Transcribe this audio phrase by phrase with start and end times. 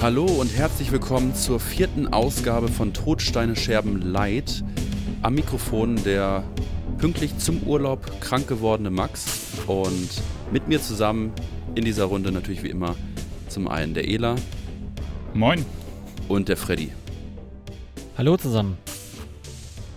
[0.00, 4.62] Hallo und herzlich willkommen zur vierten Ausgabe von Todsteine Scherben Light.
[5.22, 6.44] Am Mikrofon der
[6.98, 11.32] pünktlich zum Urlaub krank gewordene Max und mit mir zusammen
[11.74, 12.94] in dieser Runde natürlich wie immer
[13.48, 14.36] zum einen der Ela.
[15.34, 15.66] Moin.
[16.28, 16.92] Und der Freddy.
[18.16, 18.78] Hallo zusammen.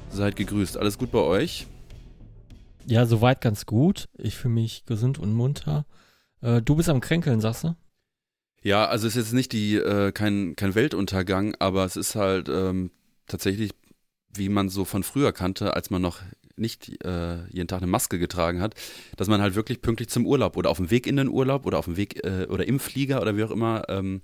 [0.09, 0.77] Seid gegrüßt.
[0.77, 1.67] Alles gut bei euch?
[2.87, 4.09] Ja, soweit ganz gut.
[4.17, 5.85] Ich fühle mich gesund und munter.
[6.41, 7.75] Äh, du bist am Kränkeln, sagst du?
[8.63, 12.47] Ja, also es ist jetzt nicht die, äh, kein, kein Weltuntergang, aber es ist halt
[12.47, 12.91] ähm,
[13.27, 13.71] tatsächlich,
[14.33, 16.19] wie man so von früher kannte, als man noch
[16.57, 18.75] nicht äh, jeden Tag eine Maske getragen hat,
[19.17, 21.79] dass man halt wirklich pünktlich zum Urlaub oder auf dem Weg in den Urlaub oder
[21.79, 24.21] auf dem Weg äh, oder im Flieger oder wie auch immer ähm,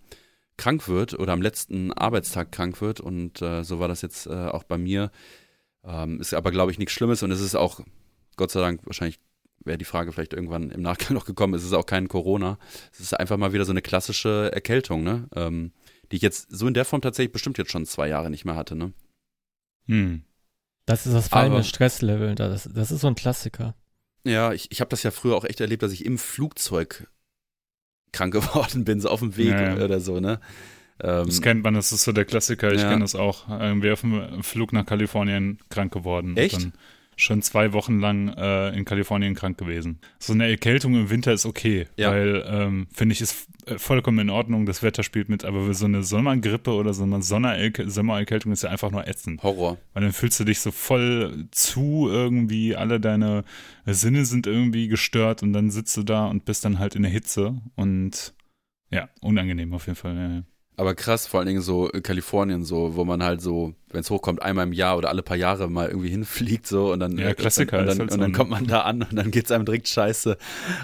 [0.57, 2.99] krank wird oder am letzten Arbeitstag krank wird.
[2.99, 5.11] Und äh, so war das jetzt äh, auch bei mir.
[5.83, 7.79] Ähm, ist aber, glaube ich, nichts Schlimmes und es ist auch,
[8.35, 9.19] Gott sei Dank, wahrscheinlich
[9.67, 12.57] wäre die Frage vielleicht irgendwann im Nachgang noch gekommen, es ist auch kein Corona.
[12.91, 15.27] Es ist einfach mal wieder so eine klassische Erkältung, ne?
[15.35, 15.71] Ähm,
[16.11, 18.55] die ich jetzt so in der Form tatsächlich bestimmt jetzt schon zwei Jahre nicht mehr
[18.55, 18.93] hatte, ne?
[19.87, 20.23] Hm.
[20.85, 23.75] Das ist das fallende Stresslevel, das, das ist so ein Klassiker.
[24.23, 27.07] Ja, ich, ich habe das ja früher auch echt erlebt, dass ich im Flugzeug
[28.13, 29.83] krank geworden bin, so auf dem Weg ja, ja.
[29.83, 30.39] oder so, ne?
[30.99, 32.89] Ähm, das kennt man, das ist so der Klassiker, ich ja.
[32.89, 33.47] kenne das auch.
[33.49, 36.35] Irgendwie auf dem Flug nach Kalifornien krank geworden.
[36.37, 36.69] Echt?
[37.17, 39.99] Schon zwei Wochen lang äh, in Kalifornien krank gewesen.
[40.19, 42.11] So eine Erkältung im Winter ist okay, ja.
[42.11, 45.85] weil ähm, finde ich ist äh, vollkommen in Ordnung, das Wetter spielt mit, aber so
[45.85, 49.41] eine Sommergrippe oder so eine Sommererkältung ist ja einfach nur ätzend.
[49.41, 49.77] Horror.
[49.93, 53.43] Weil dann fühlst du dich so voll zu irgendwie, alle deine
[53.85, 57.11] Sinne sind irgendwie gestört und dann sitzt du da und bist dann halt in der
[57.11, 58.35] Hitze und
[58.91, 60.15] ja, unangenehm auf jeden Fall.
[60.15, 60.43] Ja.
[60.79, 64.11] Aber krass, vor allen Dingen so in Kalifornien, so, wo man halt so, wenn es
[64.11, 67.33] hochkommt, einmal im Jahr oder alle paar Jahre mal irgendwie hinfliegt, so und dann, ja,
[67.33, 69.87] Klassiker, und dann, halt und dann kommt man da an und dann geht's einem direkt
[69.87, 70.37] scheiße.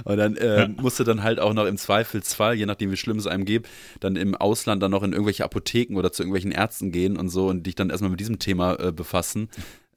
[0.04, 0.68] Und dann äh, ja.
[0.68, 3.70] musst du dann halt auch noch im Zweifelsfall, je nachdem wie schlimm es einem geht,
[4.00, 7.48] dann im Ausland dann noch in irgendwelche Apotheken oder zu irgendwelchen Ärzten gehen und so
[7.48, 9.48] und dich dann erstmal mit diesem Thema äh, befassen.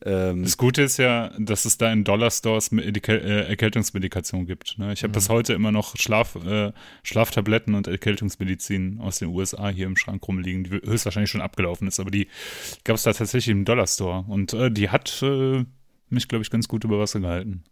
[0.05, 4.79] Ähm, das Gute ist ja, dass es da in Dollar-Stores äh, Erkältungsmedikation gibt.
[4.79, 4.93] Ne?
[4.93, 5.15] Ich habe mhm.
[5.15, 10.27] bis heute immer noch Schlaf, äh, Schlaftabletten und Erkältungsmedizin aus den USA hier im Schrank
[10.27, 12.29] rumliegen, die höchstwahrscheinlich schon abgelaufen ist, aber die
[12.85, 14.25] gab es da tatsächlich im Dollar-Store.
[14.29, 15.65] Und äh, die hat äh,
[16.11, 17.65] mich, glaube ich, ganz gut über Wasser gehalten.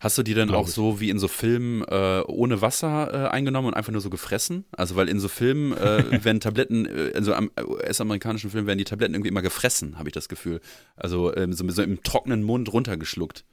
[0.00, 3.68] Hast du die dann auch so wie in so Filmen äh, ohne Wasser äh, eingenommen
[3.68, 4.64] und einfach nur so gefressen?
[4.72, 8.84] Also weil in so Filmen äh, werden Tabletten, äh, also am US-amerikanischen Filmen werden die
[8.84, 10.62] Tabletten irgendwie immer gefressen, habe ich das Gefühl.
[10.96, 13.44] Also ähm, so, so, im trockenen Mund runtergeschluckt.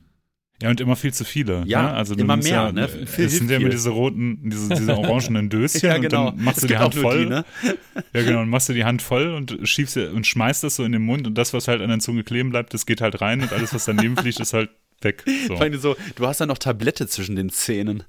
[0.62, 1.64] Ja, und immer viel zu viele.
[1.66, 1.94] Ja, ne?
[1.94, 2.46] also immer mehr.
[2.46, 2.88] Ja, ne?
[2.88, 6.30] Viel es sind ja immer diese roten, diese, diese orangenen Döschen ja, genau.
[6.30, 7.26] und dann machst das du die Hand voll.
[7.26, 7.46] Die, ne?
[8.14, 10.94] Ja, genau, und machst du die Hand voll und schiebst und schmeißt das so in
[10.94, 13.42] den Mund und das, was halt an der Zunge kleben bleibt, das geht halt rein
[13.42, 14.70] und alles, was daneben fliegt, ist halt
[15.02, 15.24] weg.
[15.48, 15.58] So.
[15.78, 18.04] so, du hast ja noch Tablette zwischen den Zähnen.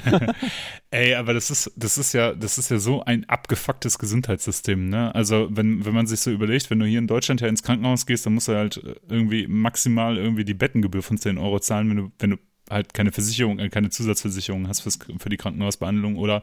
[0.90, 5.14] Ey, aber das ist, das ist ja, das ist ja so ein abgefucktes Gesundheitssystem, ne?
[5.14, 8.06] Also, wenn, wenn man sich so überlegt, wenn du hier in Deutschland ja ins Krankenhaus
[8.06, 11.96] gehst, dann musst du halt irgendwie maximal irgendwie die Bettengebühr von 10 Euro zahlen, wenn
[11.96, 12.36] du, wenn du
[12.70, 16.42] halt keine Versicherung, äh, keine Zusatzversicherung hast fürs, für die Krankenhausbehandlung oder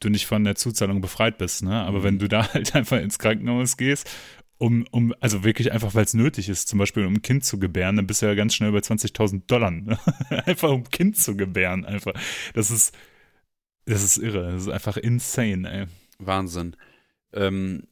[0.00, 1.62] du nicht von der Zuzahlung befreit bist.
[1.62, 1.74] Ne?
[1.74, 4.10] Aber wenn du da halt einfach ins Krankenhaus gehst
[4.58, 7.58] um, um, also wirklich einfach, weil es nötig ist, zum Beispiel um ein Kind zu
[7.58, 9.70] gebären, dann bist du ja ganz schnell bei 20.000 Dollar.
[9.70, 9.98] Ne?
[10.46, 12.12] einfach um ein Kind zu gebären, einfach.
[12.54, 12.96] Das ist,
[13.84, 14.52] das ist irre.
[14.52, 15.86] Das ist einfach insane, ey.
[16.18, 16.76] Wahnsinn.
[17.32, 17.88] Ähm,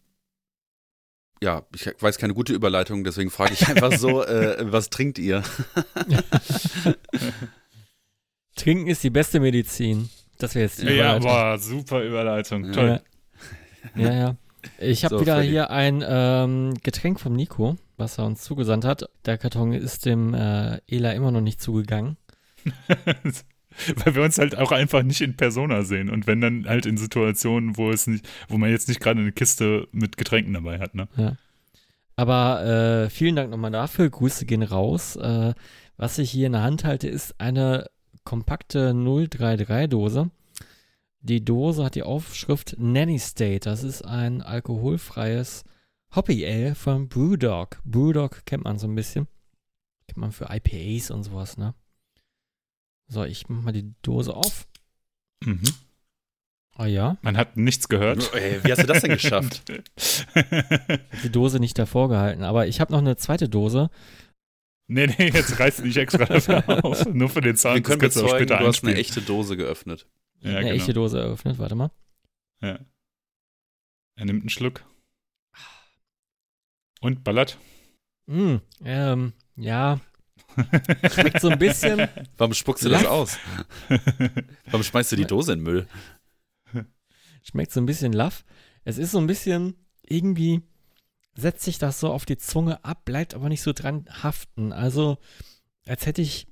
[1.43, 5.43] ja, ich weiß keine gute Überleitung, deswegen frage ich einfach so, äh, was trinkt ihr?
[8.55, 10.09] Trinken ist die beste Medizin.
[10.39, 11.29] Das wäre jetzt die Überleitung.
[11.29, 12.71] Ja, boah, super Überleitung.
[12.73, 13.03] Toll.
[13.97, 14.37] Ja, ja.
[14.79, 19.09] Ich habe so, wieder hier ein ähm, Getränk vom Nico, was er uns zugesandt hat.
[19.25, 22.17] Der Karton ist dem äh, Ela immer noch nicht zugegangen.
[24.05, 26.99] Weil wir uns halt auch einfach nicht in Persona sehen und wenn dann halt in
[26.99, 30.95] Situationen, wo es nicht, wo man jetzt nicht gerade eine Kiste mit Getränken dabei hat,
[30.95, 31.09] ne?
[31.17, 31.37] Ja.
[32.15, 34.11] Aber äh, vielen Dank nochmal dafür.
[34.11, 35.17] Grüße gehen raus.
[35.17, 35.55] Äh,
[35.97, 37.87] was ich hier in der Hand halte, ist eine
[38.25, 40.31] kompakte 033-Dose.
[41.25, 43.61] Die Dose hat die Aufschrift Nanny State.
[43.61, 45.65] Das ist ein alkoholfreies
[46.17, 47.81] Hoppy Ale von Brewdog.
[47.85, 49.29] Brewdog kennt man so ein bisschen.
[50.09, 51.75] Kennt man für IPAs und sowas, ne?
[53.07, 54.67] So, ich mach mal die Dose auf.
[55.45, 55.63] Mhm.
[56.77, 57.19] Oh ja.
[57.23, 58.35] Man hat nichts gehört.
[58.35, 59.63] Ey, wie hast du das denn geschafft?
[61.23, 62.43] die Dose nicht davor gehalten.
[62.43, 63.91] Aber ich habe noch eine zweite Dose.
[64.89, 67.07] Nee, nee, jetzt reißt du nicht extra dafür auf.
[67.07, 67.75] Nur für den Zahn.
[67.75, 70.09] Wir können bezeugen, du hast eine echte Dose geöffnet.
[70.43, 70.75] Ja, eine genau.
[70.75, 71.59] echte Dose eröffnet.
[71.59, 71.91] Warte mal.
[72.61, 72.79] Ja.
[74.17, 74.85] Er nimmt einen Schluck.
[77.01, 77.59] Und ballert.
[78.27, 80.01] Mm, ähm, ja.
[81.11, 82.09] Schmeckt so ein bisschen.
[82.37, 83.39] Warum spuckst du das aus?
[84.67, 85.89] Warum schmeißt du die Dose in Müll?
[87.43, 88.45] Schmeckt so ein bisschen laff.
[88.85, 90.63] es ist so ein bisschen irgendwie
[91.35, 94.73] setzt sich das so auf die Zunge ab, bleibt aber nicht so dran haften.
[94.73, 95.19] Also,
[95.87, 96.47] als hätte ich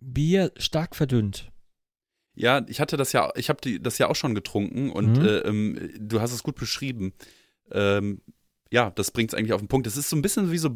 [0.00, 1.50] Bier stark verdünnt.
[2.40, 5.24] Ja, ich hatte das ja, ich habe das ja auch schon getrunken und Mhm.
[5.24, 7.12] äh, ähm, du hast es gut beschrieben.
[7.72, 8.20] Ähm,
[8.70, 9.86] ja, das bringt es eigentlich auf den Punkt.
[9.86, 10.68] Das ist so ein bisschen wie so,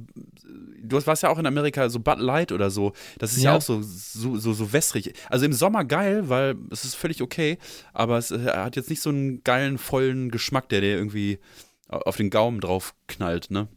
[0.83, 2.93] du warst ja auch in Amerika so Bud Light oder so.
[3.19, 3.57] Das ist ja, Ja.
[3.59, 5.13] auch so, so, so, so wässrig.
[5.29, 7.59] Also im Sommer geil, weil es ist völlig okay,
[7.93, 11.39] aber es äh, hat jetzt nicht so einen geilen, vollen Geschmack, der dir irgendwie
[11.89, 13.69] auf den Gaumen drauf knallt, ne?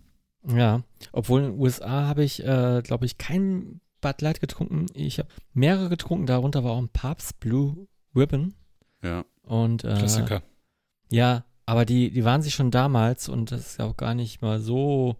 [0.47, 4.85] Ja, obwohl in den USA habe ich, äh, glaube ich, kein Bud Light getrunken.
[4.93, 8.53] Ich habe mehrere getrunken, darunter war auch ein Papst Blue Ribbon.
[9.03, 9.25] Ja.
[9.43, 10.41] Und äh, Klassiker.
[11.09, 14.41] ja, aber die, die waren sich schon damals und das ist ja auch gar nicht
[14.41, 15.15] mal so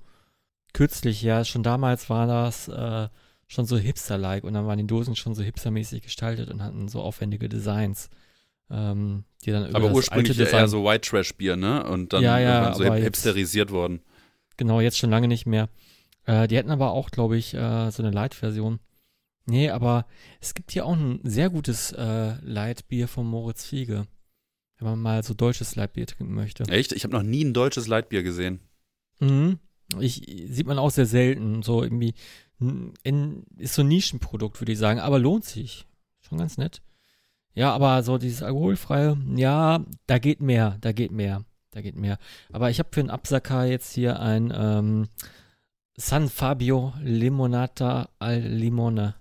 [0.73, 3.07] kürzlich, ja, schon damals war das äh,
[3.47, 7.01] schon so hipster-like und dann waren die Dosen schon so hipstermäßig gestaltet und hatten so
[7.01, 8.09] aufwendige Designs,
[8.69, 11.83] ähm, die dann Aber das ursprünglich ja Design eher so White Trash Bier, ne?
[11.87, 14.01] Und dann Ja, ja, so aber hip- jetzt- hipsterisiert worden.
[14.57, 15.69] Genau, jetzt schon lange nicht mehr.
[16.25, 18.80] Äh, die hätten aber auch, glaube ich, äh, so eine Light-Version.
[19.48, 20.06] Nee, aber
[20.42, 24.07] es gibt hier auch ein sehr gutes äh, Light-Bier von Moritz Fiege.
[24.77, 26.63] Wenn man mal so deutsches Light-Bier trinken möchte.
[26.63, 26.92] Echt?
[26.92, 28.60] Ich habe noch nie ein deutsches Leitbier gesehen.
[29.19, 29.60] Mhm.
[30.00, 31.62] Ich, sieht man auch sehr selten.
[31.62, 32.16] So irgendwie,
[32.60, 35.86] in, ist so ein Nischenprodukt, würde ich sagen, aber lohnt sich.
[36.21, 36.81] Schon ganz nett.
[37.54, 42.18] Ja, aber so dieses alkoholfreie, ja, da geht mehr, da geht mehr, da geht mehr.
[42.51, 45.07] Aber ich habe für einen Absacker jetzt hier ein ähm,
[45.97, 49.15] San Fabio Limonata al Limone.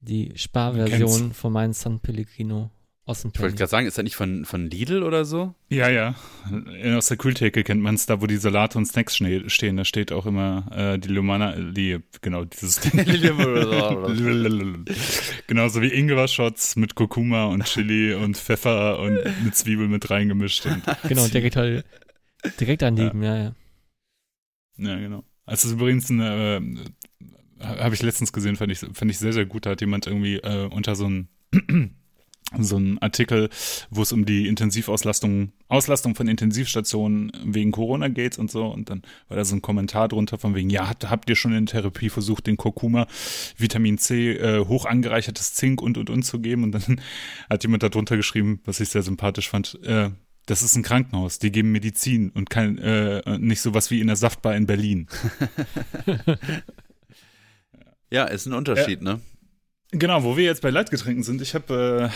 [0.00, 2.70] Die Sparversion von meinem San Pellegrino
[3.06, 5.54] aus dem Ich wollte gerade sagen, ist das nicht von, von Lidl oder so?
[5.68, 6.14] Ja, ja.
[6.96, 10.12] Aus der Kühltheke kennt man es, da wo die Salate und Snacks stehen, da steht
[10.12, 12.80] auch immer äh, die Lumana, die, genau, dieses
[15.46, 20.66] Genauso wie Ingwer-Shots mit Kurkuma und Chili und Pfeffer und eine Zwiebel mit reingemischt.
[20.66, 21.84] Und, Genau, der geht halt
[22.58, 23.54] direkt daneben, ja, ja.
[24.76, 25.24] ja, genau.
[25.46, 26.60] Also übrigens ein, äh,
[27.60, 29.66] habe ich letztens gesehen, fand ich, fand ich sehr, sehr gut.
[29.66, 31.28] Da hat jemand irgendwie äh, unter so ein
[32.58, 33.48] so ein Artikel,
[33.90, 38.66] wo es um die Intensivauslastung, Auslastung von Intensivstationen wegen Corona geht und so.
[38.66, 41.54] Und dann war da so ein Kommentar drunter von wegen, ja, habt, habt ihr schon
[41.54, 43.06] in Therapie versucht, den Kurkuma,
[43.56, 46.64] Vitamin C, äh, hoch angereichertes Zink und und und zu geben?
[46.64, 47.00] Und dann
[47.50, 50.10] hat jemand da drunter geschrieben, was ich sehr sympathisch fand, äh,
[50.46, 54.16] das ist ein Krankenhaus, die geben Medizin und kein, äh, nicht sowas wie in der
[54.16, 55.06] Saftbar in Berlin.
[58.10, 59.20] Ja, ist ein Unterschied, ne?
[59.90, 62.10] Genau, wo wir jetzt bei Leitgetränken sind, ich habe,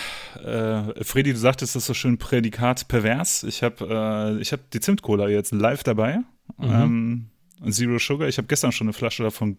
[0.45, 3.43] äh, äh, Freddy, du sagtest das so schön Prädikat pervers.
[3.45, 6.19] Ich habe äh, ich hab die Zimtcola jetzt live dabei.
[6.59, 7.29] Mhm.
[7.63, 8.29] Ähm, Zero Sugar.
[8.29, 9.59] Ich habe gestern schon eine Flasche davon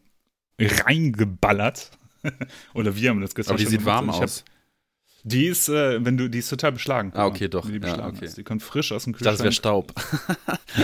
[0.60, 1.92] reingeballert.
[2.74, 3.95] Oder wir haben das gestern Aber die schon sieht gemacht.
[3.98, 4.45] warm ich hab- aus.
[5.24, 7.12] Die ist, äh, wenn du, die ist total beschlagen.
[7.13, 7.66] Ah, okay, doch.
[7.66, 8.25] Die Ja, beschlagen okay.
[8.25, 8.38] ist.
[8.38, 9.92] Die kommt frisch aus dem dachte, das wäre Kühlschrank.
[9.92, 9.94] Staub.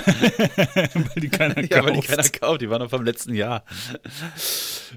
[1.16, 2.08] weil die keiner Ja, weil die kauft.
[2.10, 2.62] keiner kauft.
[2.62, 3.64] Die war noch vom letzten Jahr.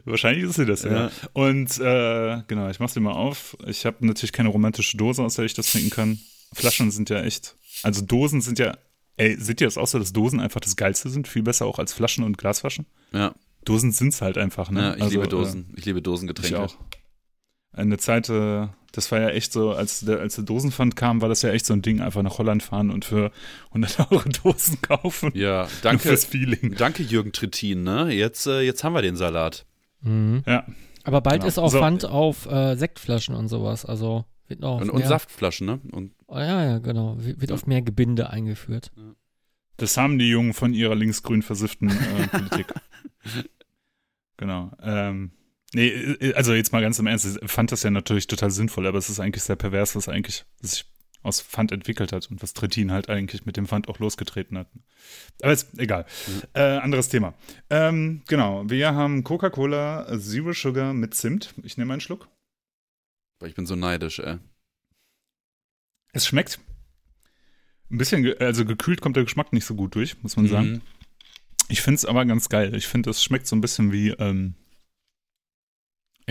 [0.05, 0.93] Wahrscheinlich ist sie das, ja.
[1.07, 1.11] Ja.
[1.33, 3.57] Und äh, genau, ich mach sie mal auf.
[3.67, 6.19] Ich habe natürlich keine romantische Dose, aus der ich das trinken kann.
[6.53, 8.77] Flaschen sind ja echt, also Dosen sind ja,
[9.17, 11.29] ey, seht ihr das auch so, dass Dosen einfach das Geilste sind?
[11.29, 12.87] Viel besser auch als Flaschen und Glasflaschen?
[13.13, 14.81] Ja, Dosen sind's halt einfach, ne?
[14.81, 15.73] ja ich Also, liebe äh, Dosen.
[15.77, 16.55] ich liebe Dosengetränke.
[16.55, 16.77] Ich auch.
[17.73, 21.29] Eine Zeit, äh, das war ja echt so, als der, als der Dosenpfand kam, war
[21.29, 23.31] das ja echt so ein Ding, einfach nach Holland fahren und für
[23.69, 25.31] 100 Euro Dosen kaufen.
[25.35, 26.09] Ja, danke.
[26.09, 26.75] Fürs Feeling.
[26.77, 28.11] Danke, Jürgen Trittin, ne?
[28.13, 29.67] Jetzt, äh, jetzt haben wir den Salat.
[30.01, 30.43] Mhm.
[30.47, 30.65] Ja.
[31.05, 31.49] Aber bald Genau.
[31.49, 31.79] ist auch So.
[31.79, 33.85] Pfand auf äh, Sektflaschen und sowas.
[33.85, 35.81] Also wird noch auf Und, und Saftflaschen, ne?
[35.93, 37.17] Und Oh, ja, ja, genau.
[37.19, 38.91] Wird wird auf mehr Gebinde eingeführt.
[39.79, 42.67] Das haben die Jungen von ihrer linksgrün versifften äh, Politik.
[44.37, 44.71] genau.
[44.83, 45.33] Ähm,
[45.75, 48.87] nee, äh, also jetzt mal ganz im Ernst, ich fand das ja natürlich total sinnvoll,
[48.87, 50.85] aber es ist eigentlich sehr pervers, was eigentlich sich
[51.23, 54.69] aus Pfand entwickelt hat und was Trittin halt eigentlich mit dem Pfand auch losgetreten hat.
[55.43, 56.07] Aber ist egal.
[56.55, 57.35] Äh, anderes Thema.
[57.71, 61.55] Ähm, genau, wir haben Coca-Cola Zero Sugar mit Zimt.
[61.63, 62.29] Ich nehme einen Schluck.
[63.45, 64.39] ich bin so neidisch, ey.
[66.13, 66.61] Es schmeckt.
[67.91, 70.71] Ein bisschen, also gekühlt kommt der Geschmack nicht so gut durch, muss man sagen.
[70.71, 70.81] Mhm.
[71.69, 72.75] Ich finde es aber ganz geil.
[72.75, 74.55] Ich finde, es schmeckt so ein bisschen wie, ähm,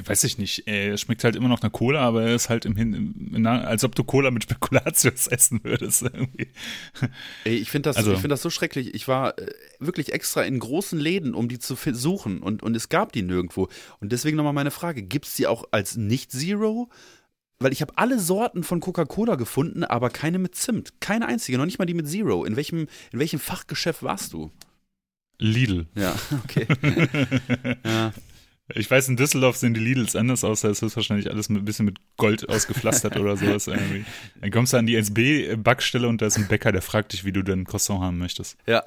[0.06, 2.76] weiß ich nicht, äh, schmeckt halt immer noch nach Cola, aber er ist halt im
[2.76, 6.50] Hin, als ob du Cola mit Spekulatius essen würdest irgendwie.
[7.46, 8.94] Ey, ich finde das, Also- ich find das so schrecklich.
[8.94, 9.48] Ich war äh,
[9.80, 13.70] wirklich extra in großen Läden, um die zu suchen und, und es gab die nirgendwo.
[14.00, 16.90] Und deswegen nochmal meine Frage, gibt es die auch als Nicht-Zero?
[17.60, 21.02] Weil ich habe alle Sorten von Coca-Cola gefunden, aber keine mit Zimt.
[21.02, 22.46] Keine einzige, noch nicht mal die mit Zero.
[22.46, 24.52] In welchem, in welchem Fachgeschäft warst du?
[25.40, 25.88] Lidl.
[25.96, 26.68] Ja, okay.
[27.84, 28.12] ja.
[28.74, 31.66] Ich weiß, in Düsseldorf sehen die Lidls anders aus, da ist wahrscheinlich alles mit, ein
[31.66, 34.04] bisschen mit Gold ausgepflastert oder sowas irgendwie.
[34.42, 37.32] Dann kommst du an die SB-Backstelle und da ist ein Bäcker, der fragt dich, wie
[37.32, 38.58] du dein Croissant haben möchtest.
[38.68, 38.84] Ja.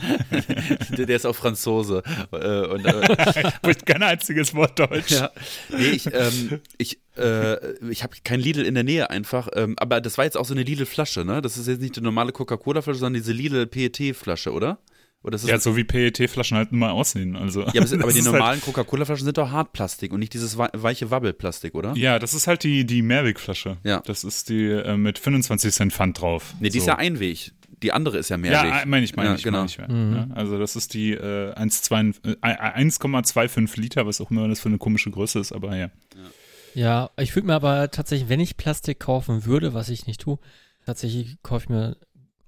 [0.98, 2.02] der, der ist auch Franzose.
[2.30, 5.12] Äh, und, äh, Spricht kein einziges Wort Deutsch.
[5.12, 5.30] ja.
[5.70, 7.56] Nee, ich, ähm, ich, äh,
[7.88, 10.52] ich habe kein Lidl in der Nähe einfach, ähm, aber das war jetzt auch so
[10.52, 11.40] eine Lidl-Flasche, ne?
[11.40, 14.78] Das ist jetzt nicht die normale Coca-Cola-Flasche, sondern diese Lidl-PET-Flasche, oder?
[15.22, 17.36] Oder ist das Ja, so wie PET-Flaschen halt mal aussehen.
[17.36, 20.70] Also, Ja, aber, aber die ist normalen Coca-Cola-Flaschen sind doch Hartplastik und nicht dieses wei-
[20.72, 21.90] weiche Wabbelplastik, oder?
[21.90, 23.76] Halt, ja, das ist halt die, die Mehrwegflasche.
[23.84, 24.00] Ja.
[24.06, 26.54] Das ist die äh, mit 25 Cent Pfand drauf.
[26.60, 26.90] Nee, die ist So.
[26.90, 27.52] ja Einweg.
[27.82, 28.70] Die andere ist ja Mehrweg.
[28.70, 29.58] Ja, meine ich, meine Ja, ich, genau.
[29.58, 29.76] meine ich.
[29.76, 29.88] Ja.
[29.88, 30.14] Mhm.
[30.14, 32.36] Ja, also das ist die äh, 1,2 äh,
[32.84, 35.90] 1,25 Liter, was auch immer das für eine komische Größe ist, aber ja.
[36.74, 40.38] Ja, ich würde mir aber tatsächlich, wenn ich Plastik kaufen würde, was ich nicht tue,
[40.86, 41.96] tatsächlich kaufe ich mir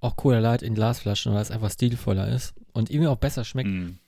[0.03, 3.71] auch Cola Light in Glasflaschen, weil es einfach stilvoller ist und irgendwie auch besser schmeckt.
[3.71, 3.99] Mhm.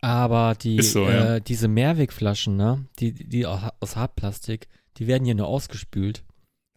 [0.00, 1.40] Aber die, so, äh, ja.
[1.40, 4.66] diese Mehrwegflaschen, ne, die, die aus Hartplastik,
[4.96, 6.24] die werden hier nur ausgespült.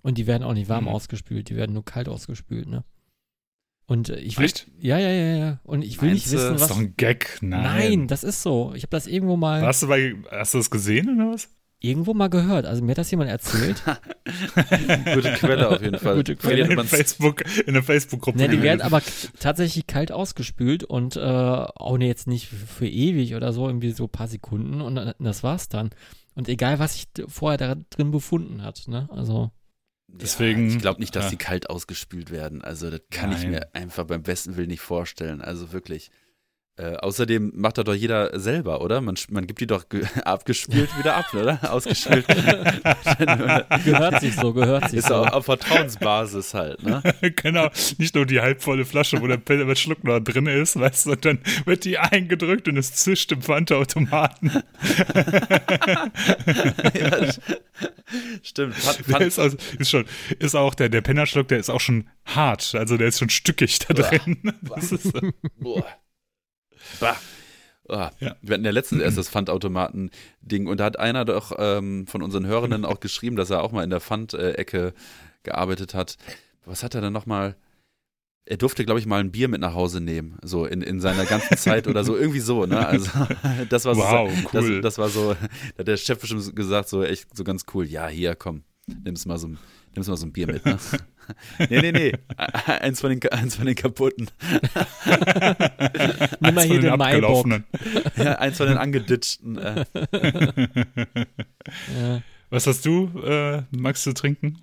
[0.04, 0.90] Und die werden auch nicht warm Mhm.
[0.92, 2.84] ausgespült, die werden nur kalt ausgespült, ne?
[3.88, 4.46] Und äh, ich will.
[4.46, 4.68] Echt?
[4.80, 5.60] Ja, ja, ja, ja.
[5.64, 6.70] Und ich will Meinst nicht wissen, Das ist was.
[6.70, 7.40] doch ein Gag.
[7.42, 7.64] Nein.
[7.64, 8.74] Nein, das ist so.
[8.76, 11.50] Ich habe das irgendwo mal Warst du bei, hast du das gesehen oder was?
[11.86, 12.66] Irgendwo mal gehört.
[12.66, 13.82] Also mir hat das jemand erzählt.
[15.14, 16.16] Gute Quelle auf jeden Fall.
[16.16, 16.72] Gute Quelle.
[16.72, 18.38] In Facebook, in der Facebook-Gruppe.
[18.38, 19.02] Ne, die werden aber
[19.40, 24.06] tatsächlich kalt ausgespült und äh, auch ne, jetzt nicht für, ewig oder so, irgendwie so
[24.06, 25.92] ein paar Sekunden und dann- das war's dann.
[26.34, 29.08] Und egal, was sich vorher da drin befunden hat, ne?
[29.12, 29.52] Also,
[30.08, 31.30] Deswegen- Ja, ich glaube nicht, dass ja.
[31.32, 32.62] die kalt ausgespült werden.
[32.62, 33.52] Also, das kann ich Nein.
[33.52, 35.42] mir einfach beim besten Willen nicht vorstellen.
[35.42, 36.10] Also wirklich.
[36.78, 39.00] Äh, außerdem macht doch jeder selber, oder?
[39.00, 41.58] Man, man gibt die doch ge- abgespült wieder ab, oder?
[41.72, 42.28] Ausgespült.
[43.86, 45.16] gehört sich so, gehört sich Ist so.
[45.16, 47.02] auch auf Vertrauensbasis halt, ne?
[47.38, 51.06] genau, nicht nur die halbvolle Flasche, wo der Pille mit Schluck noch drin ist, weißt
[51.06, 54.52] du, und dann wird die eingedrückt und es zischt im Pfandautomaten.
[56.94, 57.32] ja,
[58.44, 58.76] stimmt.
[58.76, 60.06] Fand, Der fand, ist, also, ist schon,
[60.40, 63.80] ist auch der, der Pennerschluck, der ist auch schon hart, also der ist schon stückig
[63.80, 64.38] da drin.
[64.62, 65.14] Das ist,
[65.58, 65.86] Boah.
[67.00, 67.18] Bah.
[67.88, 68.36] Ah, Ja.
[68.42, 72.46] Wir hatten ja letztens erst das Pfandautomaten-Ding und da hat einer doch ähm, von unseren
[72.48, 74.94] Hörenden auch geschrieben, dass er auch mal in der Pfand-Ecke
[75.44, 76.18] gearbeitet hat.
[76.66, 77.56] Was hat er denn nochmal?
[78.48, 81.26] Er durfte, glaube ich, mal ein Bier mit nach Hause nehmen, so in, in seiner
[81.26, 82.86] ganzen Zeit oder so, irgendwie so, ne?
[82.88, 83.10] Also,
[83.70, 84.82] das war so, Wow, cool.
[84.82, 87.86] das, das war so, da hat der Chef bestimmt gesagt, so echt so ganz cool,
[87.86, 88.64] ja, hier, komm,
[89.04, 89.48] nimm's mal so,
[89.96, 90.78] nimm's mal so ein Bier mit, ne?
[91.70, 94.30] nee, nee, nee, eins von den, eins von den kaputten.
[96.40, 97.02] Nimm mal eins hier von den den Maibock.
[97.02, 97.64] abgelaufenen.
[98.18, 99.58] Ja, eins von den angeditschten.
[99.58, 99.86] Äh.
[101.98, 102.22] Ja.
[102.50, 104.62] Was hast du, äh, magst du trinken?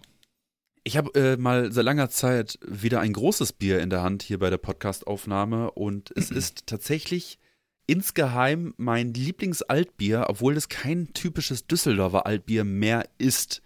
[0.85, 4.39] Ich habe äh, mal seit langer Zeit wieder ein großes Bier in der Hand hier
[4.39, 7.39] bei der Podcast-Aufnahme und es ist tatsächlich
[7.87, 13.63] insgeheim mein Lieblingsaltbier, obwohl es kein typisches Düsseldorfer Altbier mehr ist.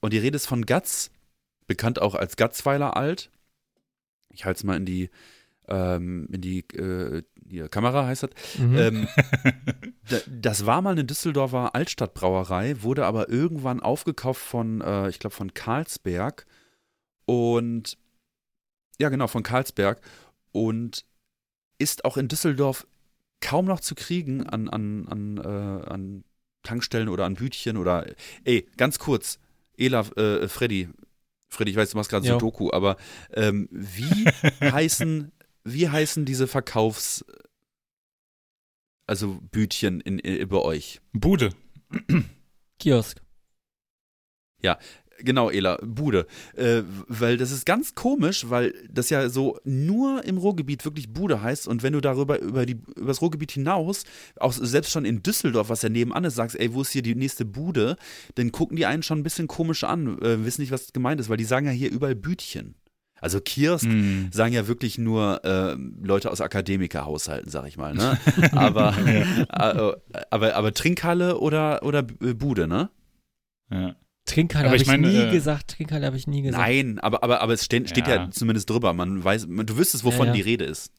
[0.00, 1.10] Und die Rede ist von Gatz,
[1.66, 3.30] bekannt auch als Gatzweiler Alt.
[4.30, 5.10] Ich halte es mal in die,
[5.68, 8.30] ähm, in die äh, hier, Kamera, heißt das.
[8.58, 8.76] Mhm.
[8.76, 9.08] Ähm,
[10.08, 15.34] da- das war mal eine Düsseldorfer Altstadtbrauerei, wurde aber irgendwann aufgekauft von, äh, ich glaube,
[15.34, 16.46] von Karlsberg.
[17.24, 17.98] Und
[18.98, 20.00] ja, genau, von Karlsberg.
[20.52, 21.04] Und
[21.78, 22.86] ist auch in Düsseldorf
[23.40, 26.24] kaum noch zu kriegen an, an, an, äh, an
[26.62, 28.06] Tankstellen oder an Bütchen oder.
[28.44, 29.38] Ey, ganz kurz,
[29.76, 30.88] Ela, äh, Freddy.
[31.48, 32.38] Freddy, ich weiß, du machst gerade so Jo.
[32.38, 32.96] Doku, aber
[33.32, 34.24] ähm, wie
[34.60, 35.32] heißen,
[35.64, 37.24] wie heißen diese Verkaufs,
[39.06, 41.00] also Bütchen in, in, bei euch?
[41.12, 41.50] Bude.
[42.78, 43.20] Kiosk.
[45.18, 46.26] Genau, Ela, Bude.
[46.56, 51.42] Äh, weil das ist ganz komisch, weil das ja so nur im Ruhrgebiet wirklich Bude
[51.42, 54.04] heißt und wenn du darüber über, die, über das Ruhrgebiet hinaus,
[54.38, 57.14] auch selbst schon in Düsseldorf, was ja nebenan ist, sagst, ey, wo ist hier die
[57.14, 57.96] nächste Bude,
[58.34, 61.28] dann gucken die einen schon ein bisschen komisch an, äh, wissen nicht, was gemeint ist,
[61.28, 62.74] weil die sagen ja hier überall Bütchen.
[63.18, 64.26] Also Kiosk Mm.
[64.30, 68.18] sagen ja wirklich nur äh, Leute aus Akademikerhaushalten, sag ich mal, ne?
[68.52, 69.24] Aber, äh,
[70.30, 72.90] aber, aber Trinkhalle oder, oder Bude, ne?
[73.70, 73.96] Ja.
[74.26, 75.76] Trinkhalle habe ich ich, meine, nie äh, gesagt.
[75.76, 76.62] Trinkhalle habe ich nie gesagt.
[76.62, 78.16] Nein, aber, aber, aber es steht, steht ja.
[78.16, 78.30] Ja.
[78.30, 78.92] zumindest drüber.
[78.92, 80.32] Man weiß, man, du wüsstest, wovon Ja, ja.
[80.32, 80.92] die Rede ist.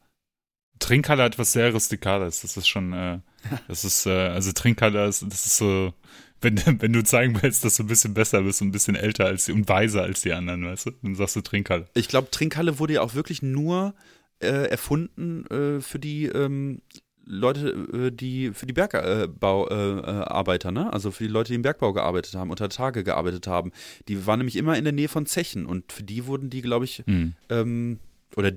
[0.80, 2.42] Trinkhalle hat was sehr Rustikales.
[2.42, 3.20] Das ist schon, äh,
[3.68, 5.94] das ist, äh, also Trinkhalle, ist, das ist so,
[6.42, 9.26] wenn, wenn du zeigen willst, dass du ein bisschen besser bist und ein bisschen älter
[9.26, 11.88] als die und weiser als die anderen, weißt du, dann sagst du Trinkhalle.
[11.96, 13.94] Ich glaube, Trinkhalle wurde ja auch wirklich nur
[14.40, 16.82] äh, erfunden äh, für die ähm,
[17.28, 20.94] Leute, äh, die für die Bergbauarbeiter, äh, äh, ne?
[20.94, 23.72] Also für die Leute, die im Bergbau gearbeitet haben, unter Tage gearbeitet haben.
[24.08, 26.86] Die waren nämlich immer in der Nähe von Zechen und für die wurden die, glaube
[26.86, 27.34] ich, Hm.
[27.50, 28.00] ähm,
[28.36, 28.52] oder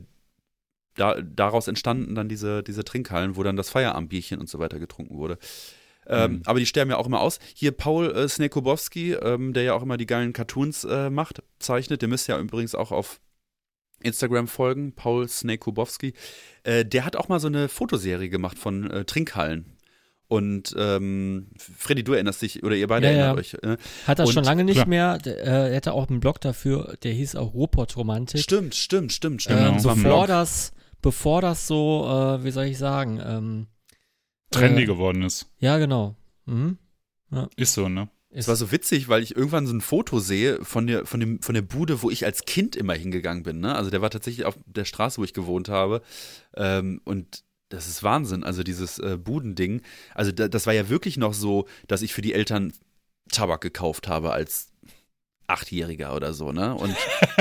[0.95, 5.17] da, daraus entstanden dann diese, diese Trinkhallen, wo dann das Feierabendbierchen und so weiter getrunken
[5.17, 5.39] wurde.
[6.07, 6.43] Ähm, Mhm.
[6.47, 7.39] Aber die sterben ja auch immer aus.
[7.55, 12.03] Hier Paul äh, Snekobowski, ähm, der ja auch immer die geilen Cartoons äh, macht, zeichnet,
[12.03, 13.21] der müsste ja übrigens auch auf
[14.03, 16.15] Instagram folgen, Paul Snekobowski.
[16.65, 19.77] Äh, der hat auch mal so eine Fotoserie gemacht von äh, Trinkhallen.
[20.29, 23.19] Und ähm, Freddy, du erinnerst dich, oder ihr beide Ja, ja.
[23.19, 23.55] erinnert euch.
[23.63, 23.77] Äh,
[24.07, 24.87] Hat er Und- schon lange nicht Klar.
[24.87, 25.19] mehr.
[25.27, 28.41] Äh, er hatte auch einen Blog dafür, der hieß auch Ruhrpott-Romantik.
[28.41, 29.59] stimmt, stimmt, stimmt, stimmt.
[29.59, 29.71] Genau.
[29.71, 33.67] Ähm, Das war ein bevor das, bevor das so, äh, wie soll ich sagen, ähm,
[34.53, 35.51] Trendy äh, geworden ist.
[35.59, 36.15] Ja, genau.
[36.47, 36.79] Mhm.
[37.57, 38.09] Ist so, ne?
[38.33, 41.43] Es war so witzig, weil ich irgendwann so ein Foto sehe von der, von, dem,
[41.43, 43.59] von der Bude, wo ich als Kind immer hingegangen bin.
[43.59, 43.75] Ne?
[43.75, 46.01] Also der war tatsächlich auf der Straße, wo ich gewohnt habe.
[46.57, 48.45] Ähm, und das ist Wahnsinn.
[48.45, 49.83] Also dieses äh, Budending.
[50.15, 52.73] Also da, das war ja wirklich noch so, dass ich für die Eltern
[53.33, 54.70] Tabak gekauft habe als
[55.51, 56.75] Achtjähriger oder so, ne?
[56.75, 56.97] Und,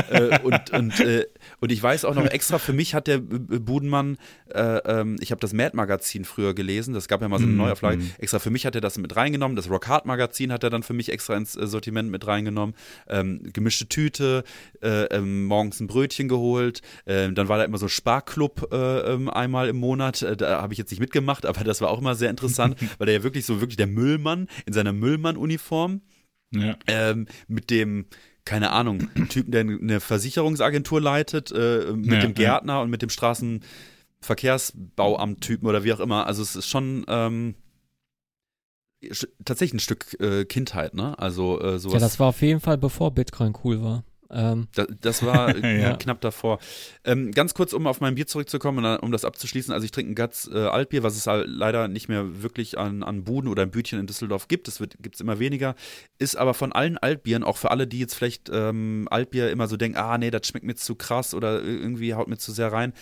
[0.10, 1.26] äh, und, und, äh,
[1.60, 4.18] und ich weiß auch noch extra, für mich hat der Budenmann,
[4.54, 7.58] äh, ähm, ich habe das Mad-Magazin früher gelesen, das gab ja mal so eine Mm,
[7.58, 8.12] Neuauflage, mm.
[8.18, 10.84] extra für mich hat er das mit reingenommen, das Rock Hard Magazin hat er dann
[10.84, 12.76] für mich extra ins äh, Sortiment mit reingenommen,
[13.08, 14.44] ähm, gemischte Tüte,
[14.82, 19.70] äh, ähm, morgens ein Brötchen geholt, ähm, dann war da immer so Sparklub äh, einmal
[19.70, 22.76] im Monat, da habe ich jetzt nicht mitgemacht, aber das war auch immer sehr interessant,
[22.98, 26.02] weil der ja wirklich so wirklich der Müllmann in seiner Müllmann-Uniform
[26.52, 26.78] Ja.
[26.88, 28.06] ähm, mit dem,
[28.46, 32.34] keine Ahnung, Typen, der eine Versicherungsagentur leitet, äh, mit Ja, dem ja.
[32.34, 36.26] Gärtner und mit dem Straßenverkehrsbauamt-Typen oder wie auch immer.
[36.26, 37.56] Also es ist schon ähm,
[39.46, 41.18] tatsächlich ein Stück äh, Kindheit, ne?
[41.20, 41.94] Also äh, sowas.
[41.94, 44.04] Ja, das war auf jeden Fall bevor Bitcoin cool war.
[44.32, 45.96] Ähm, Da- Das war äh, Ja.
[45.98, 46.60] knapp davor.
[47.04, 49.74] Ähm, ganz kurz, um auf mein Bier zurückzukommen und dann, um das abzuschließen.
[49.74, 53.02] Also ich trinke ein Gatz äh, Altbier, was es halt leider nicht mehr wirklich an,
[53.04, 54.68] an Buden oder in Bütchen in Düsseldorf gibt.
[54.68, 55.76] Es gibt es immer weniger.
[56.20, 59.78] Ist aber von allen Altbieren, auch für alle, die jetzt vielleicht ähm, Altbier immer so
[59.78, 62.94] denken, ah nee, das schmeckt mir zu krass oder irgendwie haut mir zu sehr rein.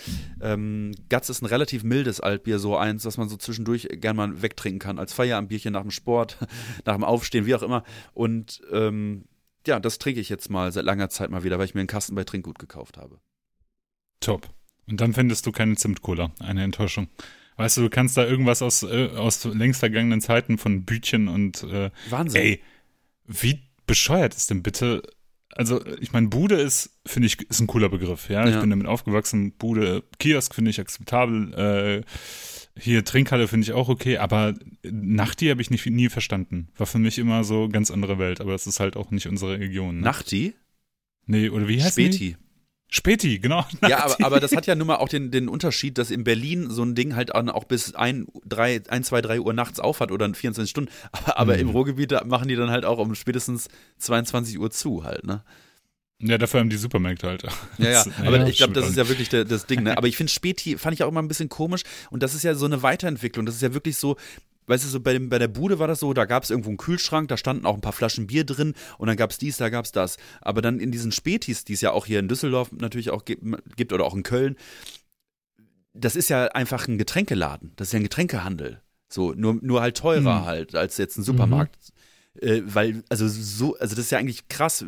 [0.41, 4.41] Ähm, Gatz ist ein relativ mildes Altbier, so eins, was man so zwischendurch gern mal
[4.41, 4.99] wegtrinken kann.
[4.99, 6.37] Als Feierabendbierchen nach dem Sport,
[6.85, 7.83] nach dem Aufstehen, wie auch immer.
[8.13, 9.25] Und ähm,
[9.67, 11.87] ja, das trinke ich jetzt mal seit langer Zeit mal wieder, weil ich mir einen
[11.87, 13.19] Kasten bei Trinkgut gekauft habe.
[14.19, 14.49] Top.
[14.87, 16.31] Und dann findest du keine Zimtcola.
[16.39, 17.07] Eine Enttäuschung.
[17.57, 21.63] Weißt du, du kannst da irgendwas aus, äh, aus längst vergangenen Zeiten von Bütchen und
[21.63, 22.41] äh, Wahnsinn.
[22.41, 22.63] ey,
[23.25, 25.01] wie bescheuert ist denn bitte?
[25.53, 28.45] Also, ich meine, Bude ist, finde ich, ist ein cooler Begriff, ja.
[28.47, 28.61] Ich Ja.
[28.61, 29.53] bin damit aufgewachsen.
[29.57, 31.53] Bude, Kiosk finde ich akzeptabel.
[31.53, 32.01] Äh,
[32.79, 36.69] hier Trinkhalle finde ich auch okay, aber Nachti habe ich nicht, nie verstanden.
[36.77, 39.59] War für mich immer so ganz andere Welt, aber das ist halt auch nicht unsere
[39.59, 39.95] Region.
[39.95, 40.01] Ne?
[40.03, 40.53] Nachti?
[41.25, 42.35] Nee, oder wie heißt Die?
[42.89, 43.39] Späti.
[43.39, 43.65] Genau.
[43.87, 46.69] Ja, aber, aber das hat ja nun mal auch den, den Unterschied, dass in Berlin
[46.69, 50.11] so ein Ding halt auch bis ein, drei, ein, zwei, drei Uhr nachts auf hat
[50.11, 50.89] oder 24 Stunden.
[51.11, 51.59] Aber, aber Mhm.
[51.59, 53.67] im Ruhrgebiet machen die dann halt auch um spätestens
[53.99, 55.43] 22 Uhr zu halt, ne?
[56.19, 57.43] Ja, dafür haben die Supermärkte halt.
[57.77, 59.97] Ja, ja, aber ja, ich glaube, das ist ja wirklich der, das Ding, ne?
[59.97, 62.55] Aber ich finde Späti fand ich auch immer ein bisschen komisch und das ist ja
[62.55, 63.45] so eine Weiterentwicklung.
[63.45, 64.15] Das ist ja wirklich so,
[64.67, 66.69] weißt du, so bei, dem, bei der Bude war das so, da gab es irgendwo
[66.69, 69.57] einen Kühlschrank, da standen auch ein paar Flaschen Bier drin und dann gab es dies,
[69.57, 70.17] da gab es das.
[70.41, 73.43] Aber dann in diesen Spätis, die es ja auch hier in Düsseldorf natürlich auch gibt,
[73.75, 74.55] gibt oder auch in Köln,
[75.93, 77.71] das ist ja einfach ein Getränkeladen.
[77.75, 78.81] Das ist ja ein Getränkehandel.
[79.09, 80.45] So, nur, nur halt teurer Mhm.
[80.45, 81.75] halt als jetzt ein Supermarkt.
[82.39, 84.85] Äh, weil, also so, also das ist ja eigentlich krass,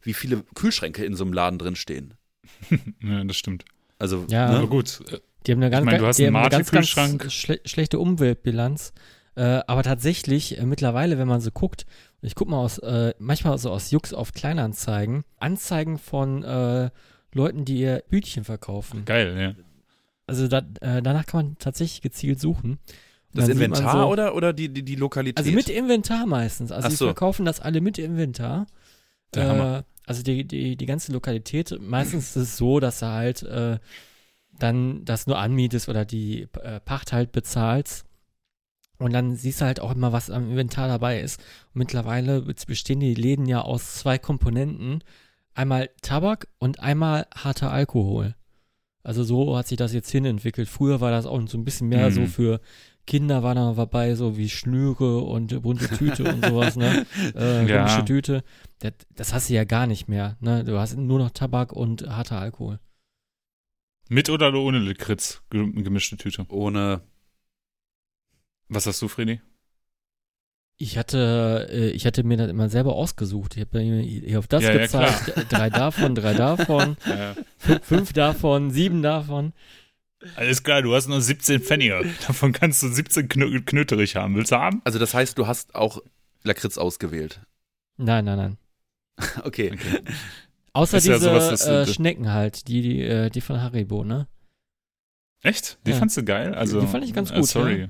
[0.00, 2.14] wie viele Kühlschränke in so einem Laden drin stehen.
[3.02, 3.64] Ja, das stimmt.
[3.98, 4.46] Also, Ja.
[4.48, 4.66] Aber ne?
[4.68, 7.32] gut, äh, Die haben eine ganz, meine, du hast die einen haben eine ganz, ganz
[7.32, 8.92] schle schlechte Umweltbilanz.
[9.34, 11.86] Äh, aber tatsächlich, äh, mittlerweile, wenn man so guckt,
[12.20, 16.90] ich guck mal aus, äh, manchmal so aus Jux auf Kleinanzeigen, Anzeigen von äh,
[17.32, 19.04] Leuten, die ihr Bütchen verkaufen.
[19.04, 19.64] geil, ja.
[20.26, 22.78] Also da, äh, danach kann man tatsächlich gezielt suchen.
[23.34, 25.38] Und das Inventar so, oder, oder die, die, die Lokalität?
[25.38, 26.70] Also mit Inventar meistens.
[26.70, 27.06] Also Ach die so.
[27.06, 28.66] verkaufen das alle mit Inventar.
[29.34, 33.78] Äh, also die, die, die ganze Lokalität, meistens ist es so, dass du halt äh,
[34.58, 38.04] dann das nur anmietest oder die äh, Pacht halt bezahlst.
[38.98, 41.40] Und dann siehst du halt auch immer, was am Inventar dabei ist.
[41.74, 45.02] Und mittlerweile bestehen die Läden ja aus zwei Komponenten.
[45.54, 48.34] Einmal Tabak und einmal harter Alkohol.
[49.02, 50.68] Also so hat sich das jetzt hinentwickelt.
[50.68, 52.14] Früher war das auch so ein bisschen mehr Mhm.
[52.14, 52.60] so für
[53.04, 57.04] Kinder war da noch dabei, so wie Schnüre und bunte Tüte und sowas, ne?
[57.34, 58.02] Äh, Ja.
[58.02, 58.44] Tüte.
[58.78, 60.62] Das, das hast du ja gar nicht mehr, ne?
[60.62, 62.78] Du hast nur noch Tabak und harter Alkohol.
[64.08, 66.44] Mit oder ohne Lakritz, ge- gemischte Tüte.
[66.48, 67.02] Ohne.
[68.68, 69.40] Was hast du, Freddy?
[70.78, 73.56] Ich hatte, äh, ich hatte mir das immer selber ausgesucht.
[73.56, 75.46] Ich habe mir hier auf das Ja, ja, gezeigt.
[75.52, 77.34] drei davon, drei davon, Ja.
[77.58, 79.52] fünf, fünf davon, sieben davon.
[80.36, 82.00] Alles klar, du hast nur 17 Pfennige.
[82.26, 84.34] Davon kannst du 17 Knö Knöterich haben.
[84.36, 84.80] Willst du haben?
[84.84, 86.00] Also, das heißt, du hast auch
[86.42, 87.40] Lakritz ausgewählt.
[87.96, 88.58] Nein, nein, nein.
[89.44, 89.72] Okay.
[89.72, 90.00] Okay.
[90.74, 94.04] Außer Ist ja diese sowas, das- äh, Schnecken halt, die, die, äh, die von Haribo,
[94.04, 94.26] ne?
[95.42, 95.78] Echt?
[95.86, 95.96] Die Ja.
[95.96, 96.54] fandst du geil?
[96.54, 97.88] Also, Die fand ich ganz äh, gut, sorry.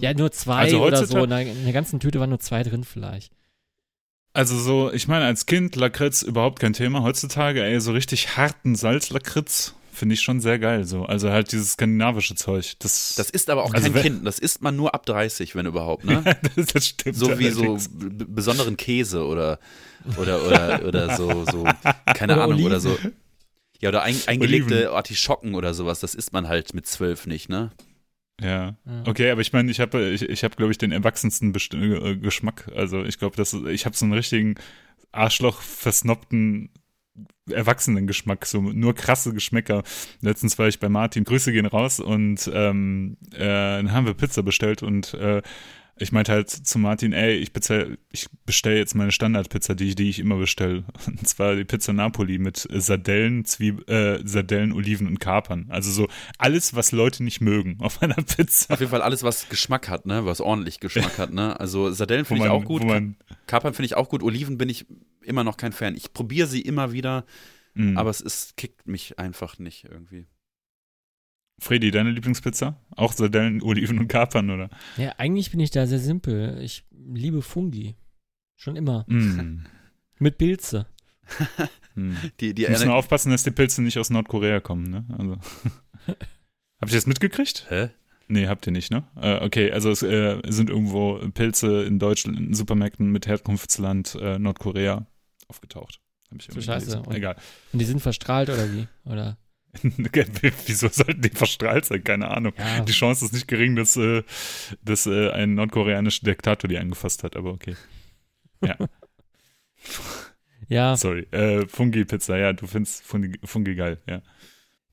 [0.00, 1.24] Ja, nur zwei Also oder so.
[1.24, 3.32] In der, in der ganzen Tüte waren nur zwei drin vielleicht.
[4.34, 7.02] Also so, ich meine, als Kind Lakritz überhaupt kein Thema.
[7.02, 10.84] Heutzutage, ey, so richtig harten Salzlakritz finde ich schon sehr geil.
[10.84, 12.74] So, also halt dieses skandinavische Zeug.
[12.78, 14.26] Das, Das ist aber auch Also kein Kind.
[14.26, 16.22] Das isst man nur ab 30, wenn überhaupt, ne?
[16.56, 17.16] das, das stimmt.
[17.16, 19.58] So wie so besonderen Käse oder
[20.16, 21.64] oder oder oder so so
[22.14, 22.80] keine Oder Ahnung oder Oliven.
[22.80, 22.98] so.
[23.80, 24.94] Ja, oder ein, eingelegte Oliven.
[24.94, 27.70] Artischocken oder sowas, das isst man halt mit zwölf nicht, ne?
[28.40, 28.76] Ja.
[29.04, 32.16] Okay, aber ich meine, ich habe, ich, ich habe, glaube ich, den erwachsensten Best äh,
[32.16, 32.70] Geschmack.
[32.76, 34.54] Also ich glaube, dass ich habe so einen richtigen
[35.10, 36.70] Arschloch versnobten
[37.50, 39.82] Erwachsenengeschmack, so nur krasse Geschmäcker.
[40.20, 44.42] Letztens war ich bei Martin, Grüße gehen raus und ähm, äh, dann haben wir Pizza
[44.42, 45.42] bestellt und äh,
[46.00, 49.94] ich meinte halt zu Martin, ey, ich bestell, ich bestell jetzt meine Standardpizza, die, ich-
[49.96, 50.84] die ich immer bestelle.
[51.08, 55.66] Und zwar die Pizza Napoli mit Sardellen, Zwieb äh, Sardellen, Oliven und Kapern.
[55.70, 56.06] Also so
[56.38, 58.72] alles, was Leute nicht mögen auf einer Pizza.
[58.74, 60.24] Auf jeden Fall alles, was Geschmack hat, ne?
[60.24, 61.58] Was ordentlich Geschmack hat, ne?
[61.58, 62.82] Also Sardellen finde ich auch gut.
[63.48, 64.22] Kapern finde ich auch gut.
[64.22, 64.86] Oliven bin ich
[65.28, 65.96] immer noch kein Fan.
[65.96, 67.24] Ich probiere sie immer wieder,
[67.74, 67.98] mh.
[67.98, 70.26] aber es ist, kickt mich einfach nicht irgendwie.
[71.60, 72.80] Freddy, deine Lieblingspizza?
[72.90, 74.70] Auch Sardellen, Oliven und Kapern, oder?
[74.96, 76.60] Ja, eigentlich bin ich da sehr simpel.
[76.62, 77.96] Ich liebe Fungi.
[78.56, 79.04] Schon immer.
[79.08, 79.64] Mm.
[80.18, 80.86] Mit Pilze.
[81.94, 82.14] Mm.
[82.40, 85.04] Die, die Wir müssen nur aufpassen, dass die Pilze nicht aus Nordkorea kommen, ne?
[85.16, 85.38] Also.
[86.80, 87.66] Habt ihr das mitgekriegt?
[87.68, 87.90] Hä?
[88.28, 89.04] Nee, habt ihr nicht, ne?
[89.16, 94.38] Äh, okay, also es äh, sind irgendwo Pilze in Deutschland, in Supermärkten mit Herkunftsland äh,
[94.38, 95.06] Nordkorea
[95.48, 96.00] aufgetaucht.
[96.30, 97.00] Hab ich So scheiße.
[97.02, 97.36] Und- Egal.
[97.72, 98.86] Und die sind verstrahlt oder wie?
[99.04, 99.38] Oder?
[100.66, 102.02] Wieso sollten die verstrahlt sein?
[102.02, 102.52] Keine Ahnung.
[102.58, 104.22] Ja, Die Chance ist nicht gering, dass, äh,
[104.82, 107.76] dass äh, ein nordkoreanischer Diktator die angefasst hat, aber okay.
[110.68, 110.96] ja.
[110.96, 111.26] Sorry.
[111.30, 114.22] Äh, Fungi-Pizza, ja, du findest Fungi, Fungi geil, ja.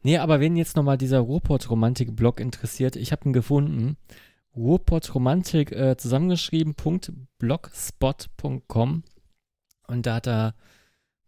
[0.04, 3.98] Nee, aber wenn jetzt nochmal dieser Ruhrpott-Romantik-Blog interessiert, ich habe ihn gefunden.
[4.56, 6.76] Ruhrpott-Romantik äh, zusammengeschrieben,
[7.40, 9.04] .blogspot.com
[9.88, 10.54] und da hat da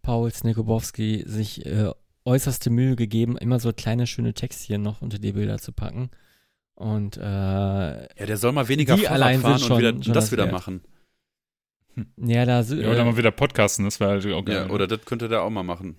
[0.01, 1.91] Paul Snikobowski sich äh,
[2.25, 6.09] äußerste Mühe gegeben, immer so kleine schöne Textchen noch unter die Bilder zu packen.
[6.75, 10.13] Und äh, Ja, der soll mal weniger Fahrrad allein fahren sind und wieder, schon- schon
[10.13, 10.53] das das wieder wert.
[10.53, 10.81] machen.
[12.17, 14.67] ja, da Ja, oder äh, mal wieder podcasten, das wäre halt auch geil.
[14.67, 15.95] Ja, oder das könnte der auch mal machen.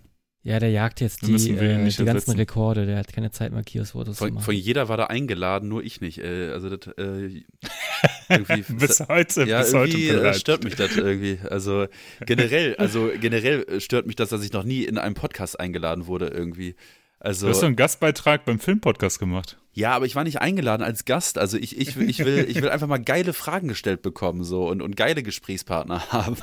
[0.48, 2.36] Ja, der jagt jetzt die, äh, die ganzen ersetzen.
[2.36, 4.44] Rekorde, der hat keine Zeit mehr, Kiosk-Fotos zu Von, machen.
[4.44, 6.18] von jeder war da eingeladen, nur ich nicht.
[6.18, 7.42] Äh, also das äh,
[8.30, 10.36] irgendwie, bis heute, ja, bis heute irgendwie äh, bereit.
[10.36, 11.38] stört mich das irgendwie.
[11.50, 11.86] Also
[12.24, 16.06] generell, also generell äh, stört mich das, dass ich noch nie in einem Podcast eingeladen
[16.06, 16.76] wurde irgendwie.
[17.20, 19.58] Also Du hast doch einen Gastbeitrag beim Filmpodcast gemacht.
[19.78, 21.38] Ja, aber ich war nicht eingeladen als Gast.
[21.38, 24.66] Also ich, ich, will- ich will, ich will einfach mal geile Fragen gestellt bekommen so
[24.68, 26.36] und, und geile Gesprächspartner haben.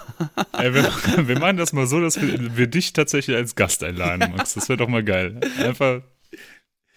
[0.53, 4.31] Ey, wir, wir machen das mal so, dass wir, wir dich tatsächlich als Gast einladen,
[4.35, 4.53] Max.
[4.53, 5.39] Das wäre doch mal geil.
[5.59, 6.01] Einfach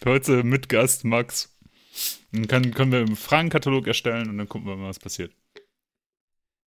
[0.05, 1.55] heute mit Gast, Max.
[2.31, 5.33] Dann können wir einen Fragenkatalog erstellen und dann gucken wir mal, was passiert.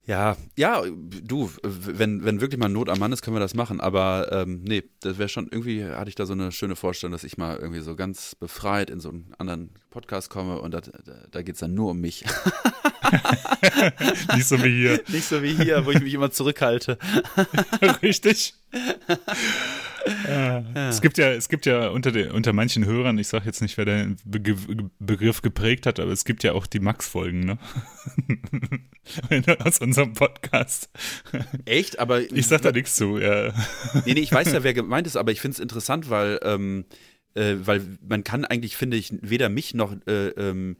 [0.07, 3.79] Ja, ja, du, wenn, wenn wirklich mal Not am Mann ist, können wir das machen.
[3.79, 7.23] Aber ähm, nee, das wäre schon, irgendwie hatte ich da so eine schöne Vorstellung, dass
[7.23, 11.13] ich mal irgendwie so ganz befreit in so einen anderen Podcast komme und das, da,
[11.29, 12.25] da geht es dann nur um mich.
[14.35, 15.03] Nicht so wie hier.
[15.07, 16.97] Nicht so wie hier, wo ich mich immer zurückhalte.
[18.01, 18.55] Richtig.
[20.27, 20.63] Ja.
[20.89, 23.77] Es gibt ja, es gibt ja unter, den, unter manchen Hörern, ich sage jetzt nicht,
[23.77, 24.55] wer den Be
[24.99, 27.57] Begriff geprägt hat, aber es gibt ja auch die Max-Folgen, ne?
[29.63, 30.89] Aus unserem Podcast.
[31.65, 31.99] Echt?
[31.99, 33.53] Aber Ich sag da nichts zu, ja.
[34.05, 36.85] Nee, nee, ich weiß ja, wer gemeint ist, aber ich finde es interessant, weil, ähm,
[37.35, 40.77] äh, weil man kann eigentlich, finde ich, weder mich noch, äh, ähm,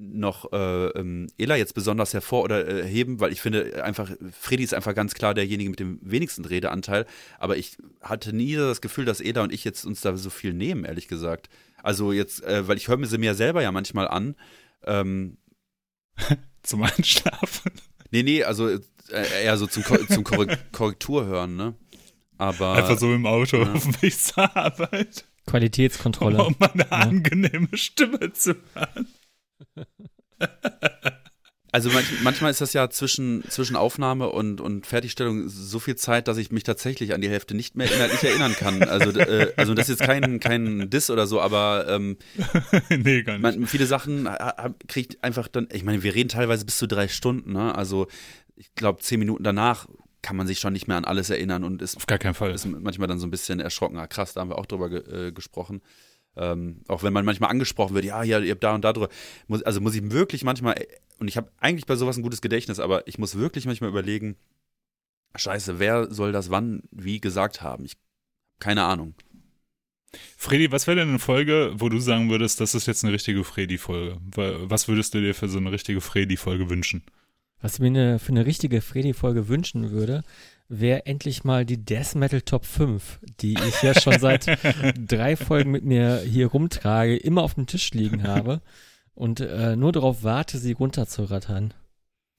[0.00, 4.62] noch äh, ähm, Ela jetzt besonders hervor oder äh, heben, weil ich finde einfach, Freddy
[4.62, 7.04] ist einfach ganz klar derjenige mit dem wenigsten Redeanteil,
[7.38, 10.52] aber ich hatte nie das Gefühl, dass Ela und ich jetzt uns da so viel
[10.54, 11.48] nehmen, ehrlich gesagt.
[11.82, 14.36] Also jetzt, äh, weil ich höre mir sie mir selber ja manchmal an.
[14.84, 15.36] Ähm,
[16.62, 17.72] Zum Einschlafen.
[18.10, 18.80] nee, nee, also äh,
[19.44, 21.74] eher so zum, Ko zum Korre Korrektur hören, ne?
[22.36, 23.72] Aber Einfach so im Auto ja.
[23.72, 26.44] auf dem Weg zur Arbeit, Qualitätskontrolle.
[26.44, 26.88] um eine Ja.
[26.90, 29.08] angenehme Stimme zu hören.
[31.70, 36.26] Also manch, manchmal ist das ja zwischen, zwischen Aufnahme und, und Fertigstellung so viel Zeit,
[36.26, 38.82] dass ich mich tatsächlich an die Hälfte nicht mehr inhaltlich erinnern kann.
[38.82, 42.16] Also, äh, also das ist jetzt kein, kein Diss oder so, aber ähm,
[42.88, 43.42] nee, gar nicht.
[43.42, 44.26] man, viele Sachen
[44.86, 47.74] kriegt einfach dann, ich meine, wir reden teilweise bis zu drei Stunden, ne?
[47.74, 48.06] Also
[48.56, 49.86] ich glaube, zehn Minuten danach
[50.22, 52.50] kann man sich schon nicht mehr an alles erinnern und ist, Auf gar keinen Fall.
[52.50, 53.98] ist manchmal dann so ein bisschen erschrocken.
[53.98, 55.82] Ah, krass, da haben wir auch drüber ge äh, gesprochen.
[56.38, 59.08] Ähm, auch wenn man manchmal angesprochen wird, ja, ja, ihr habt da und da drüber.
[59.48, 60.76] Muss, also muss ich wirklich manchmal,
[61.18, 64.36] und ich habe eigentlich bei sowas ein gutes Gedächtnis, aber ich muss wirklich manchmal überlegen,
[65.34, 67.84] scheiße, wer soll das wann wie gesagt haben?
[67.84, 67.96] Ich
[68.60, 69.14] keine Ahnung.
[70.36, 73.44] Freddy, was wäre denn eine Folge, wo du sagen würdest, das ist jetzt eine richtige
[73.44, 74.18] Freddy-Folge?
[74.68, 77.02] Was würdest du dir für so eine richtige Freddy-Folge wünschen?
[77.60, 80.24] Was ich mir eine, für eine richtige Freddy-Folge wünschen würde,
[80.68, 84.46] wäre endlich mal die Death Metal Top 5, die ich ja schon seit
[84.98, 88.60] drei Folgen mit mir hier rumtrage, immer auf dem Tisch liegen habe
[89.14, 91.74] und äh, nur darauf warte, sie runterzurattern.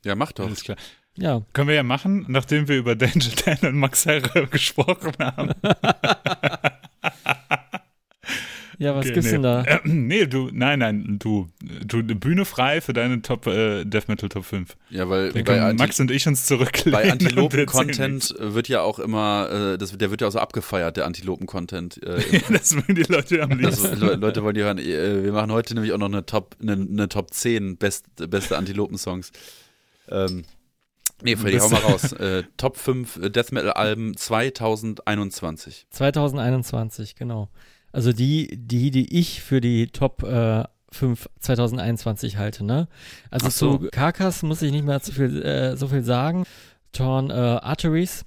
[0.06, 0.46] Ja, mach doch.
[0.46, 0.78] Alles klar.
[1.18, 1.42] Ja.
[1.54, 5.52] Können wir ja machen, nachdem wir über Danger Dan und Max Herre gesprochen haben.
[8.80, 9.34] Ja, was Okay, gibt's nee.
[9.34, 9.64] denn da?
[9.64, 11.50] Äh, nee, du, nein, nein, du,
[11.86, 14.78] du, eine Bühne frei für deine Top, äh, Death Metal Top 5.
[14.90, 16.94] Ja, weil bei, Max und ich uns zurücklehnen.
[16.94, 21.06] bei Antilopen-Content wird ja auch immer, äh, das, der wird ja auch so abgefeiert, der
[21.08, 22.02] Antilopen-Content.
[22.04, 22.48] Äh, nichts.
[22.48, 24.00] das mögen die Leute am also, liebsten.
[24.00, 24.78] Le Leute wollen die hören.
[24.78, 28.58] Äh, wir machen heute nämlich auch noch eine Top, eine, eine Top 10 best, beste
[28.58, 29.34] Antilopen-Songs.
[30.08, 30.46] Ähm,
[31.22, 32.14] nee, Freddy, hau mal raus.
[32.14, 35.88] Äh, Top 5 Death Metal-Alben 2021.
[35.90, 37.50] 2021, genau.
[37.92, 42.88] Also die, die, die ich für die Top äh, 5 2021 halte, ne?
[43.30, 43.78] Also Ach so.
[43.78, 46.46] zu Karkas muss ich nicht mehr zu viel, äh, so viel sagen.
[46.92, 48.26] Torn äh, Arteries.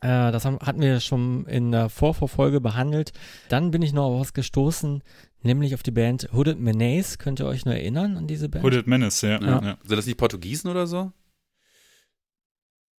[0.00, 3.12] Äh, das haben, hatten wir schon in der Vorvorfolge behandelt.
[3.48, 5.02] Dann bin ich noch auf was gestoßen,
[5.42, 7.18] nämlich auf die Band Hooded Menace.
[7.18, 8.64] Könnt ihr euch noch erinnern an diese Band?
[8.64, 9.40] Hooded Menace, ja.
[9.40, 9.62] Ja.
[9.62, 9.78] ja.
[9.84, 11.12] Sind das nicht Portugiesen oder so?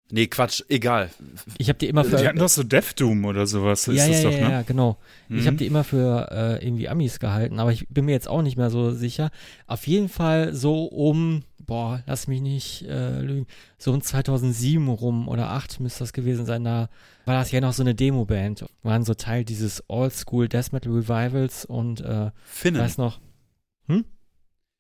[0.08, 1.10] Nee, Quatsch, egal.
[1.58, 4.06] Ich habe die immer für Die hatten doch so Death Doom oder sowas, ist ja,
[4.06, 4.52] das ja, doch, ja, ne?
[4.52, 4.98] ja, genau.
[5.28, 5.46] Ich Mhm.
[5.46, 8.56] habe die immer für äh, irgendwie Amis gehalten, aber ich bin mir jetzt auch nicht
[8.56, 9.30] mehr so sicher.
[9.66, 15.26] Auf jeden Fall so um, boah, lass mich nicht äh, lügen, so um 2007 rum
[15.26, 16.62] oder 8 müsste das gewesen sein.
[16.62, 16.88] Da
[17.24, 18.64] war das ja noch so eine Demo-Band.
[18.84, 22.80] Waren so Teil dieses Old-School Death Metal Revivals und äh, Finnen.
[22.80, 23.18] weiß noch,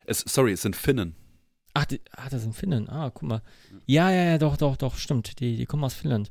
[0.04, 1.16] Es, sorry, es sind Finnen.
[1.76, 2.88] Ach, die, ach, das sind Finnen.
[2.88, 3.42] Ah, guck mal.
[3.86, 5.40] Ja, ja, ja, doch, doch, doch, stimmt.
[5.40, 6.30] Die, die kommen aus Finnland.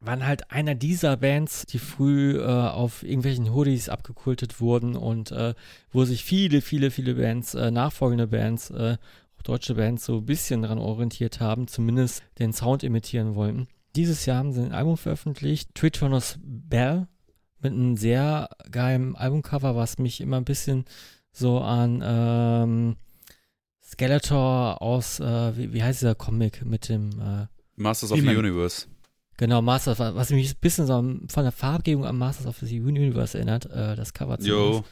[0.00, 5.54] Waren halt einer dieser Bands, die früh äh, auf irgendwelchen Hoodies abgekultet wurden und äh,
[5.90, 8.96] wo sich viele, viele, viele Bands, äh, nachfolgende Bands, äh,
[9.38, 13.66] auch deutsche Bands, so ein bisschen daran orientiert haben, zumindest den Sound imitieren wollten.
[13.96, 17.06] Dieses Jahr haben sie ein Album veröffentlicht, Tritonus Bell,
[17.60, 20.84] mit einem sehr geilen Albumcover, was mich immer ein bisschen
[21.32, 22.96] so an ähm,
[23.94, 28.26] Skeletor aus, äh, wie, wie heißt dieser Comic mit dem, äh, Masters of the.
[28.36, 28.86] Universe.
[29.36, 30.94] genau, Masters, was was mich ein bisschen so
[31.28, 34.82] von der Farbgebung an Masters of the Universe erinnert, äh, das Cover Jo.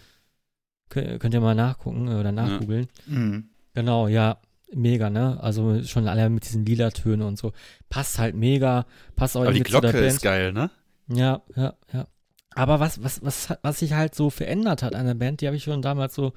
[0.89, 1.21] zumindest.
[1.21, 2.87] Könnt, ihr mal nachgucken äh, oder nachgoogeln.
[3.07, 3.49] Mhm.
[3.75, 4.39] Genau, ja,
[4.75, 5.39] mega, ne?
[5.43, 7.53] Also schon alle mit diesen lila Tönen und so.
[7.89, 8.85] Passt halt mega,
[9.17, 10.05] passt auch Aber die zu Glocke Band.
[10.07, 10.71] ist geil, ne?
[11.09, 12.07] Ja, ja, ja.
[12.55, 15.47] Aber was, was, was, hat- was sich halt so verändert hat an der Band, die
[15.47, 16.35] habe ich schon damals so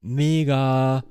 [0.00, 1.04] mega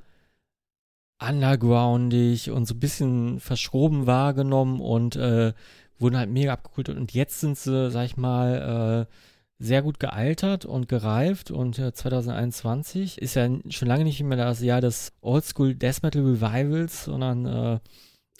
[1.19, 5.53] undergroundig und so ein bisschen verschroben wahrgenommen und äh,
[5.97, 6.97] wurden halt mega abgekultet.
[6.97, 9.13] Und jetzt sind sie, sag ich mal, äh,
[9.59, 14.61] sehr gut gealtert und gereift und äh, 2021 ist ja schon lange nicht mehr das
[14.61, 17.79] Jahr des Oldschool Death Metal Revivals, sondern äh,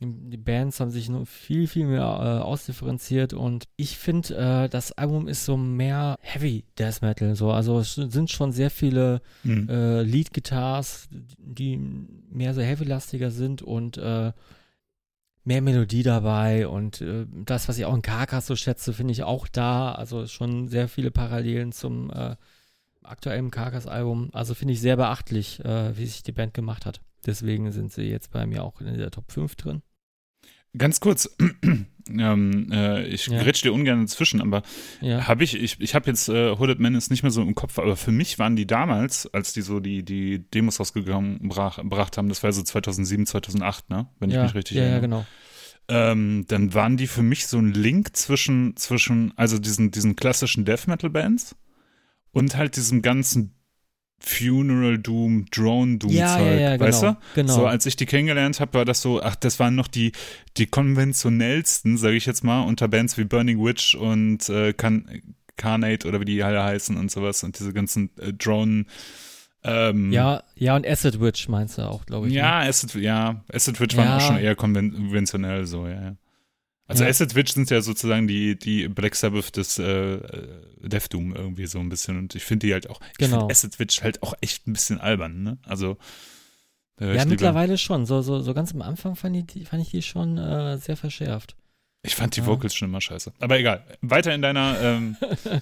[0.02, 4.92] die Bands haben sich noch viel, viel mehr äh, ausdifferenziert und ich finde, äh, das
[4.94, 9.68] Album ist so mehr Heavy Death Metal, so, also es sind schon sehr viele Mhm.
[9.70, 14.32] äh, Lead-Guitars, die mehr so heavy-lastiger sind und äh,
[15.44, 19.24] mehr Melodie dabei und äh, das, was ich auch in Karkas so schätze, finde ich
[19.24, 22.36] auch da, also schon sehr viele Parallelen zum äh,
[23.04, 27.02] aktuellen Karkas-Album, also finde ich sehr beachtlich, äh, wie sich die Band gemacht hat.
[27.26, 29.82] Deswegen sind sie jetzt bei mir auch in der Top 5 drin.
[30.78, 31.36] Ganz kurz,
[32.10, 33.42] ähm, äh, ich Ja.
[33.42, 34.62] grätsch dir ungern dazwischen, aber
[35.02, 35.28] Ja.
[35.28, 37.96] habe ich, ich, ich habe jetzt äh, Hooded Menace nicht mehr so im Kopf, aber
[37.96, 42.30] für mich waren die damals, als die so die, die Demos rausgegangen brach, gebracht haben,
[42.30, 44.08] das war so 2007, 2008, ne?
[44.20, 45.02] Wenn ja, ich mich richtig ja, ja, erinnere.
[45.02, 45.26] genau.
[45.88, 50.66] ähm, dann waren die für mich so ein Link zwischen, zwischen also diesen, diesen klassischen
[50.66, 51.56] Death Metal Bands
[52.32, 53.56] und halt diesem ganzen
[54.22, 56.86] Funeral Doom, Drone Doom Ja, Zeug, ja, ja, genau.
[56.88, 57.18] weißt du?
[57.36, 57.54] genau.
[57.54, 60.12] So, als ich die kennengelernt habe, war das so, ach, das waren noch die,
[60.58, 65.08] die konventionellsten, sage ich jetzt mal, unter Bands wie Burning Witch und äh, Can
[65.58, 68.86] Carnate oder wie die alle heißen und sowas und diese ganzen äh, Drone
[69.62, 72.34] ähm, ja, ja, und Acid Witch meinst du auch, glaube ich.
[72.34, 72.40] ne?
[72.40, 74.18] ja, Acid, ja, Acid Witch waren Ja.
[74.18, 76.16] auch schon eher konven konventionell so, ja, ja.
[76.90, 77.10] Also Ja.
[77.10, 79.84] Acid Witch sind ja sozusagen die, die Black Sabbath des äh,
[80.16, 83.42] äh, Death Doom irgendwie so ein bisschen und ich finde die halt auch, ich Genau.
[83.42, 85.58] finde Acid Witch halt auch echt ein bisschen albern, ne?
[85.66, 85.98] Also
[87.00, 88.06] Ja, ich lieber- mittlerweile schon.
[88.08, 90.98] So, so, so ganz am Anfang fand ich die, fand ich die schon äh, sehr
[90.98, 91.56] verschärft.
[92.02, 92.48] Ich fand die Ja.
[92.48, 93.34] Vocals schon immer scheiße.
[93.40, 93.86] Aber egal.
[94.02, 95.16] Weiter in deiner ähm,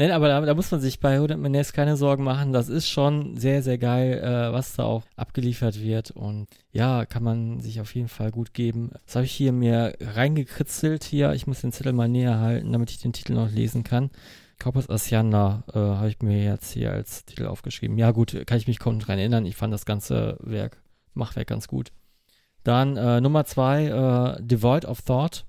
[0.00, 2.54] Nein, aber da, da, muss man sich bei Hood Menace keine Sorgen machen.
[2.54, 6.10] Das ist schon sehr, sehr geil, äh, was da auch abgeliefert wird.
[6.10, 8.92] Und ja, kann man sich auf jeden Fall gut geben.
[9.04, 11.34] Das habe ich hier mir reingekritzelt hier.
[11.34, 14.08] Ich muss den Zettel mal näher halten, damit ich den Titel noch lesen kann.
[14.58, 17.98] Corpus Asianda äh, habe ich mir jetzt hier als Titel aufgeschrieben.
[17.98, 19.44] Ja gut, kann ich mich kaum dran erinnern.
[19.44, 20.78] Ich fand das ganze Werk,
[21.12, 21.92] Machwerk ganz gut.
[22.64, 25.44] Dann äh, Nummer zwei, äh, Devoid of Thought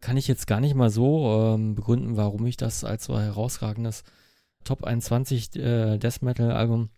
[0.00, 4.04] kann ich jetzt gar nicht mal so ähm, begründen, warum ich das als so herausragendes
[4.64, 6.90] Top 21 äh, Death Metal Album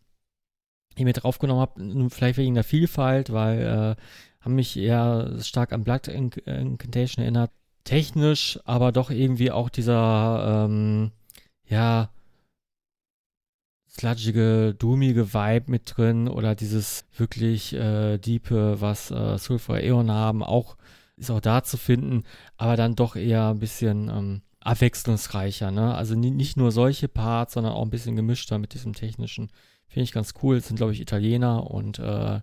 [0.96, 2.10] hier mit draufgenommen habe.
[2.10, 4.02] Vielleicht wegen der Vielfalt, weil äh,
[4.40, 7.50] haben mich eher stark an Blood Incantation erinnert.
[7.84, 11.12] Technisch, aber doch irgendwie auch dieser, ähm,
[11.66, 12.10] ja,
[13.88, 20.42] sludgige, doomige Vibe mit drin oder dieses wirklich äh, diepe, was äh, Sulfur Aeon haben,
[20.42, 20.76] auch
[21.18, 22.24] ist auch da zu finden,
[22.56, 25.70] aber dann doch eher ein bisschen ähm, abwechslungsreicher.
[25.70, 25.94] Ne?
[25.94, 29.50] Also nicht nur solche Parts, sondern auch ein bisschen gemischter mit diesem technischen.
[29.88, 30.56] Finde ich ganz cool.
[30.56, 32.40] Das sind, glaube ich, Italiener und äh,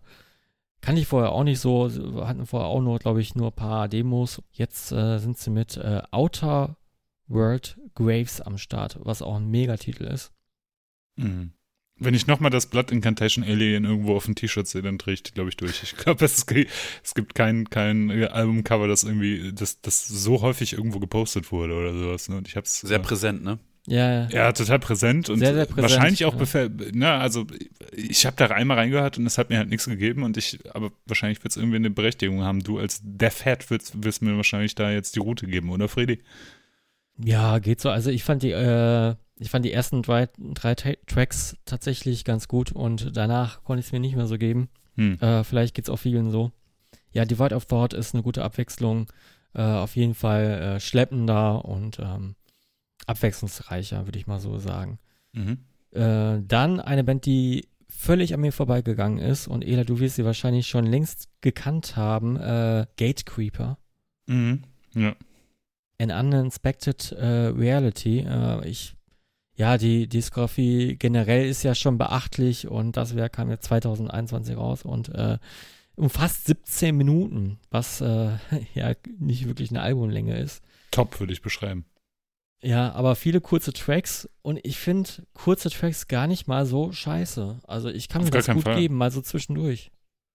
[0.82, 1.90] kann ich vorher auch nicht so.
[2.26, 4.42] Hatten vorher auch nur, glaube ich, nur ein paar Demos.
[4.52, 6.78] Jetzt äh, sind sie mit äh, Outer
[7.28, 10.32] World Graves am Start, was auch ein Megatitel ist.
[11.16, 11.54] Mhm.
[11.98, 15.24] Wenn ich nochmal das Blood Incantation Alien irgendwo auf dem T-Shirt sehe, dann drehe ich
[15.24, 15.82] die, glaube ich, durch.
[15.84, 16.46] Ich glaube, es,
[17.04, 21.94] es, gibt kein, kein Albumcover, das irgendwie, das, das so häufig irgendwo gepostet wurde oder
[21.94, 22.28] sowas.
[22.28, 22.38] Ne?
[22.38, 22.82] Und ich hab's.
[22.82, 23.60] Sehr äh, präsent, ne?
[23.88, 24.30] Ja, ja.
[24.30, 26.70] ja, total präsent und sehr, sehr präsent, wahrscheinlich auch, ja.
[26.92, 27.46] ne, also
[27.92, 30.92] ich habe da einmal reingehört und es hat mir halt nichts gegeben und ich, aber
[31.06, 32.62] wahrscheinlich wird es irgendwie eine Berechtigung haben.
[32.62, 36.20] Du als Death Head wirst, wirst mir wahrscheinlich da jetzt die Route geben, oder Freddy?
[37.18, 37.90] Ja, geht so.
[37.90, 42.72] Also ich fand die, äh, ich fand die ersten drei, drei Tracks tatsächlich ganz gut
[42.72, 44.70] und danach konnte ich es mir nicht mehr so geben.
[44.96, 45.20] Hm.
[45.20, 46.52] Äh, vielleicht geht es auch vielen so.
[47.12, 49.12] Ja, Divide of Thought ist eine gute Abwechslung.
[49.54, 52.36] Äh, auf jeden Fall äh, schleppender und ähm,
[53.08, 55.00] abwechslungsreicher, würde ich mal so sagen.
[55.34, 55.60] Mhm.
[55.92, 60.26] Äh, dann eine Band, die völlig an mir vorbeigegangen ist und Ela, du wirst sie
[60.26, 63.78] wahrscheinlich schon längst gekannt haben, äh, Gatecreeper.
[64.28, 64.64] Mhm.
[64.94, 65.16] Ja.
[66.00, 68.28] An Uninspected äh, Reality.
[68.66, 68.96] ich
[69.56, 74.84] ja, die Diskografie generell ist ja schon beachtlich und das Werk kam jetzt 2021 raus
[74.84, 75.38] und äh,
[75.96, 78.32] umfasst 17 Minuten, was äh,
[78.74, 80.62] ja nicht wirklich eine Albumlänge ist.
[80.92, 81.86] Top würde ich beschreiben.
[82.62, 87.60] Ja, aber viele kurze Tracks und ich finde kurze Tracks gar nicht mal so scheiße.
[87.68, 88.80] Also ich kann Auf mir das gut Fall.
[88.80, 89.92] geben, mal so zwischendurch.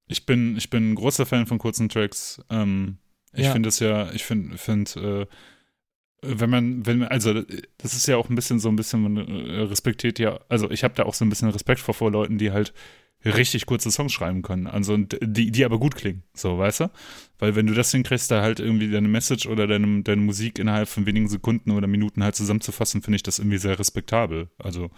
[0.06, 2.40] Ich bin, ich bin ein großer Fan von kurzen Tracks.
[2.48, 2.98] Ähm,
[3.32, 3.52] ich ja.
[3.52, 5.26] finde es ja, ich finde, find, äh,
[6.22, 7.42] wenn man, wenn also
[7.78, 10.84] das ist ja auch ein bisschen so ein bisschen, man äh, respektiert ja, also ich
[10.84, 12.74] habe da auch so ein bisschen Respekt vor, vor Leuten, die halt
[13.24, 16.90] richtig kurze Songs schreiben können, also die, die aber gut klingen, so, weißt du?
[17.38, 20.88] Weil wenn du das hinkriegst, da halt irgendwie deine Message oder deine, deine Musik innerhalb
[20.88, 24.90] von wenigen Sekunden oder Minuten halt zusammenzufassen, finde ich das irgendwie sehr respektabel, also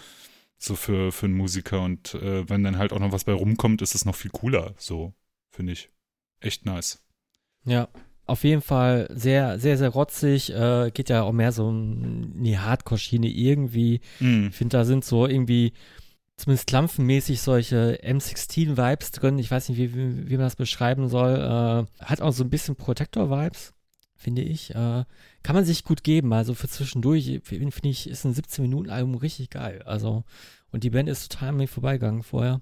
[0.58, 3.82] so für, für einen Musiker und äh, wenn dann halt auch noch was bei rumkommt,
[3.82, 5.12] ist es noch viel cooler, so,
[5.50, 5.90] finde ich.
[6.38, 7.04] Echt nice.
[7.64, 7.88] Ja,
[8.26, 10.52] auf jeden Fall sehr, sehr, sehr rotzig.
[10.52, 14.00] Äh, geht ja auch mehr so in die Hardcore-Schiene irgendwie.
[14.20, 14.48] Mm.
[14.48, 15.72] Ich finde, da sind so irgendwie
[16.36, 19.38] zumindest klampfenmäßig solche M16-Vibes drin.
[19.38, 21.34] Ich weiß nicht, wie, wie, wie man das beschreiben soll.
[21.34, 23.74] Äh, hat auch so ein bisschen Protector-Vibes,
[24.16, 24.70] finde ich.
[24.70, 25.04] Äh,
[25.42, 26.32] kann man sich gut geben.
[26.32, 29.82] Also für zwischendurch, finde ich, ist ein 17-Minuten-Album richtig geil.
[29.84, 30.24] Also,
[30.70, 32.60] und die Band ist total an mir vorbeigegangen vorher.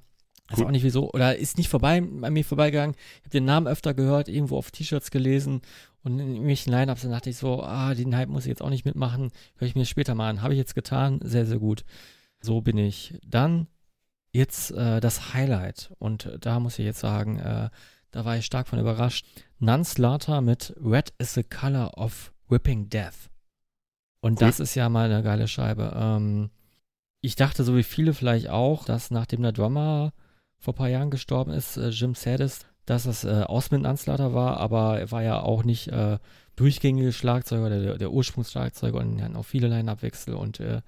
[0.51, 1.13] Weiß auch nicht wieso.
[1.13, 2.97] Oder ist nicht vorbei, an mir vorbeigegangen.
[3.19, 5.63] Ich habe den Namen öfter gehört, irgendwo auf T-Shirts gelesen
[6.03, 8.71] und in irgendwelchen Line-Ups dann dachte ich so, ah, den Hype muss ich jetzt auch
[8.71, 9.31] nicht mitmachen.
[9.57, 10.43] Höre ich mir später mal an.
[10.43, 11.21] Habe ich jetzt getan.
[11.23, 11.85] Sehr, sehr gut.
[12.41, 13.19] So bin ich.
[13.25, 13.69] Dann
[14.33, 15.93] jetzt äh, das Highlight.
[15.99, 17.69] Und da muss ich jetzt sagen, äh,
[18.11, 19.27] da war ich stark von überrascht.
[19.59, 23.31] Nunslaughter mit Red is the Color of Whipping Death.
[24.21, 24.49] Und cool.
[24.49, 25.93] das ist ja mal eine geile Scheibe.
[25.95, 26.51] Ähm,
[27.21, 30.13] ich dachte, so wie viele vielleicht auch, dass nachdem der Drummer
[30.61, 34.59] vor ein paar Jahren gestorben ist, äh, Jim Sadis, dass das äh, Ausmin Anslater war,
[34.59, 36.19] aber er war ja auch nicht äh,
[36.57, 40.83] durchgängige Schlagzeuger, der, der Ursprungsschlagzeuger und er hat auch viele Line-Up-Wechsel und äh,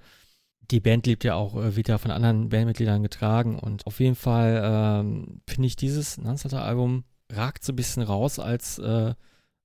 [0.71, 4.61] die Band lebt ja auch äh, wieder von anderen Bandmitgliedern getragen und auf jeden Fall
[4.63, 9.13] ähm, finde ich dieses Nanslater-Album ragt so ein bisschen raus als äh,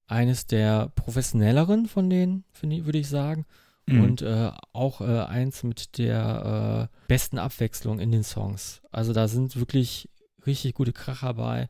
[0.06, 3.44] eines der professionelleren von denen, würde ich sagen.
[3.88, 4.02] Mhm.
[4.02, 8.82] Und äh, auch äh, eins mit der äh, besten Abwechslung in den Songs.
[8.92, 10.10] Also da sind wirklich
[10.46, 11.68] richtig gute Kracher bei.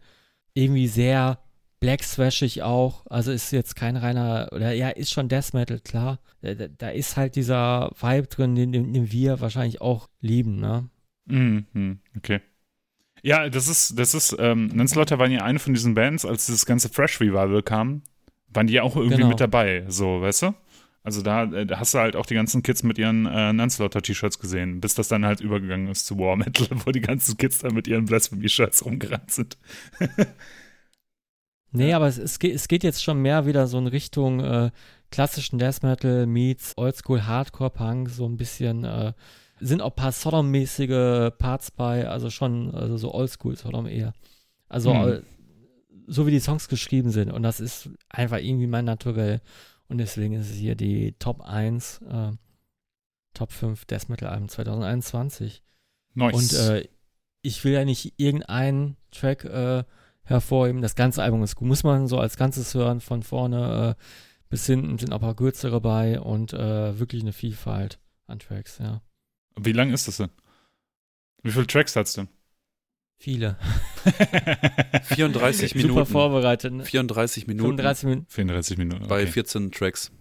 [0.53, 1.39] Irgendwie sehr
[1.79, 3.07] Black Thrashig auch.
[3.07, 6.19] Also ist jetzt kein reiner, oder ja, ist schon Death Metal, klar.
[6.41, 10.89] Da, da ist halt dieser Vibe drin, den, den, wir wahrscheinlich auch lieben, ne?
[11.27, 12.41] Mhm, okay.
[13.23, 16.67] Ja, das ist, das ist, ähm, Nanslaughter waren ja eine von diesen Bands, als dieses
[16.67, 18.03] ganze Fresh Revival kam,
[18.49, 19.29] waren die ja auch irgendwie genau.
[19.29, 20.55] mit dabei, so, weißt du?
[21.09, 24.39] Also da, äh, da hast du halt auch die ganzen Kids mit ihren äh, Nunslaughter-T-Shirts
[24.39, 27.73] gesehen, bis das dann halt übergegangen ist zu War Metal, wo die ganzen Kids dann
[27.73, 29.57] mit ihren Blasphemy-Shirts rumgerannt sind.
[31.71, 34.71] Nee, aber es, es, geht, es geht jetzt schon mehr wieder so in Richtung äh,
[35.11, 39.13] klassischen Death Metal meets Oldschool Hardcore Punk, so ein bisschen äh,
[39.61, 44.15] sind auch ein paar Sodom-mäßige Parts bei, also schon also so Oldschool Sodom eher.
[44.71, 45.09] Also Hm.
[45.13, 45.23] äh,
[46.07, 49.43] so wie die Songs geschrieben sind und das ist einfach irgendwie mein Naturell
[49.89, 52.33] und deswegen ist es hier die Top 1 äh,
[53.35, 55.63] Top 5 Death Metal Alben 2021.
[56.15, 56.35] Nice.
[56.35, 56.89] Und äh,
[57.43, 59.85] ich will ja nicht irgendeinen Track äh,
[60.25, 60.83] hervorheben.
[60.83, 61.69] Das ganze Album ist gut.
[61.69, 64.03] Muss man so als Ganzes hören, von vorne äh,
[64.49, 68.79] bis hinten sind auch ein paar kürzere bei und äh, wirklich eine Vielfalt an Tracks,
[68.79, 69.03] ja.
[69.57, 70.31] Wie lang ist das denn?
[71.43, 72.29] Wie viele Tracks hat's denn?
[73.19, 73.57] Viele.
[75.05, 76.07] 34 Super Minuten.
[76.07, 76.73] vorbereitet.
[76.73, 76.85] ne?
[76.85, 79.09] 34 Minuten 35 Minuten, 34 Minuten.
[79.09, 79.33] bei Okay.
[79.33, 80.13] 14 Tracks.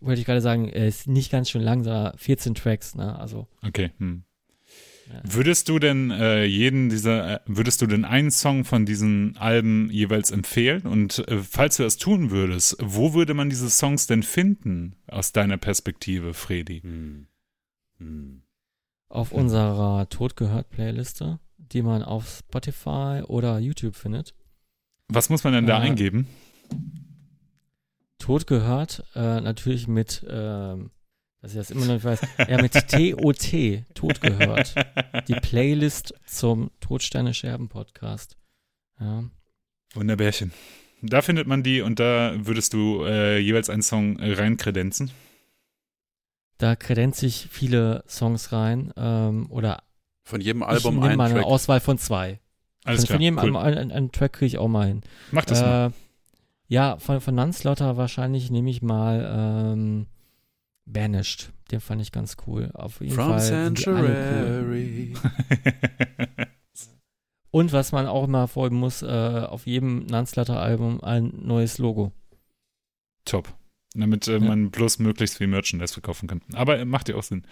[0.00, 3.18] wollte ich gerade sagen, ist nicht ganz schön lang, sondern 14 Tracks, ne?
[3.18, 3.90] Also, okay.
[3.98, 4.24] Hm.
[5.12, 5.20] Ja.
[5.24, 9.90] Würdest du denn äh, jeden dieser, äh, würdest du denn einen Song von diesen Alben
[9.90, 10.82] jeweils empfehlen?
[10.82, 15.32] Und äh, falls du das tun würdest, wo würde man diese Songs denn finden aus
[15.32, 16.80] deiner Perspektive, Fredi?
[16.82, 17.26] Hm.
[17.98, 18.42] Hm.
[19.08, 21.40] auf unserer Todgehört-Playliste,
[21.72, 24.34] die man auf Spotify oder YouTube findet.
[25.08, 26.26] Was muss man denn da Äh, eingeben?
[28.18, 30.90] Tod gehört, äh, natürlich mit, ähm,
[31.40, 34.74] dass ich das immer noch nicht weiß, ja, mit T-O-T, Tod gehört.
[35.28, 38.36] Die Playlist zum Todsterne Scherben Podcast.
[39.00, 39.24] Ja.
[39.94, 40.52] Wunderbärchen.
[41.02, 45.10] Da findet man die und da würdest du äh, jeweils einen Song äh, reinkredenzen.
[46.58, 49.82] Da kredenze ich viele Songs rein, ähm, oder
[50.24, 51.46] Von jedem ich Album nehme ein mal eine Track.
[51.46, 52.40] Auswahl von zwei.
[52.84, 53.16] Alles von, klar.
[53.16, 53.42] von jedem cool.
[53.42, 55.02] Album einen, einen Track kriege ich auch mal hin.
[55.30, 55.86] Mach das mal.
[55.88, 55.90] Äh,
[56.68, 60.06] ja, von, von Nunslaughter wahrscheinlich nehme ich mal ähm,
[60.86, 61.52] Banished.
[61.70, 62.70] Den fand ich ganz cool.
[62.74, 63.38] Auf jeden From Fall.
[63.38, 63.40] cool.
[63.46, 65.14] Sanctuary.
[67.50, 72.12] Und was man auch immer folgen muss, äh, auf jedem Nunslaughter-Album ein neues Logo.
[73.26, 73.52] Top.
[73.94, 74.40] Damit äh, Ja.
[74.40, 76.40] man bloß möglichst viel Merchandise verkaufen kann.
[76.54, 77.44] Aber äh, macht ja auch Sinn.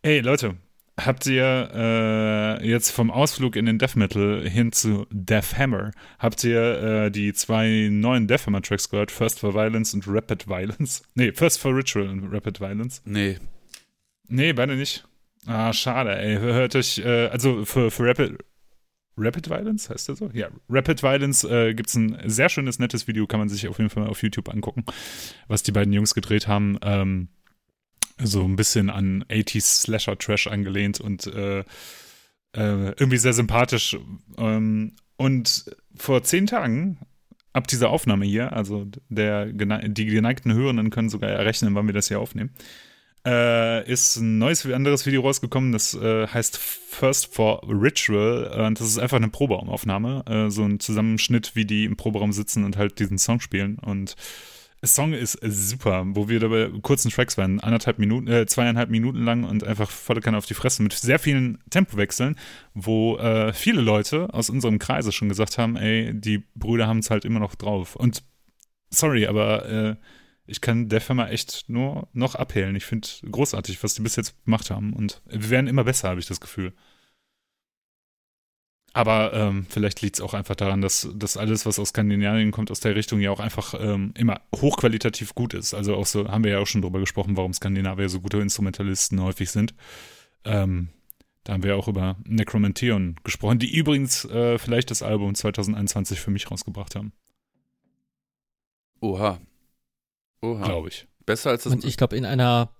[0.00, 0.56] Ey, Leute,
[0.98, 6.44] habt ihr äh, jetzt vom Ausflug in den Death Metal hin zu Death Hammer, habt
[6.44, 9.10] ihr äh, die zwei neuen Death Hammer Tracks gehört?
[9.10, 11.02] First for Violence und Rapid Violence?
[11.14, 13.02] Nee, First for Ritual und Rapid Violence.
[13.04, 13.38] Nee,
[14.28, 15.06] Nee, beide nicht.
[15.46, 16.36] Ah, schade, ey.
[16.36, 18.38] Hört euch, äh, also für, für Rapid,
[19.16, 20.30] Rapid Violence heißt der so?
[20.32, 23.78] Ja, Rapid Violence äh, gibt es ein sehr schönes, nettes Video, kann man sich auf
[23.78, 24.84] jeden Fall mal auf YouTube angucken,
[25.46, 26.78] was die beiden Jungs gedreht haben.
[26.82, 27.28] Ähm,
[28.18, 31.64] so ein bisschen an 80s Slasher Trash angelehnt und äh, äh,
[32.52, 33.96] irgendwie sehr sympathisch.
[34.38, 35.64] Ähm, und
[35.96, 36.98] vor zehn Tagen,
[37.52, 42.08] ab dieser Aufnahme hier, also der, die geneigten Hörenden können sogar errechnen, wann wir das
[42.08, 42.50] hier aufnehmen,
[43.26, 48.66] äh, ist ein neues, anderes Video rausgekommen, das äh, heißt First for Ritual.
[48.66, 52.64] Und das ist einfach eine Proberaumaufnahme, äh, so ein Zusammenschnitt, wie die im Proberaum sitzen
[52.64, 53.78] und halt diesen Song spielen.
[53.78, 54.14] Und
[54.86, 59.44] Song ist super, wo wir dabei kurzen Tracks waren, anderthalb Minuten, äh, zweieinhalb Minuten lang
[59.44, 62.36] und einfach volle Kanne auf die Fresse mit sehr vielen Tempowechseln,
[62.74, 67.10] wo äh, viele Leute aus unserem Kreise schon gesagt haben, ey, die Brüder haben es
[67.10, 67.96] halt immer noch drauf.
[67.96, 68.22] Und
[68.90, 69.96] sorry, aber äh,
[70.46, 72.76] ich kann der Firma echt nur noch abhellen.
[72.76, 74.92] Ich finde großartig, was die bis jetzt gemacht haben.
[74.92, 76.74] Und wir werden immer besser, habe ich das Gefühl.
[78.96, 82.70] Aber ähm, vielleicht liegt es auch einfach daran, dass, dass alles, was aus Skandinavien kommt,
[82.70, 85.74] aus der Richtung ja auch einfach ähm, immer hochqualitativ gut ist.
[85.74, 89.20] Also auch so, haben wir ja auch schon drüber gesprochen, warum Skandinavier so gute Instrumentalisten
[89.20, 89.74] häufig sind.
[90.44, 90.90] Ähm,
[91.42, 96.30] da haben wir auch über Necromantheon gesprochen, die übrigens äh, vielleicht das Album 2021 für
[96.30, 97.12] mich rausgebracht haben,
[99.00, 99.40] oha.
[100.40, 100.64] Oha.
[100.64, 101.08] glaube ich.
[101.26, 101.72] Besser als das.
[101.72, 102.70] Und ich glaube, in einer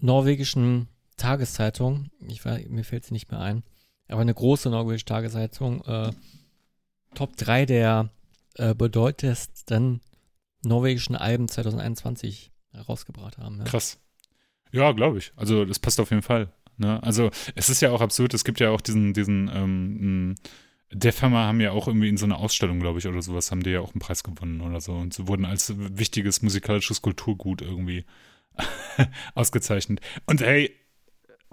[0.00, 0.88] norwegischen
[1.18, 3.62] Tageszeitung, ich weiß, mir fällt sie nicht mehr ein,
[4.08, 6.12] aber eine große norwegische Tageszeitung, äh,
[7.14, 8.10] Top 3 der
[8.56, 10.00] äh, bedeutendsten
[10.64, 13.58] norwegischen Alben 2021 herausgebracht haben.
[13.58, 13.64] Ja.
[13.64, 14.00] Krass.
[14.72, 15.32] Ja, glaube ich.
[15.36, 16.52] Also das passt auf jeden Fall.
[16.76, 17.00] Ne?
[17.02, 20.34] Also es ist ja auch absurd, es gibt ja auch diesen, diesen, ähm, mh,
[20.92, 23.62] Def Hammer haben ja auch irgendwie in so einer Ausstellung, glaube ich, oder sowas, haben
[23.62, 27.62] die ja auch einen Preis gewonnen oder so und sie wurden als wichtiges musikalisches Kulturgut
[27.62, 28.04] irgendwie
[29.34, 30.00] ausgezeichnet.
[30.26, 30.72] Und hey,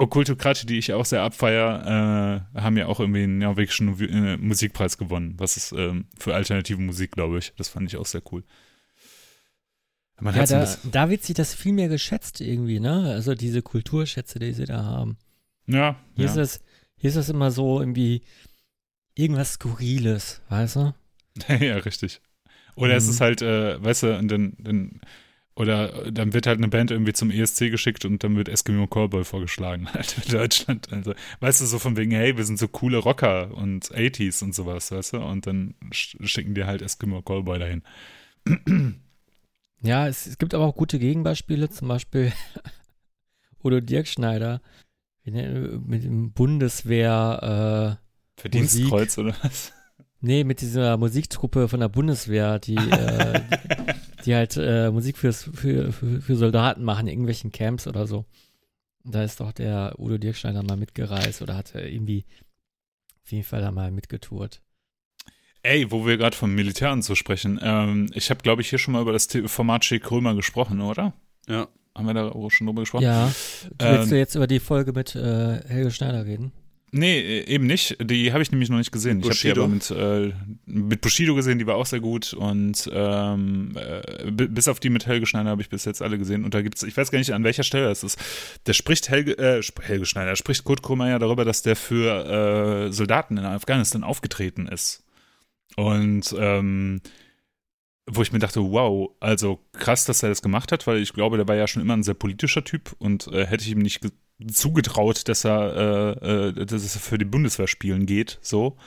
[0.02, 4.98] Okkultokrate, die ich auch sehr abfeier, äh, haben ja auch irgendwie einen norwegischen äh, Musikpreis
[4.98, 5.36] gewonnen.
[5.38, 7.54] Was ist ähm, für alternative Musik, glaube ich.
[7.58, 8.44] Das fand ich auch sehr cool.
[10.20, 13.12] Man Ja, da, da wird sich das viel mehr geschätzt irgendwie, ne?
[13.12, 15.18] Also diese Kulturschätze, die sie da haben.
[15.68, 16.32] ja, Hier, ja.
[16.32, 16.60] ist das,
[16.98, 18.22] hier ist das immer so irgendwie
[19.16, 20.94] irgendwas Skurriles, weißt du?
[21.60, 22.22] ja, richtig.
[22.76, 23.12] Oder es Mhm.
[23.12, 25.02] ist halt, äh, weißt du, und dann, dann
[25.56, 28.88] Oder äh, dann wird halt eine Band irgendwie zum ESC geschickt und dann wird Eskimo
[28.88, 30.92] Callboy vorgeschlagen halt in Deutschland.
[30.92, 34.56] Also, weißt du, so von wegen, hey, wir sind so coole Rocker und 80s und
[34.56, 35.18] sowas, weißt du?
[35.18, 37.84] Und dann schicken die halt Eskimo Callboy dahin.
[39.82, 42.32] Ja, es, es gibt aber auch gute Gegenbeispiele, zum Beispiel
[43.64, 44.62] Udo Dirkschneider
[45.24, 49.72] mit dem Bundeswehr äh, Verdienstkreuz oder was?
[50.20, 53.42] Nee, mit dieser Musiktruppe von der Bundeswehr, die, äh,
[54.26, 58.26] die halt äh, Musik fürs, für, für, für Soldaten machen, in irgendwelchen Camps oder so.
[59.04, 62.26] Da ist doch der Udo Dirkschneider mal mitgereist oder hat irgendwie
[63.24, 64.62] auf jeden Fall da mal mitgetourt.
[65.64, 68.80] Ey, wo wir gerade vom Militär und so sprechen, ähm, ich habe, glaube ich, hier
[68.80, 71.14] schon mal über das Format Schick Krömer gesprochen, oder?
[71.48, 71.68] Ja.
[71.94, 73.04] Haben wir da auch schon drüber gesprochen?
[73.04, 73.26] Ja.
[73.78, 76.52] Willst ähm, du jetzt über die Folge mit äh, Helge Schneider reden?
[76.94, 77.98] Nee, äh, eben nicht.
[78.02, 79.22] Die habe ich nämlich noch nicht gesehen.
[79.22, 79.34] Bushido.
[79.34, 80.36] Ich habe die aber mit, äh,
[80.66, 82.34] mit Bushido gesehen, die war auch sehr gut.
[82.34, 86.44] Und ähm, äh, bis auf die mit Helge Schneider habe ich bis jetzt alle gesehen.
[86.44, 88.20] Und da gibt es, ich weiß gar nicht, an welcher Stelle das ist.
[88.68, 92.92] Der spricht Helge, äh, Helge Schneider, spricht Kurt Krummer ja darüber, dass der für äh,
[92.92, 95.06] Soldaten in Afghanistan aufgetreten ist.
[95.78, 97.02] Und ähm,
[98.06, 101.38] wo ich mir dachte, wow, also krass, dass er das gemacht hat, weil ich glaube,
[101.38, 104.02] der war ja schon immer ein sehr politischer Typ und äh, hätte ich ihm nicht
[104.52, 108.78] zugetraut, dass er, äh, äh, dass es für die Bundeswehr spielen geht, so.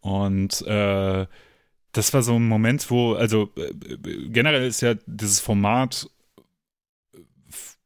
[0.00, 1.26] Und äh,
[1.92, 3.72] das war so ein Moment, wo, also äh,
[4.28, 6.08] generell ist ja dieses Format,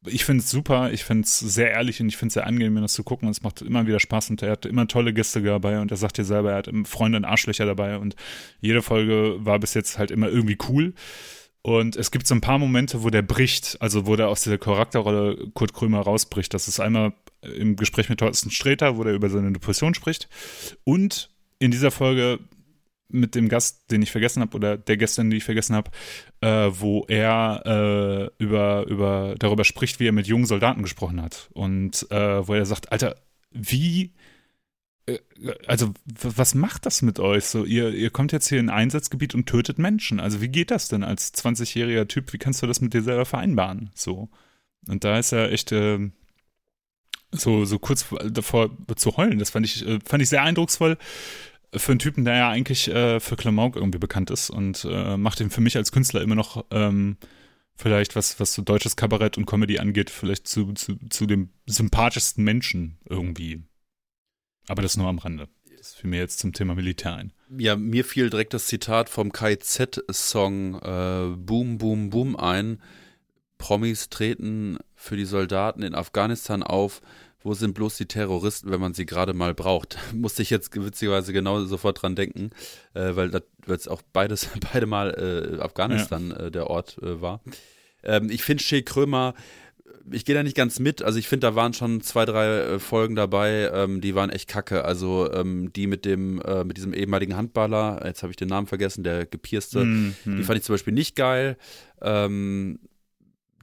[0.06, 2.80] ich finde es super, ich finde es sehr ehrlich und ich finde es sehr angenehm,
[2.80, 3.26] das zu gucken.
[3.26, 5.96] Und es macht immer wieder Spaß und er hat immer tolle Gäste dabei und er
[5.96, 8.14] sagt dir selber, er hat Freunde und Arschlöcher dabei und
[8.60, 10.94] jede Folge war bis jetzt halt immer irgendwie cool.
[11.66, 14.56] Und es gibt so ein paar Momente, wo der bricht, also wo der aus dieser
[14.56, 16.54] Charakterrolle Kurt Krömer rausbricht.
[16.54, 17.12] Das ist einmal
[17.42, 20.28] im Gespräch mit Thorsten Sträter, wo der über seine Depression spricht.
[20.84, 22.38] Und in dieser Folge
[23.08, 25.90] mit dem Gast, den ich vergessen habe, oder der Gästin, die ich vergessen habe,
[26.40, 27.62] äh, wo er
[28.38, 31.50] äh, über, über darüber spricht, wie er mit jungen Soldaten gesprochen hat.
[31.52, 33.16] Und äh, wo er sagt, Alter,
[33.50, 34.12] wie
[35.66, 37.44] also was macht das mit euch?
[37.44, 40.18] So, ihr, ihr kommt jetzt hier in ein Einsatzgebiet und tötet Menschen.
[40.18, 42.32] Also wie geht das denn als 20-jähriger Typ?
[42.32, 43.90] Wie kannst du das mit dir selber vereinbaren?
[43.94, 44.28] So.
[44.88, 46.10] Und da ist er echt äh,
[47.30, 49.38] so, so kurz davor zu heulen.
[49.38, 50.96] Das fand ich, äh, fand ich sehr eindrucksvoll
[51.74, 55.40] für einen Typen, der ja eigentlich äh, für Klamauk irgendwie bekannt ist und äh, macht
[55.40, 57.16] ihn für mich als Künstler immer noch ähm,
[57.74, 62.42] vielleicht, was, was so deutsches Kabarett und Comedy angeht, vielleicht zu, zu, zu dem sympathischsten
[62.42, 63.62] Menschen irgendwie.
[64.68, 65.48] Aber das nur am Rande.
[65.76, 67.32] Das fiel mir jetzt zum Thema Militär ein.
[67.56, 72.82] Ja, mir fiel direkt das Zitat vom KZ-Song äh, Boom, Boom, Boom ein.
[73.58, 77.00] Promis treten für die Soldaten in Afghanistan auf.
[77.42, 79.98] Wo sind bloß die Terroristen, wenn man sie gerade mal braucht?
[80.12, 82.50] Musste ich jetzt witzigerweise genau sofort dran denken,
[82.94, 83.30] äh, weil
[83.66, 86.46] das auch beides, beide Mal äh, Afghanistan ja.
[86.46, 87.40] äh, der Ort äh, war.
[88.02, 89.34] Ähm, ich finde Shea Krömer
[90.10, 91.02] ich gehe da nicht ganz mit.
[91.02, 94.48] Also ich finde, da waren schon zwei, drei äh, Folgen dabei, ähm, die waren echt
[94.48, 94.84] kacke.
[94.84, 98.66] Also ähm, die mit dem, äh, mit diesem ehemaligen Handballer, jetzt habe ich den Namen
[98.66, 100.36] vergessen, der gepierste, mm -hmm.
[100.36, 101.56] die fand ich zum Beispiel nicht geil.
[102.00, 102.78] Ähm,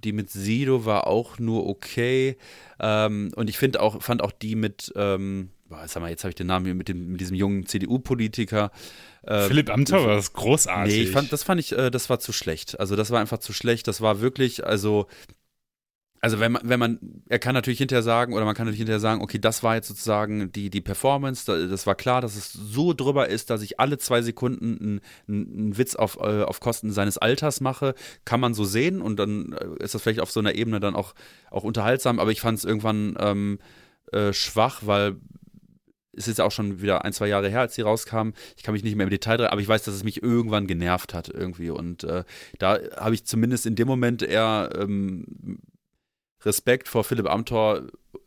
[0.04, 2.38] die mit Sido war auch nur okay.
[2.80, 5.50] Ähm, und ich finde auch, fand auch die mit, ähm,
[5.86, 8.72] sag mal, jetzt habe ich den Namen hier mit, dem, mit diesem jungen CDU-Politiker.
[9.24, 10.94] Äh, Philipp Amthor war das großartig.
[10.94, 12.80] Nee, ich fand, das fand ich, äh, das war zu schlecht.
[12.80, 13.88] Also das war einfach zu schlecht.
[13.88, 15.08] Das war wirklich, also
[16.24, 19.02] also wenn man, wenn man, er kann natürlich hinterher sagen, oder man kann natürlich hinterher
[19.02, 22.94] sagen, okay, das war jetzt sozusagen die, die Performance, das war klar, dass es so
[22.94, 27.60] drüber ist, dass ich alle zwei Sekunden einen, Witz auf, äh, auf Kosten seines Alters
[27.60, 27.94] mache,
[28.24, 30.96] kann man so sehen und dann äh, ist das vielleicht auf so einer Ebene dann
[30.96, 31.14] auch,
[31.52, 33.60] auch unterhaltsam, aber ich fand es irgendwann ähm,
[34.14, 35.18] äh, schwach, weil
[36.16, 38.30] es ist ja auch schon wieder ein, zwei Jahre her, als sie rauskam.
[38.56, 40.68] Ich kann mich nicht mehr im Detail drin, aber ich weiß, dass es mich irgendwann
[40.68, 41.70] genervt hat irgendwie.
[41.70, 42.24] Und äh,
[42.60, 45.26] da habe ich zumindest in dem Moment eher ähm,
[46.46, 47.84] Respekt vor Philipp Amthor,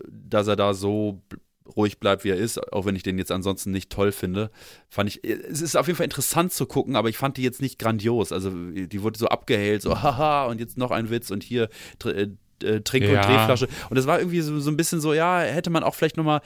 [0.09, 1.23] dass er da so
[1.75, 4.51] ruhig bleibt, wie er ist, auch wenn ich den jetzt ansonsten nicht toll finde.
[4.89, 7.61] Fand ich, es ist auf jeden Fall interessant zu gucken, aber ich fand die jetzt
[7.61, 8.33] nicht grandios.
[8.33, 11.69] Also die wurde so abgehält, so haha, und jetzt noch ein Witz und hier
[12.05, 12.29] äh,
[12.63, 13.21] äh, Trink- ja.
[13.21, 13.69] und Drehflasche.
[13.91, 16.41] Und das war irgendwie so, so ein bisschen so, ja, hätte man auch vielleicht nochmal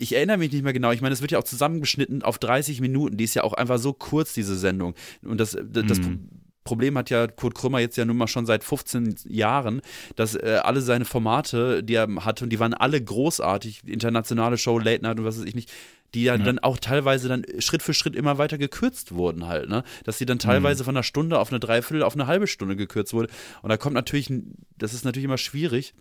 [0.00, 0.92] ich erinnere mich nicht mehr genau.
[0.92, 3.16] Ich meine, es wird ja auch zusammengeschnitten auf 30 Minuten.
[3.16, 4.94] Die ist ja auch einfach so kurz, diese Sendung.
[5.22, 6.28] Und das, das, das mm.
[6.68, 9.80] Problem hat ja Kurt Krümmer jetzt ja nun mal schon seit 15 Jahren,
[10.16, 14.78] dass äh, alle seine Formate, die er hatte, und die waren alle großartig, internationale Show,
[14.78, 15.72] Late Night und was weiß ich nicht,
[16.14, 19.68] die ja, ja, dann auch teilweise dann Schritt für Schritt immer weiter gekürzt wurden halt,
[19.68, 19.82] ne?
[20.04, 20.86] Dass sie dann teilweise mhm.
[20.86, 23.28] von einer Stunde auf eine Dreiviertel auf eine halbe Stunde gekürzt wurde.
[23.62, 24.30] Und da kommt natürlich,
[24.76, 25.94] das ist natürlich immer schwierig.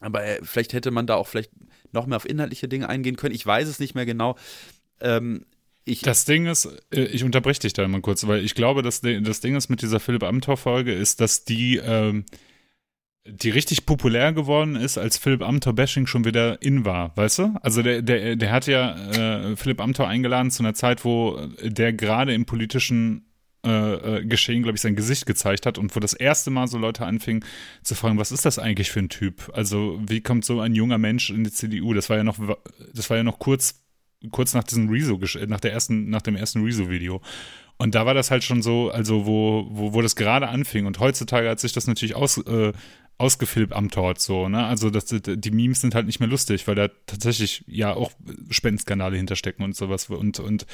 [0.00, 1.50] Aber äh, vielleicht hätte man da auch vielleicht
[1.92, 3.34] noch mehr auf inhaltliche Dinge eingehen können.
[3.34, 4.36] Ich weiß es nicht mehr genau.
[5.00, 5.46] Ähm,
[5.84, 6.00] ich.
[6.02, 9.40] Das Ding ist, äh, ich unterbreche dich da mal kurz, weil ich glaube, dass das
[9.40, 12.24] Ding ist mit dieser Philipp Amthor-Folge, ist, dass die, ähm,
[13.26, 17.54] die richtig populär geworden ist, als Philipp Amthor-Bashing schon wieder in war, weißt du?
[17.62, 21.92] Also der, der, der hat ja äh, Philipp Amthor eingeladen zu einer Zeit, wo der
[21.92, 23.26] gerade im politischen
[23.64, 26.76] äh, äh, Geschehen, glaube ich, sein Gesicht gezeigt hat und wo das erste Mal so
[26.76, 27.42] Leute anfingen
[27.82, 29.50] zu fragen, was ist das eigentlich für ein Typ?
[29.54, 31.94] Also wie kommt so ein junger Mensch in die CDU?
[31.94, 32.36] Das war ja noch,
[32.92, 33.82] das war ja noch kurz,
[34.30, 37.20] kurz nach diesem Rezo, nach der ersten, nach dem ersten Rezo-Video.
[37.76, 40.86] Und da war das halt schon so, also wo, wo, wo das gerade anfing.
[40.86, 42.72] Und heutzutage hat sich das natürlich aus, äh,
[43.18, 44.64] ausgefilmt am Tort so, ne?
[44.66, 48.10] Also das, die Memes sind halt nicht mehr lustig, weil da tatsächlich ja auch
[48.50, 50.66] Spendenskandale hinterstecken und sowas und, und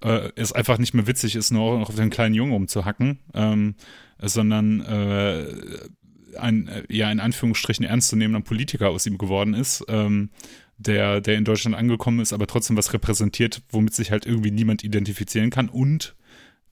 [0.00, 3.74] äh, es einfach nicht mehr witzig ist, nur noch auf den kleinen Jungen rumzuhacken, ähm,
[4.18, 5.46] sondern äh,
[6.38, 10.30] ein, ja, in Anführungsstrichen ernstzunehmender Politiker aus ihm geworden ist, ähm,
[10.78, 14.84] der, der in Deutschland angekommen ist, aber trotzdem was repräsentiert, womit sich halt irgendwie niemand
[14.84, 16.16] identifizieren kann und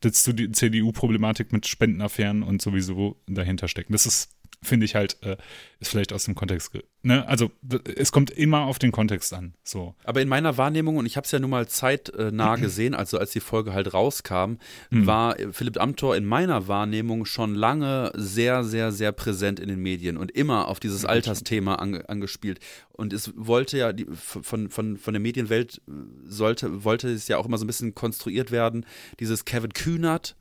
[0.01, 3.93] dazu die CDU-Problematik mit Spendenaffären und sowieso dahinter stecken.
[3.93, 4.31] Das ist
[4.63, 5.37] finde ich halt, äh,
[5.79, 6.73] ist vielleicht aus dem Kontext.
[7.03, 7.27] Ne?
[7.27, 7.51] Also
[7.97, 9.55] es kommt immer auf den Kontext an.
[9.65, 9.95] So.
[10.05, 13.31] Aber in meiner Wahrnehmung, und ich habe es ja nun mal zeitnah gesehen, also als
[13.31, 14.57] die Folge halt rauskam,
[14.91, 15.07] mhm.
[15.07, 20.19] war Philipp Amthor in meiner Wahrnehmung schon lange sehr, sehr, sehr präsent in den Medien
[20.19, 22.61] und immer auf dieses Altersthema ange, angespielt.
[22.93, 25.81] Und es wollte ja, die, von, von, von der Medienwelt
[26.27, 28.85] sollte, wollte es ja auch immer so ein bisschen konstruiert werden,
[29.19, 30.37] dieses Kevin Kühnert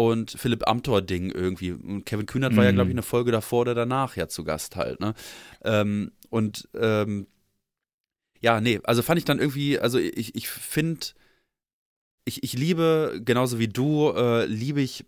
[0.00, 1.72] und Philipp Amthor-Ding irgendwie.
[1.72, 2.56] Und Kevin Kühnert mhm.
[2.56, 5.12] war ja, glaube ich, eine Folge davor oder danach ja zu Gast halt, ne?
[5.62, 7.26] Ähm, und ähm,
[8.40, 11.08] ja, nee, also fand ich dann irgendwie, also ich, ich finde,
[12.24, 15.04] ich, ich liebe, genauso wie du, äh, liebe ich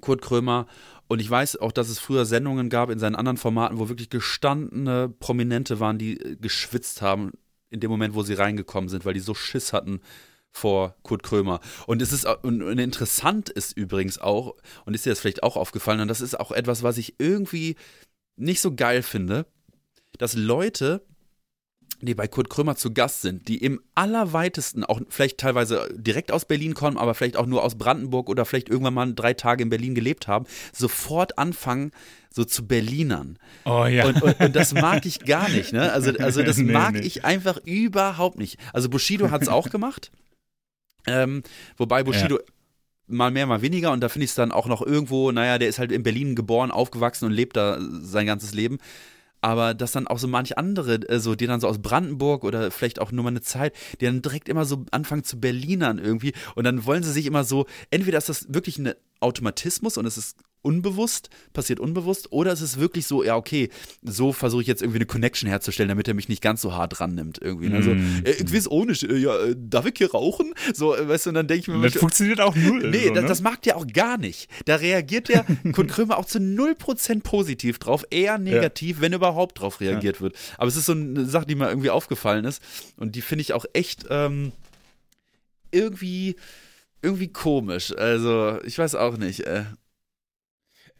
[0.00, 0.66] Kurt Krömer
[1.06, 4.10] und ich weiß auch, dass es früher Sendungen gab in seinen anderen Formaten, wo wirklich
[4.10, 7.30] gestandene Prominente waren, die äh, geschwitzt haben
[7.70, 10.00] in dem Moment, wo sie reingekommen sind, weil die so Schiss hatten,
[10.56, 11.60] vor Kurt Krömer.
[11.86, 14.54] Und es ist und, und interessant ist übrigens auch,
[14.86, 17.76] und ist dir das vielleicht auch aufgefallen, und das ist auch etwas, was ich irgendwie
[18.36, 19.46] nicht so geil finde,
[20.18, 21.02] dass Leute,
[22.00, 26.46] die bei Kurt Krömer zu Gast sind, die im allerweitesten, auch vielleicht teilweise direkt aus
[26.46, 29.68] Berlin kommen, aber vielleicht auch nur aus Brandenburg oder vielleicht irgendwann mal drei Tage in
[29.68, 31.90] Berlin gelebt haben, sofort anfangen,
[32.30, 33.38] so zu Berlinern.
[33.66, 34.06] Oh ja.
[34.06, 35.92] Und, und, und das mag ich gar nicht, ne?
[35.92, 37.00] Also, also das nee, mag nee.
[37.00, 38.58] ich einfach überhaupt nicht.
[38.72, 40.10] Also Bushido hat es auch gemacht.
[41.06, 41.42] Ähm,
[41.76, 42.44] wobei Bushido ja.
[43.06, 45.68] mal mehr, mal weniger und da finde ich es dann auch noch irgendwo, naja, der
[45.68, 48.78] ist halt in Berlin geboren, aufgewachsen und lebt da sein ganzes Leben.
[49.42, 52.70] Aber dass dann auch so manche andere, äh, so die dann so aus Brandenburg oder
[52.70, 56.32] vielleicht auch nur mal eine Zeit, die dann direkt immer so anfangen zu Berlinern irgendwie
[56.54, 60.18] und dann wollen sie sich immer so, entweder ist das wirklich ein Automatismus und es
[60.18, 63.70] ist unbewusst, passiert unbewusst, oder ist es wirklich so, ja, okay,
[64.02, 66.98] so versuche ich jetzt irgendwie eine Connection herzustellen, damit er mich nicht ganz so hart
[66.98, 67.72] dran nimmt irgendwie.
[67.72, 68.22] Also, mm.
[68.24, 70.54] äh, ich weiß ohne, äh, ja, äh, darf ich hier rauchen?
[70.74, 72.90] So, äh, weißt du, und dann denke ich mir, das funktioniert auch null.
[72.90, 73.20] Nee, so, ne?
[73.20, 74.50] das, das, mag der auch gar nicht.
[74.64, 79.02] Da reagiert der Kurt Krömer auch zu 0% positiv drauf, eher negativ, ja.
[79.02, 80.22] wenn überhaupt drauf reagiert ja.
[80.22, 80.36] wird.
[80.58, 82.62] Aber es ist so eine Sache, die mir irgendwie aufgefallen ist
[82.96, 84.52] und die finde ich auch echt ähm,
[85.70, 86.36] irgendwie
[87.02, 87.96] irgendwie komisch.
[87.96, 89.40] Also, ich weiß auch nicht.
[89.40, 89.64] Äh.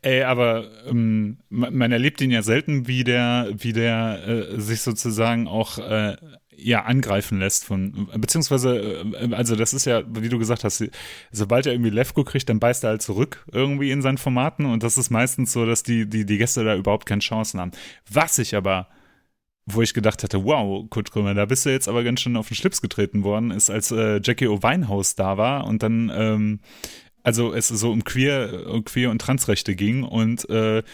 [0.02, 5.48] Ey, aber ähm, man erlebt ihn ja selten, wie der, wie der äh, sich sozusagen
[5.48, 6.16] auch äh,
[6.56, 10.84] ja angreifen lässt von, beziehungsweise, äh, also das ist ja, wie du gesagt hast,
[11.32, 14.82] sobald er irgendwie Levko kriegt, dann beißt er halt zurück irgendwie in seinen Formaten und
[14.82, 17.72] das ist meistens so, dass die, die, die Gäste da überhaupt keine Chancen haben.
[18.10, 18.88] Was ich aber
[19.66, 22.46] wo ich gedacht hatte, wow, Kurt Krömer, da bist du jetzt aber ganz schön auf
[22.48, 26.60] den Schlips getreten worden, ist, als äh, Jackie O'Winehouse da war und dann ähm,
[27.26, 30.84] also es so um Queer, um Queer und Transrechte ging und äh,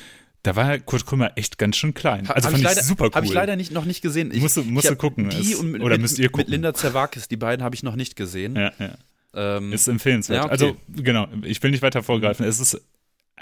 [0.42, 2.26] da war Kurt Krümmer echt ganz schön klein.
[2.26, 3.12] Also hab fand ich, leider, super cool.
[3.12, 4.32] Habe ich leider nicht, noch nicht gesehen.
[4.32, 5.28] Ich, musst du, musst du gucken.
[5.28, 6.40] Die und mit, oder müsst ihr gucken.
[6.40, 8.56] Mit Linda Zerwakis, die beiden habe ich noch nicht gesehen.
[8.56, 8.94] Ja, ja.
[9.34, 10.38] Ähm, ist empfehlenswert.
[10.38, 10.52] Ja, okay.
[10.52, 12.46] Also genau, ich will nicht weiter vorgreifen.
[12.46, 12.80] Es ist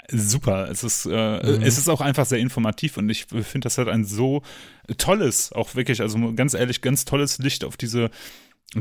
[0.09, 0.69] super.
[0.69, 1.63] Es ist, äh, mhm.
[1.63, 4.41] es ist auch einfach sehr informativ und ich finde, das hat ein so
[4.97, 8.11] tolles, auch wirklich, also ganz ehrlich, ganz tolles Licht auf diese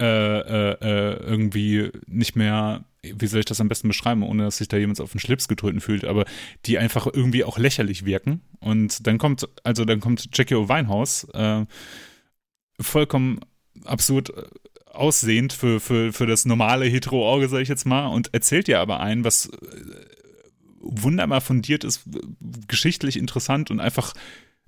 [0.00, 4.58] äh, äh, äh, irgendwie nicht mehr, wie soll ich das am besten beschreiben, ohne dass
[4.58, 6.26] sich da jemand auf den Schlips getreten fühlt, aber
[6.66, 8.42] die einfach irgendwie auch lächerlich wirken.
[8.60, 11.64] Und dann kommt, also dann kommt Jackie O'Winehouse, äh,
[12.78, 13.40] vollkommen
[13.84, 14.32] absurd
[14.92, 19.00] aussehend für, für, für das normale Hetero-Auge, sag ich jetzt mal, und erzählt dir aber
[19.00, 19.50] ein, was äh,
[20.80, 22.02] wunderbar fundiert ist,
[22.68, 24.12] geschichtlich interessant und einfach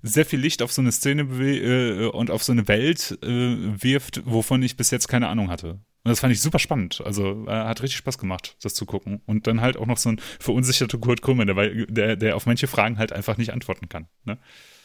[0.01, 4.21] sehr viel Licht auf so eine Szene äh, und auf so eine Welt äh, wirft,
[4.25, 5.79] wovon ich bis jetzt keine Ahnung hatte.
[6.03, 7.01] Und das fand ich super spannend.
[7.03, 9.21] Also äh, hat richtig Spaß gemacht, das zu gucken.
[9.25, 12.67] Und dann halt auch noch so ein verunsicherter Kurt Krummer, der, der, der auf manche
[12.67, 14.07] Fragen halt einfach nicht antworten kann.
[14.23, 14.37] Ne?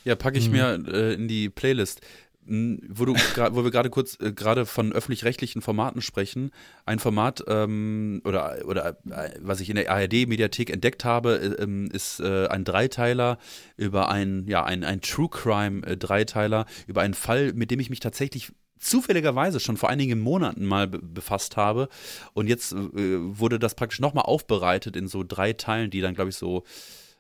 [0.05, 0.53] Ja, packe ich mhm.
[0.53, 2.01] mir äh, in die Playlist.
[2.47, 6.51] Wo, du, wo wir gerade kurz äh, gerade von öffentlich-rechtlichen Formaten sprechen,
[6.85, 11.89] ein Format ähm, oder, oder äh, was ich in der ARD-Mediathek entdeckt habe, äh, ähm,
[11.91, 13.39] ist äh, ein Dreiteiler
[13.77, 18.53] über ein, ja, ein, ein True Crime-Dreiteiler, über einen Fall, mit dem ich mich tatsächlich
[18.79, 21.89] zufälligerweise schon vor einigen Monaten mal befasst habe.
[22.35, 26.31] Und jetzt äh, wurde das praktisch nochmal aufbereitet in so drei Teilen, die dann, glaube
[26.31, 26.65] ich, so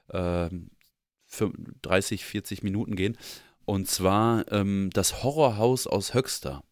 [0.08, 0.50] äh,
[1.82, 3.16] 30, 40 Minuten gehen.
[3.64, 6.62] Und zwar ähm, das Horrorhaus aus Höxter.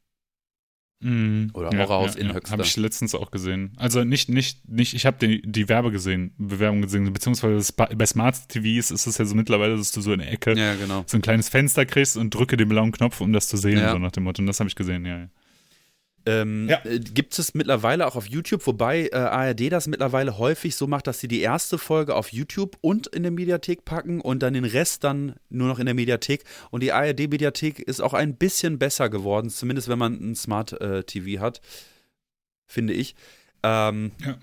[1.01, 2.53] Mm, Oder Horrorhaus ja, in ja, Höxter.
[2.53, 3.73] Habe ich letztens auch gesehen.
[3.77, 8.49] Also nicht, nicht, nicht, ich habe die, die Werbe gesehen, Bewerbung gesehen, beziehungsweise bei Smart
[8.49, 11.03] TVs ist es ja so mittlerweile, dass du so in der Ecke ja, genau.
[11.07, 13.99] so ein kleines Fenster kriegst und drücke den blauen Knopf, um das zu sehen, so
[13.99, 14.41] nach dem Motto.
[14.43, 15.29] Und das habe ich gesehen, ja.
[16.25, 16.85] Ähm, ja.
[16.85, 21.07] Äh, gibt es mittlerweile auch auf YouTube, wobei äh, ARD das mittlerweile häufig so macht,
[21.07, 24.65] dass sie die erste Folge auf YouTube und in der Mediathek packen und dann den
[24.65, 26.45] Rest dann nur noch in der Mediathek.
[26.71, 31.03] Und die ARD-Mediathek ist auch ein bisschen besser geworden, zumindest wenn man ein Smart äh,
[31.03, 31.61] TV hat,
[32.67, 33.17] finde ich.
[33.63, 34.39] Ähm, ja.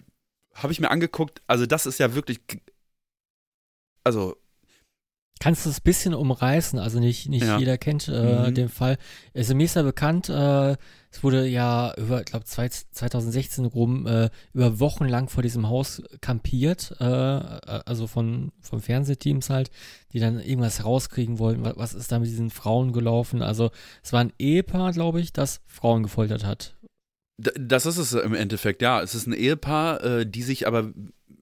[0.56, 2.42] Habe ich mir angeguckt, also das ist ja wirklich,
[4.04, 4.36] also
[5.40, 6.80] Kannst du es ein bisschen umreißen?
[6.80, 7.58] Also nicht, nicht ja.
[7.58, 8.54] jeder kennt äh, mhm.
[8.54, 8.98] den Fall.
[9.34, 10.76] Es ist mir ist ja bekannt, äh,
[11.12, 16.04] es wurde ja über, ich glaube, 2016 rum äh, über Wochen lang vor diesem Haus
[16.20, 19.72] kampiert, äh, also von, von Fernsehteams halt,
[20.12, 21.64] die dann irgendwas rauskriegen wollten.
[21.64, 23.42] Was, was ist da mit diesen Frauen gelaufen?
[23.42, 23.72] Also
[24.04, 26.76] es war ein Ehepaar, glaube ich, das Frauen gefoltert hat.
[27.38, 29.02] Das ist es im Endeffekt, ja.
[29.02, 30.92] Es ist ein Ehepaar, äh, die sich aber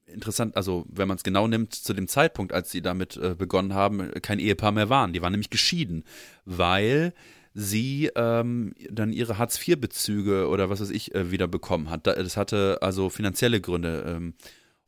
[0.07, 3.73] interessant, also wenn man es genau nimmt, zu dem Zeitpunkt, als sie damit äh, begonnen
[3.73, 5.13] haben, kein Ehepaar mehr waren.
[5.13, 6.03] Die waren nämlich geschieden,
[6.45, 7.13] weil
[7.53, 12.05] sie ähm, dann ihre Hartz-IV-Bezüge oder was weiß ich äh, wieder bekommen hat.
[12.07, 14.03] Das hatte also finanzielle Gründe.
[14.07, 14.33] Ähm,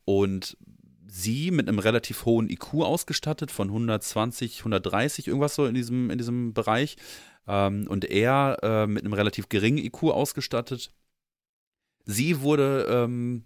[0.04, 0.56] und
[1.06, 6.18] sie mit einem relativ hohen IQ ausgestattet, von 120, 130, irgendwas so in diesem, in
[6.18, 6.96] diesem Bereich.
[7.48, 10.92] Ähm, und er äh, mit einem relativ geringen IQ ausgestattet.
[12.04, 13.44] Sie wurde ähm,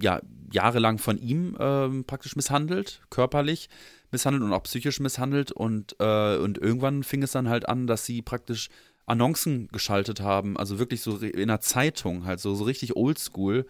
[0.00, 0.20] ja,
[0.52, 3.68] jahrelang von ihm ähm, praktisch misshandelt, körperlich
[4.10, 5.52] misshandelt und auch psychisch misshandelt.
[5.52, 8.68] Und, äh, und irgendwann fing es dann halt an, dass sie praktisch
[9.06, 13.66] Annoncen geschaltet haben, also wirklich so in der Zeitung, halt so, so richtig oldschool.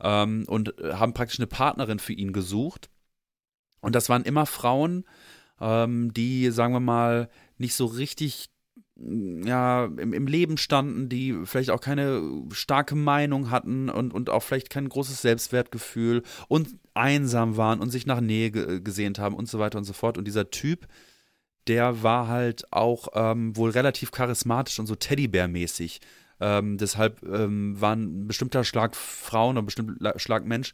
[0.00, 2.88] Ähm, und äh, haben praktisch eine Partnerin für ihn gesucht.
[3.80, 5.04] Und das waren immer Frauen,
[5.60, 8.50] ähm, die, sagen wir mal, nicht so richtig
[8.98, 12.20] ja, im, im, Leben standen, die vielleicht auch keine
[12.52, 18.06] starke Meinung hatten und, und auch vielleicht kein großes Selbstwertgefühl und einsam waren und sich
[18.06, 20.18] nach Nähe ge gesehnt haben und so weiter und so fort.
[20.18, 20.88] Und dieser Typ,
[21.68, 26.00] der war halt auch ähm, wohl relativ charismatisch und so Teddybär-mäßig.
[26.40, 30.72] Ähm, deshalb ähm, war ein bestimmter Schlag Frauen oder ein bestimmter Schlag Mensch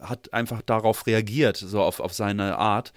[0.00, 2.92] hat einfach darauf reagiert, so auf, auf seine Art.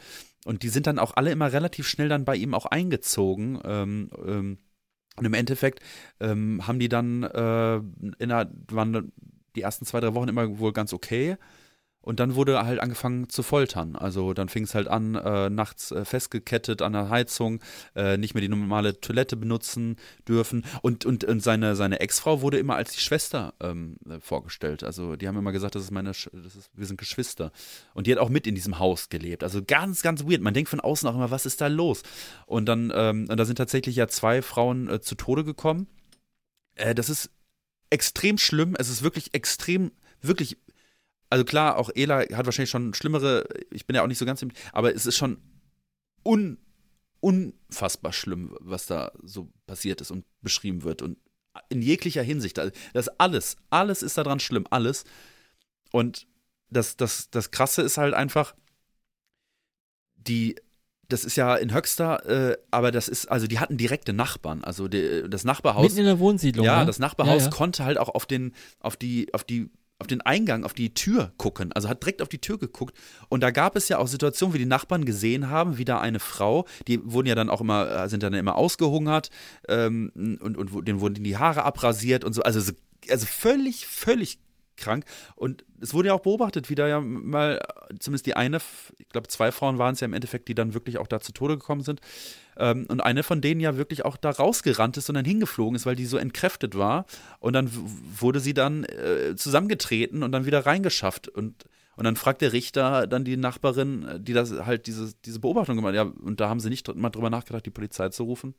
[0.45, 3.59] Und die sind dann auch alle immer relativ schnell dann bei ihm auch eingezogen.
[3.65, 4.57] Ähm, ähm,
[5.17, 5.79] und im Endeffekt
[6.19, 9.11] ähm, haben die dann äh, in der, waren
[9.55, 11.37] die ersten zwei, drei Wochen immer wohl ganz okay.
[12.05, 13.95] Und dann wurde halt angefangen zu foltern.
[13.95, 17.59] Also dann fing es halt an, äh, nachts äh, festgekettet an der Heizung,
[17.95, 19.97] äh, nicht mehr die normale Toilette benutzen
[20.27, 20.63] dürfen.
[20.83, 24.83] Und, und, und seine, seine Ex-Frau wurde immer als die Schwester ähm, vorgestellt.
[24.83, 27.51] Also die haben immer gesagt, das ist meine, Sch das ist, wir sind Geschwister.
[27.95, 29.43] Und die hat auch mit in diesem Haus gelebt.
[29.43, 30.41] Also ganz, ganz weird.
[30.41, 32.03] Man denkt von außen auch immer, was ist da los?
[32.45, 35.87] Und dann, ähm, und da sind tatsächlich ja zwei Frauen äh, zu Tode gekommen.
[36.75, 37.31] Äh, das ist
[37.89, 38.75] extrem schlimm.
[38.77, 39.91] Es ist wirklich extrem,
[40.21, 40.57] wirklich
[41.29, 44.41] also klar, auch Ela hat wahrscheinlich schon schlimmere, ich bin ja auch nicht so ganz
[44.41, 45.37] im, aber es ist schon
[46.23, 46.57] un,
[47.19, 51.17] unfassbar schlimm, was da so passiert ist und beschrieben wird und
[51.69, 52.59] in jeglicher Hinsicht.
[52.59, 55.05] Also das alles, alles ist daran schlimm, alles.
[55.91, 56.27] Und
[56.69, 58.55] das, das, das Krasse ist halt einfach,
[60.15, 60.55] die,
[61.07, 64.63] das ist ja in Höxter, äh, aber das ist, also die hatten direkte Nachbarn.
[64.63, 65.83] Also die, das Nachbarhaus.
[65.83, 66.65] Mitten in der Wohnsiedlung.
[66.65, 66.85] Ja, ja?
[66.85, 67.55] das Nachbarhaus ja, ja.
[67.55, 69.69] konnte halt auch auf den, auf die, auf die
[69.99, 71.71] auf den Eingang, auf die Tür gucken.
[71.71, 72.97] Also hat direkt auf die Tür geguckt.
[73.29, 76.19] Und da gab es ja auch Situationen, wie die Nachbarn gesehen haben, wie da eine
[76.19, 79.29] Frau, die wurden ja dann auch immer, äh, sind dann immer ausgehungert
[79.69, 82.41] ähm, und, und denen wurden die Haare abrasiert und so.
[82.43, 82.73] Also,
[83.09, 84.39] also völlig, völlig
[84.77, 85.05] krank.
[85.35, 87.61] Und es wurde ja auch beobachtet, wie da ja mal,
[87.99, 88.59] zumindest die eine,
[88.97, 91.31] ich glaube, zwei Frauen waren es ja im Endeffekt, die dann wirklich auch da zu
[91.31, 92.01] Tode gekommen sind.
[92.57, 95.85] Ähm, und eine von denen ja wirklich auch da rausgerannt ist und dann hingeflogen ist,
[95.85, 97.05] weil die so entkräftet war.
[97.39, 101.27] Und dann wurde sie dann äh, zusammengetreten und dann wieder reingeschafft.
[101.27, 101.65] Und
[101.97, 105.95] und dann fragt der Richter dann die Nachbarin, die das halt diese, diese Beobachtung gemacht
[105.95, 106.07] hat.
[106.07, 108.53] Ja, und da haben sie nicht mal drüber nachgedacht, die Polizei zu rufen?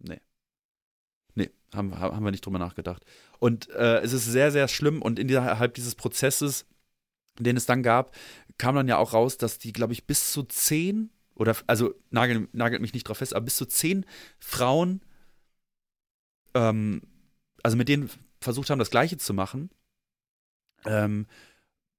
[0.00, 0.20] Nee.
[1.74, 3.04] Haben, haben wir nicht drüber nachgedacht.
[3.38, 5.02] Und äh, es ist sehr, sehr schlimm.
[5.02, 6.66] Und innerhalb dieses Prozesses,
[7.38, 8.14] den es dann gab,
[8.58, 12.54] kam dann ja auch raus, dass die, glaube ich, bis zu zehn, oder also nagelt,
[12.54, 14.06] nagelt mich nicht drauf fest, aber bis zu zehn
[14.38, 15.00] Frauen,
[16.54, 17.02] ähm,
[17.62, 18.10] also mit denen
[18.40, 19.70] versucht haben, das Gleiche zu machen.
[20.84, 21.26] Ähm,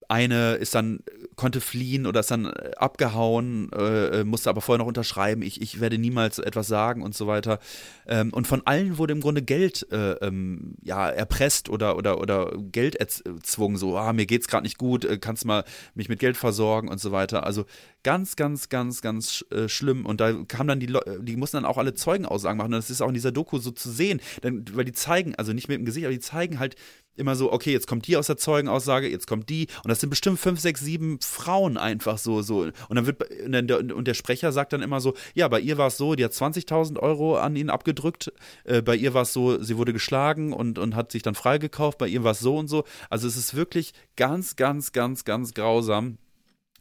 [0.10, 1.00] eine ist dann,
[1.36, 5.62] konnte fliehen oder ist dann äh, abgehauen, äh, äh, musste aber vorher noch unterschreiben, ich,
[5.62, 7.60] ich werde niemals etwas sagen und so weiter.
[8.08, 12.54] Ähm, und von allen wurde im Grunde Geld äh, ähm, ja, erpresst oder, oder, oder
[12.72, 16.38] Geld erzwungen, so, ah, mir geht's gerade nicht gut, äh, kannst mal mich mit Geld
[16.38, 17.46] versorgen und so weiter.
[17.46, 17.66] Also
[18.06, 20.06] ganz, ganz, ganz, ganz äh, schlimm.
[20.06, 22.68] Und da kam dann die Leute, die mussten dann auch alle Zeugenaussagen machen.
[22.68, 25.54] Und das ist auch in dieser Doku so zu sehen, denn, weil die zeigen, also
[25.54, 26.76] nicht mit dem Gesicht, aber die zeigen halt,
[27.18, 29.68] immer so, okay, jetzt kommt die aus der Zeugenaussage, jetzt kommt die.
[29.84, 32.42] Und das sind bestimmt fünf, sechs, sieben Frauen einfach so.
[32.42, 32.60] so.
[32.60, 35.98] Und dann wird, und der Sprecher sagt dann immer so, ja, bei ihr war es
[35.98, 38.34] so, die hat 20.000 Euro an ihn abgedrückt.
[38.66, 41.98] Äh, bei ihr war es so, sie wurde geschlagen und, und hat sich dann freigekauft.
[41.98, 42.84] Bei ihr war es so und so.
[43.10, 46.18] Also es ist wirklich ganz, ganz, ganz, ganz grausam.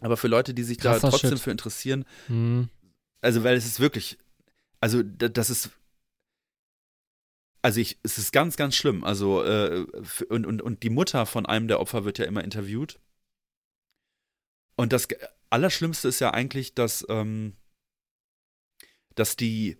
[0.00, 1.40] Aber für Leute, die sich Krasser da trotzdem Shit.
[1.40, 2.68] für interessieren, mhm.
[3.20, 4.18] also weil es ist wirklich,
[4.80, 5.70] also das ist
[7.64, 9.04] also ich, es ist ganz, ganz schlimm.
[9.04, 9.86] Also, äh,
[10.28, 13.00] und, und, und die Mutter von einem der Opfer wird ja immer interviewt.
[14.76, 15.08] Und das
[15.48, 17.56] Allerschlimmste ist ja eigentlich, dass, ähm,
[19.14, 19.78] dass die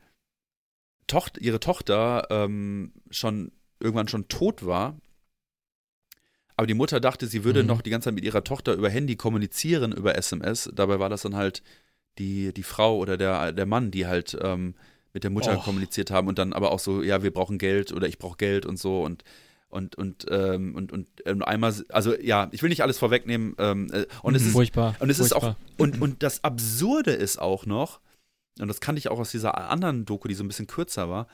[1.06, 4.98] Tochter, ihre Tochter ähm, schon irgendwann schon tot war.
[6.57, 7.68] Aber die Mutter dachte, sie würde mhm.
[7.68, 10.70] noch die ganze Zeit mit ihrer Tochter über Handy kommunizieren, über SMS.
[10.74, 11.62] Dabei war das dann halt
[12.18, 14.74] die, die Frau oder der, der Mann, die halt ähm,
[15.12, 15.62] mit der Mutter oh.
[15.62, 18.66] kommuniziert haben und dann aber auch so, ja, wir brauchen Geld oder ich brauche Geld
[18.66, 19.24] und so und
[19.68, 23.90] und und ähm, und und ähm, einmal also ja ich will nicht alles vorwegnehmen ähm,
[23.92, 25.36] äh, und es ist furchtbar und es furchtbar.
[25.36, 28.00] ist auch und und das Absurde ist auch noch
[28.61, 31.26] und das kannte ich auch aus dieser anderen Doku die so ein bisschen kürzer war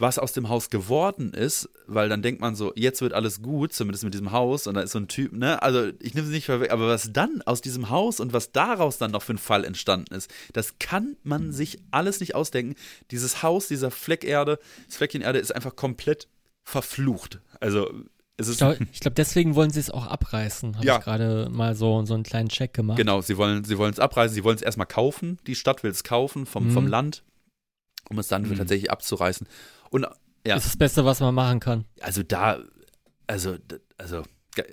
[0.00, 3.72] was aus dem Haus geworden ist, weil dann denkt man so, jetzt wird alles gut,
[3.72, 5.62] zumindest mit diesem Haus, und da ist so ein Typ, ne?
[5.62, 8.98] Also ich nehme es nicht vorweg, aber was dann aus diesem Haus und was daraus
[8.98, 12.74] dann noch für ein Fall entstanden ist, das kann man sich alles nicht ausdenken.
[13.10, 16.28] Dieses Haus, dieser Fleck Erde, das Fleckchen Erde ist einfach komplett
[16.64, 17.40] verflucht.
[17.60, 17.90] Also
[18.40, 18.54] es ist.
[18.54, 20.76] Ich glaube, glaub, deswegen wollen sie es auch abreißen.
[20.76, 20.98] Habe ja.
[20.98, 22.96] ich gerade mal so, so einen kleinen Check gemacht.
[22.96, 25.38] Genau, sie wollen sie es abreißen, sie wollen es erstmal kaufen.
[25.46, 26.70] Die Stadt will es kaufen vom, mhm.
[26.72, 27.22] vom Land,
[28.10, 28.56] um es dann mhm.
[28.56, 29.46] tatsächlich abzureißen.
[29.90, 30.06] Und
[30.46, 30.54] ja.
[30.54, 31.84] Das ist das Beste, was man machen kann.
[32.00, 32.58] Also da,
[33.26, 33.56] also,
[33.98, 34.22] also,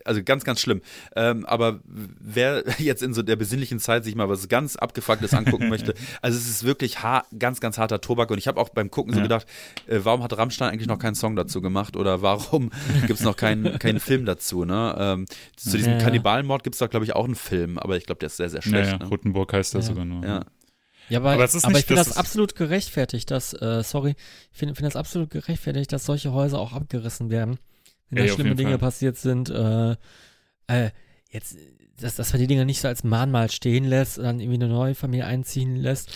[0.05, 0.81] also ganz, ganz schlimm.
[1.15, 5.67] Ähm, aber wer jetzt in so der besinnlichen Zeit sich mal was ganz Abgefucktes angucken
[5.69, 6.97] möchte, also es ist wirklich
[7.37, 8.31] ganz, ganz harter Tobak.
[8.31, 9.45] Und ich habe auch beim Gucken so gedacht,
[9.87, 11.97] äh, warum hat Rammstein eigentlich noch keinen Song dazu gemacht?
[11.97, 12.71] Oder warum
[13.07, 14.63] gibt es noch keinen, keinen Film dazu?
[14.63, 14.95] Ne?
[14.97, 15.25] Ähm,
[15.57, 18.19] zu diesem ja, Kannibalenmord gibt es da, glaube ich, auch einen Film, aber ich glaube,
[18.19, 18.91] der ist sehr, sehr schlecht.
[18.91, 19.03] Ja, ja.
[19.03, 19.09] Ne?
[19.09, 20.23] Rotenburg heißt der sogar nur.
[20.23, 20.45] Ja.
[21.09, 24.15] Ja, aber, aber, aber ich finde das, das absolut gerechtfertigt, dass, äh, sorry,
[24.51, 27.59] ich finde find das absolut gerechtfertigt, dass solche Häuser auch abgerissen werden.
[28.09, 28.79] Wenn da schlimme Dinge Fall.
[28.79, 29.95] passiert sind, äh,
[30.67, 30.91] äh,
[31.29, 31.57] jetzt,
[31.99, 34.71] dass, dass man die Dinger nicht so als Mahnmal stehen lässt und dann irgendwie eine
[34.71, 36.09] neue Familie einziehen lässt.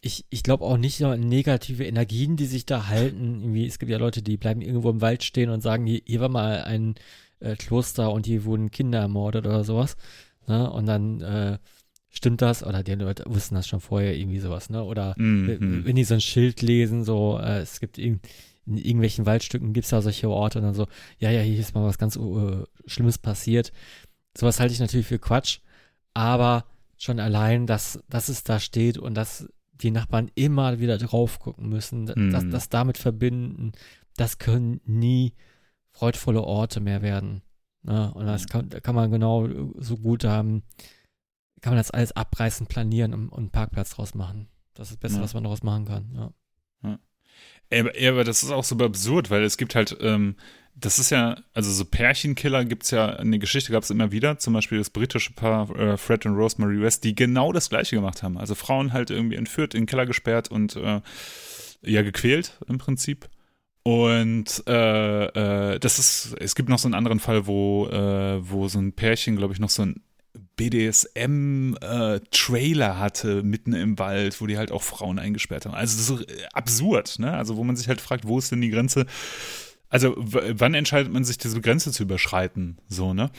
[0.00, 3.40] Ich, ich glaube auch nicht so negative Energien, die sich da halten.
[3.40, 6.20] Irgendwie, es gibt ja Leute, die bleiben irgendwo im Wald stehen und sagen, hier, hier
[6.20, 6.94] war mal ein
[7.40, 9.96] äh, Kloster und hier wurden Kinder ermordet oder sowas.
[10.46, 10.70] Ne?
[10.70, 11.58] Und dann äh,
[12.14, 12.64] stimmt das?
[12.64, 14.82] Oder die Leute wussten das schon vorher, irgendwie sowas, ne?
[14.82, 15.84] Oder mhm.
[15.84, 18.20] wenn die so ein Schild lesen, so, äh, es gibt in,
[18.66, 20.86] in irgendwelchen Waldstücken gibt es ja solche Orte und dann so,
[21.18, 23.72] ja, ja, hier ist mal was ganz uh, Schlimmes passiert.
[24.36, 25.58] Sowas halte ich natürlich für Quatsch,
[26.14, 26.64] aber
[26.96, 31.68] schon allein, dass, dass es da steht und dass die Nachbarn immer wieder drauf gucken
[31.68, 32.30] müssen, mhm.
[32.30, 33.72] das, das damit verbinden,
[34.16, 35.34] das können nie
[35.90, 37.42] freudvolle Orte mehr werden.
[37.82, 38.12] Ne?
[38.14, 40.62] Und das kann, kann man genau so gut haben
[41.64, 44.48] kann man das alles abreißen, planieren und, und einen Parkplatz draus machen.
[44.74, 45.24] Das ist das Beste, ja.
[45.24, 46.10] was man daraus machen kann.
[46.14, 46.30] Ja.
[46.82, 46.98] ja.
[47.70, 50.36] Ey, aber das ist auch super absurd, weil es gibt halt, ähm,
[50.74, 54.12] das ist ja, also so Pärchenkiller gibt es ja, in der Geschichte gab es immer
[54.12, 57.96] wieder, zum Beispiel das britische Paar äh, Fred und Rosemary West, die genau das gleiche
[57.96, 58.36] gemacht haben.
[58.36, 61.00] Also Frauen halt irgendwie entführt, in den Keller gesperrt und äh,
[61.80, 63.26] ja, gequält im Prinzip.
[63.84, 65.24] Und äh,
[65.74, 68.92] äh, das ist, es gibt noch so einen anderen Fall, wo, äh, wo so ein
[68.92, 70.02] Pärchen, glaube ich, noch so ein
[70.56, 75.74] BDSM-Trailer äh, hatte mitten im Wald, wo die halt auch Frauen eingesperrt haben.
[75.74, 77.34] Also so äh, absurd, ne?
[77.34, 79.06] Also wo man sich halt fragt, wo ist denn die Grenze?
[79.94, 82.78] also wann entscheidet man sich, diese Grenze zu überschreiten?
[82.88, 83.30] So, ne?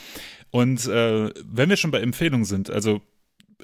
[0.51, 3.01] Und äh, wenn wir schon bei Empfehlungen sind, also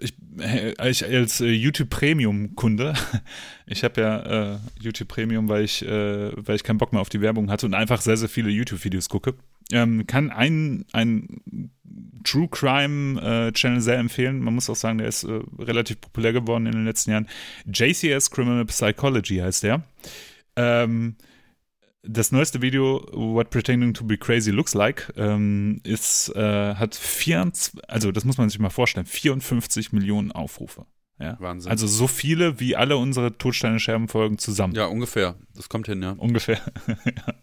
[0.01, 2.93] ich, ich als äh, YouTube Premium Kunde,
[3.65, 7.07] ich habe ja äh, YouTube Premium, weil ich, äh, weil ich keinen Bock mehr auf
[7.07, 9.35] die Werbung hatte und einfach sehr, sehr viele YouTube-Videos gucke,
[9.71, 11.71] ähm, kann ein, ein
[12.23, 14.39] True Crime äh, Channel sehr empfehlen.
[14.39, 17.27] Man muss auch sagen, der ist äh, relativ populär geworden in den letzten Jahren.
[17.65, 19.83] JCS Criminal Psychology heißt der.
[20.55, 21.15] Ähm,
[22.03, 27.79] das neueste Video, What Pretending to be Crazy Looks Like, ähm, ist, äh, hat 24,
[27.87, 30.85] also das muss man sich mal vorstellen, 54 Millionen Aufrufe.
[31.19, 31.37] Ja?
[31.39, 31.69] Wahnsinn.
[31.69, 34.73] Also so viele wie alle unsere Todsteine-Scherben-Folgen zusammen.
[34.73, 35.35] Ja, ungefähr.
[35.55, 36.11] Das kommt hin, ja.
[36.11, 36.59] Ungefähr.
[36.87, 37.33] ja.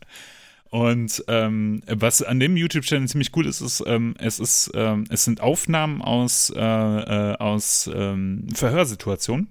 [0.71, 5.25] Und ähm, was an dem YouTube-Channel ziemlich cool ist, ist, ähm, es ist, ähm, es
[5.25, 9.49] sind Aufnahmen aus, äh, äh, aus ähm, Verhörsituationen.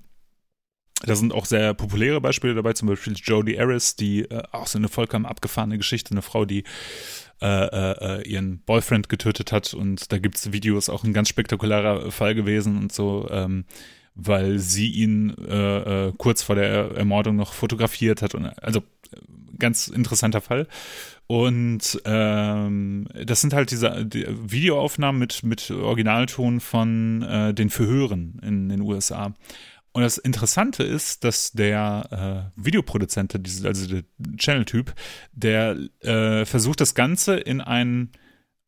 [1.04, 4.80] Da sind auch sehr populäre Beispiele dabei, zum Beispiel Jodie Harris, die äh, auch so
[4.80, 6.64] eine vollkommen abgefahrene Geschichte, eine Frau, die
[7.40, 11.30] äh, äh, äh ihren Boyfriend getötet hat und da gibt es Videos, auch ein ganz
[11.30, 13.66] spektakulärer Fall gewesen und so, ähm,
[14.18, 18.82] weil sie ihn äh, äh, kurz vor der Ermordung noch fotografiert hat und also
[19.60, 20.68] ganz interessanter Fall.
[21.28, 28.40] Und ähm, das sind halt diese die Videoaufnahmen mit, mit Originalton von äh, den Verhören
[28.42, 29.34] in den USA.
[29.92, 34.04] Und das Interessante ist, dass der äh, Videoproduzent, also der
[34.38, 34.94] Channel-Typ,
[35.34, 38.12] der äh, versucht, das Ganze in einen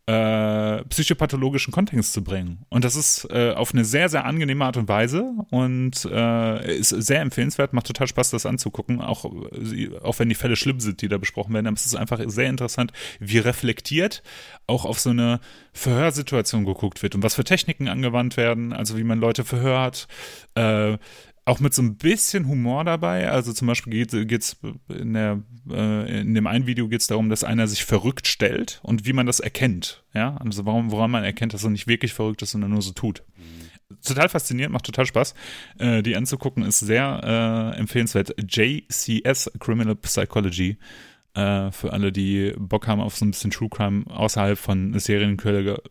[0.10, 2.66] äh, psychopathologischen Kontext zu bringen.
[2.70, 6.90] Und das ist äh, auf eine sehr, sehr angenehme Art und Weise und äh, ist
[6.90, 11.10] sehr empfehlenswert, macht total Spaß, das anzugucken, auch, auch wenn die Fälle schlimm sind, die
[11.10, 11.68] da besprochen werden.
[11.68, 14.24] Aber es ist einfach sehr interessant, wie reflektiert
[14.66, 15.42] auch auf so eine
[15.74, 20.08] Verhörsituation geguckt wird und was für Techniken angewandt werden, also wie man Leute verhört,
[20.56, 20.98] äh,
[21.50, 23.30] auch mit so ein bisschen Humor dabei.
[23.30, 23.92] Also zum Beispiel
[24.26, 28.28] geht es in, äh, in dem einen Video geht es darum, dass einer sich verrückt
[28.28, 30.04] stellt und wie man das erkennt.
[30.14, 32.92] Ja, also warum, woran man erkennt, dass er nicht wirklich verrückt ist, sondern nur so
[32.92, 33.24] tut.
[34.06, 35.34] Total faszinierend, macht total Spaß.
[35.80, 38.36] Äh, die anzugucken ist sehr äh, empfehlenswert.
[38.38, 40.78] JCS Criminal Psychology.
[41.34, 45.82] Äh, für alle, die Bock haben auf so ein bisschen True Crime außerhalb von Serienkiller,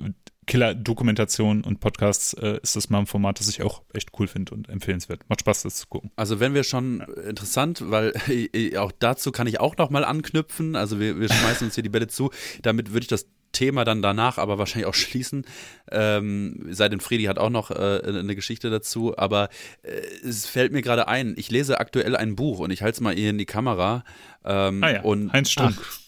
[0.49, 4.55] Killer-Dokumentation und Podcasts äh, ist das mal ein Format, das ich auch echt cool finde
[4.55, 5.21] und empfehlenswert.
[5.29, 6.11] Macht Spaß, das zu gucken.
[6.17, 8.13] Also wenn wir schon interessant, weil
[8.79, 10.75] auch dazu kann ich auch noch mal anknüpfen.
[10.75, 12.31] Also wir, wir schmeißen uns hier die Bälle zu.
[12.63, 15.45] Damit würde ich das Thema dann danach aber wahrscheinlich auch schließen.
[15.91, 19.49] Ähm, Seidin Fredi hat auch noch äh, eine Geschichte dazu, aber
[19.83, 23.01] äh, es fällt mir gerade ein, ich lese aktuell ein Buch und ich halte es
[23.01, 24.05] mal hier in die Kamera.
[24.45, 25.77] Ähm, ah ja, und, Heinz Strunk.
[25.81, 26.08] Ach,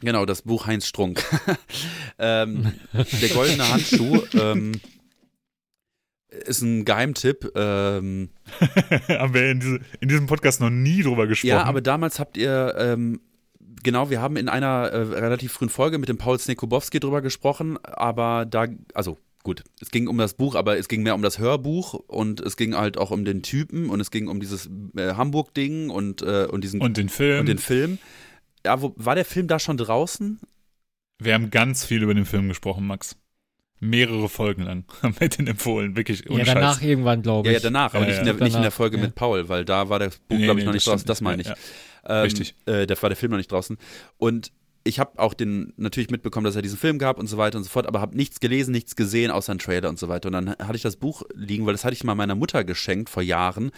[0.00, 1.22] Genau, das Buch Heinz Strunk.
[2.18, 4.72] ähm, der goldene Handschuh ähm,
[6.28, 7.52] ist ein Geheimtipp.
[7.54, 8.30] Ähm,
[9.08, 11.48] Haben wir in, diese, in, diesem Podcast noch nie drüber gesprochen.
[11.48, 13.20] Ja, aber damals habt ihr, ähm,
[13.82, 17.78] genau, wir haben in einer äh, relativ frühen Folge mit dem Paul Snekobowski drüber gesprochen,
[17.82, 21.38] aber da, also gut, es ging um das Buch, aber es ging mehr um das
[21.38, 25.14] Hörbuch und es ging halt auch um den Typen und es ging um dieses äh,
[25.14, 27.40] Hamburg-Ding und, äh, und diesen und den Film.
[27.40, 27.98] Und den Film
[28.66, 30.40] ja, wo, war der Film da schon draußen?
[31.18, 33.16] Wir haben ganz viel über den Film gesprochen, Max.
[33.78, 36.28] Mehrere Folgen lang haben wir den empfohlen, wirklich.
[36.28, 36.88] Ohne ja, danach Scheiß.
[36.88, 37.52] irgendwann, glaube ich.
[37.52, 38.20] Ja, ja, danach, aber ja, nicht, ja.
[38.20, 40.44] In der, danach, nicht in der Folge mit Paul, weil da war das Buch, nee,
[40.44, 41.06] glaube ich, nee, noch nicht draußen.
[41.06, 41.48] Das meine ich.
[42.08, 42.56] Ähm, Richtig.
[42.66, 43.76] Äh, da war der Film noch nicht draußen.
[44.18, 44.50] Und
[44.86, 47.64] ich habe auch den natürlich mitbekommen, dass er diesen Film gab und so weiter und
[47.64, 50.28] so fort, aber habe nichts gelesen, nichts gesehen, außer einen Trailer und so weiter.
[50.28, 53.10] Und dann hatte ich das Buch liegen, weil das hatte ich mal meiner Mutter geschenkt
[53.10, 53.72] vor Jahren.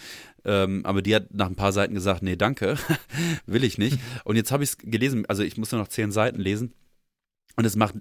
[0.45, 2.77] Ähm, aber die hat nach ein paar Seiten gesagt, nee, danke,
[3.45, 3.99] will ich nicht.
[4.23, 6.73] Und jetzt habe ich es gelesen, also ich muss nur noch zehn Seiten lesen.
[7.55, 7.95] Und es macht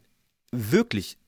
[0.52, 1.18] wirklich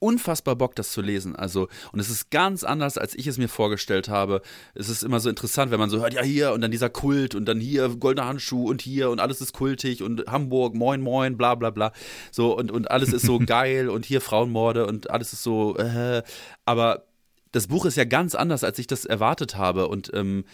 [0.00, 1.34] unfassbar Bock, das zu lesen.
[1.36, 4.42] Also, und es ist ganz anders, als ich es mir vorgestellt habe.
[4.74, 7.34] Es ist immer so interessant, wenn man so hört, ja, hier und dann dieser Kult
[7.34, 11.36] und dann hier goldener Handschuh und hier und alles ist kultig und Hamburg, moin, moin,
[11.36, 11.92] bla, bla, bla.
[12.30, 16.22] So, und, und alles ist so geil und hier Frauenmorde und alles ist so, äh,
[16.64, 17.07] aber
[17.52, 20.44] das Buch ist ja ganz anders, als ich das erwartet habe und, ähm,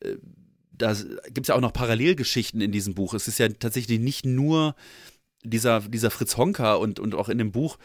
[0.00, 0.16] äh,
[0.74, 3.14] da gibt es ja auch noch Parallelgeschichten in diesem Buch.
[3.14, 4.74] Es ist ja tatsächlich nicht nur
[5.44, 7.78] dieser, dieser Fritz Honka und, und auch in dem Buch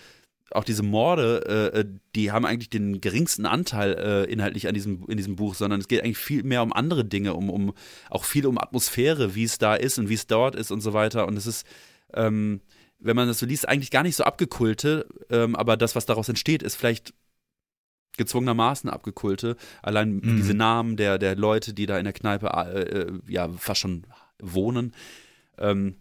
[0.52, 5.18] auch diese Morde, äh, die haben eigentlich den geringsten Anteil äh, inhaltlich an diesem, in
[5.18, 7.74] diesem Buch, sondern es geht eigentlich viel mehr um andere Dinge, um, um
[8.10, 10.94] auch viel um Atmosphäre, wie es da ist und wie es dort ist und so
[10.94, 11.28] weiter.
[11.28, 11.68] Und es ist,
[12.14, 12.62] ähm,
[13.00, 16.30] wenn man das so liest, eigentlich gar nicht so abgekulte, ähm, aber das, was daraus
[16.30, 17.14] entsteht, ist vielleicht
[18.18, 19.56] gezwungenermaßen abgekulte.
[19.82, 20.38] Allein mhm.
[20.38, 24.06] diese Namen der, der Leute, die da in der Kneipe äh, äh ja fast schon
[24.40, 24.94] wohnen.
[25.58, 25.96] Ähm,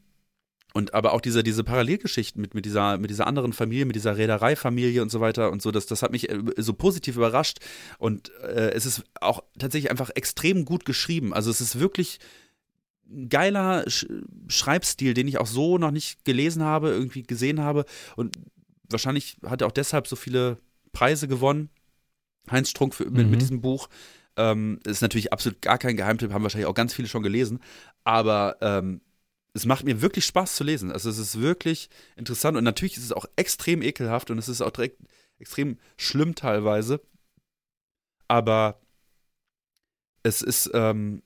[0.77, 4.19] und aber auch diese, diese Parallelgeschichten mit, mit, dieser, mit dieser anderen Familie, mit dieser
[4.19, 7.61] Reedereifamilie und so weiter und so, das, das hat mich äh, so positiv überrascht.
[7.97, 11.33] Und äh, es ist auch tatsächlich einfach extrem gut geschrieben.
[11.33, 12.19] Also es ist wirklich
[13.31, 14.07] geiler Sch
[14.49, 17.87] Schreibstil, den ich auch so noch nicht gelesen habe, irgendwie gesehen habe.
[18.17, 18.37] Und
[18.91, 20.59] wahrscheinlich hat er auch deshalb so viele
[20.93, 21.71] Preise gewonnen.
[22.51, 23.31] Heinz Strunk mit, Mhm.
[23.31, 23.89] mit diesem Buch.
[24.37, 27.61] Ähm, ist natürlich absolut gar kein Geheimtipp, haben wahrscheinlich auch ganz viele schon gelesen.
[28.05, 29.01] Aber ähm,
[29.55, 30.93] es macht mir wirklich Spaß zu lesen.
[30.93, 34.61] Also es ist wirklich interessant und natürlich ist es auch extrem ekelhaft und es ist
[34.61, 35.01] auch direkt
[35.39, 37.01] extrem schlimm teilweise.
[38.29, 38.81] Aber
[40.23, 41.23] es ist, ähm,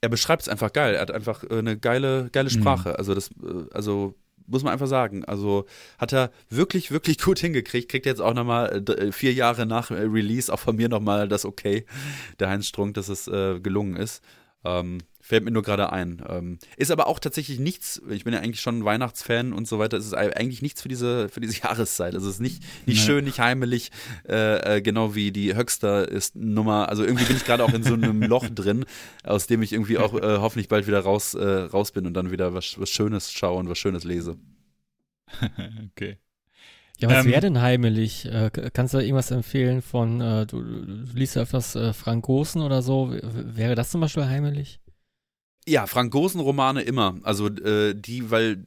[0.00, 0.94] er beschreibt es einfach geil.
[0.94, 2.60] Er hat einfach äh, eine geile, geile Mhm.
[2.60, 2.98] Sprache.
[2.98, 4.14] Also das, äh, also
[4.46, 5.24] muss man einfach sagen.
[5.24, 5.66] Also
[5.98, 7.90] hat er wirklich, wirklich gut hingekriegt.
[7.90, 11.44] Kriegt jetzt auch nochmal äh, vier Jahre nach äh, Release auch von mir nochmal das
[11.44, 11.84] Okay,
[12.40, 14.22] der Heinz Strunk, dass es äh, gelungen ist.
[14.64, 16.22] Ähm, fällt mir nur gerade ein.
[16.28, 19.78] Ähm, ist aber auch tatsächlich nichts, ich bin ja eigentlich schon ein Weihnachtsfan und so
[19.78, 22.14] weiter, es ist eigentlich nichts für diese, für diese Jahreszeit.
[22.14, 23.06] Also es ist nicht, nicht Nee.
[23.06, 23.90] schön, nicht heimelig,
[24.28, 26.88] äh, äh, genau wie die Höxter ist Nummer.
[26.88, 28.84] Also irgendwie bin ich gerade auch in so einem Loch drin,
[29.24, 32.30] aus dem ich irgendwie auch äh, hoffentlich bald wieder raus, äh, raus bin und dann
[32.30, 34.36] wieder was, was Schönes schaue und was Schönes lese.
[35.92, 36.18] okay.
[37.02, 38.26] Ja, was Ähm, wäre denn heimelig?
[38.26, 42.24] Äh, kannst du da irgendwas empfehlen von, äh, du, du liest ja öfters äh, Frank
[42.24, 43.10] Gosen oder so?
[43.10, 43.20] W
[43.56, 44.80] wäre das zum Beispiel heimelig?
[45.66, 47.18] Ja, Frank Gosen-Romane immer.
[47.22, 48.64] Also äh, die, weil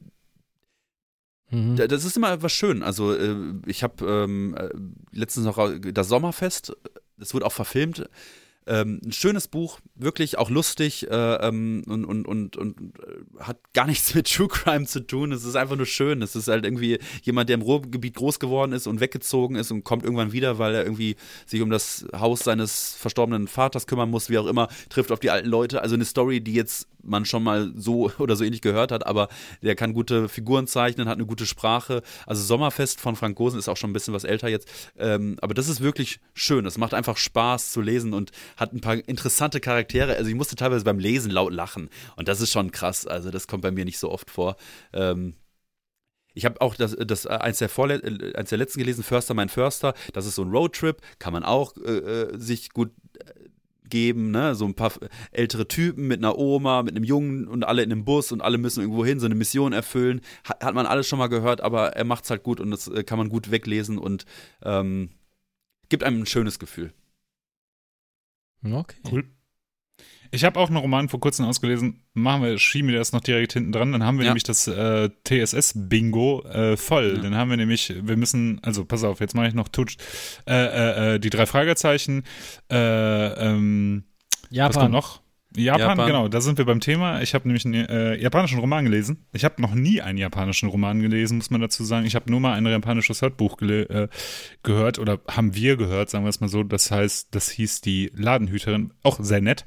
[1.50, 1.76] Mhm.
[1.76, 2.82] Da- Das ist immer was schön.
[2.82, 4.68] Also äh, ich habe ähm, äh,
[5.16, 5.58] letztens noch
[5.92, 6.76] das Sommerfest,
[7.18, 8.08] das wurde auch verfilmt.
[8.68, 13.58] Ähm, ein schönes Buch, wirklich auch lustig äh, ähm, und, und, und, und äh, hat
[13.74, 15.30] gar nichts mit True Crime zu tun.
[15.32, 16.20] Es ist einfach nur schön.
[16.20, 19.84] Es ist halt irgendwie jemand, der im Ruhrgebiet groß geworden ist und weggezogen ist und
[19.84, 24.30] kommt irgendwann wieder, weil er irgendwie sich um das Haus seines verstorbenen Vaters kümmern muss,
[24.30, 25.82] wie auch immer, trifft auf die alten Leute.
[25.82, 29.28] Also eine Story, die jetzt man schon mal so oder so ähnlich gehört hat, aber
[29.62, 32.02] der kann gute Figuren zeichnen, hat eine gute Sprache.
[32.26, 34.68] Also Sommerfest von Frank Gosen ist auch schon ein bisschen was älter jetzt.
[34.98, 36.66] Ähm, aber das ist wirklich schön.
[36.66, 40.16] Es macht einfach Spaß zu lesen und hat ein paar interessante Charaktere.
[40.16, 41.90] Also ich musste teilweise beim Lesen laut lachen.
[42.16, 43.06] Und das ist schon krass.
[43.06, 44.56] Also das kommt bei mir nicht so oft vor.
[44.92, 45.34] Ähm,
[46.36, 49.48] ich habe auch das, das äh, eins, der äh, eins der letzten gelesen, Förster, mein
[49.48, 49.94] Förster.
[50.12, 52.92] Das ist so ein Roadtrip, kann man auch äh, äh, sich gut
[53.90, 54.54] geben, ne?
[54.54, 54.92] So ein paar
[55.30, 58.58] ältere Typen mit einer Oma, mit einem Jungen und alle in einem Bus und alle
[58.58, 60.20] müssen irgendwo hin, so eine Mission erfüllen.
[60.44, 63.04] Hat, hat man alles schon mal gehört, aber er macht's halt gut und das äh,
[63.04, 64.24] kann man gut weglesen und
[64.62, 65.10] ähm,
[65.88, 66.92] gibt einem ein schönes Gefühl.
[68.64, 68.96] Okay.
[69.10, 69.24] Cool.
[70.30, 72.02] Ich habe auch einen Roman vor kurzem ausgelesen.
[72.14, 73.92] Machen wir, schieben wir das noch direkt hinten dran.
[73.92, 74.30] Dann haben wir Ja.
[74.30, 77.14] nämlich das äh, TSS-Bingo äh, voll.
[77.16, 77.22] Ja.
[77.22, 79.96] Dann haben wir nämlich, wir müssen, also pass auf, jetzt mache ich noch Tutsch,
[80.46, 82.24] äh, äh, äh, die drei Fragezeichen.
[82.70, 84.04] Äh, ähm,
[84.50, 84.90] was kommt Japan.
[84.92, 85.20] noch?
[85.56, 86.06] Japan, Japan.
[86.06, 87.22] genau, da sind wir beim Thema.
[87.22, 89.24] Ich habe nämlich einen äh, japanischen Roman gelesen.
[89.32, 92.06] Ich habe noch nie einen japanischen Roman gelesen, muss man dazu sagen.
[92.06, 94.08] Ich habe nur mal ein japanisches Hörbuch äh,
[94.62, 96.62] gehört oder haben wir gehört, sagen wir es mal so.
[96.62, 99.64] Das heißt, das hieß die Ladenhüterin, auch sehr nett.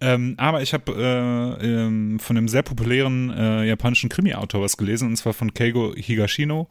[0.00, 5.08] Ähm, aber ich habe äh, ähm, von einem sehr populären äh, japanischen Krimi-Autor was gelesen,
[5.08, 6.68] und zwar von Keigo Higashino.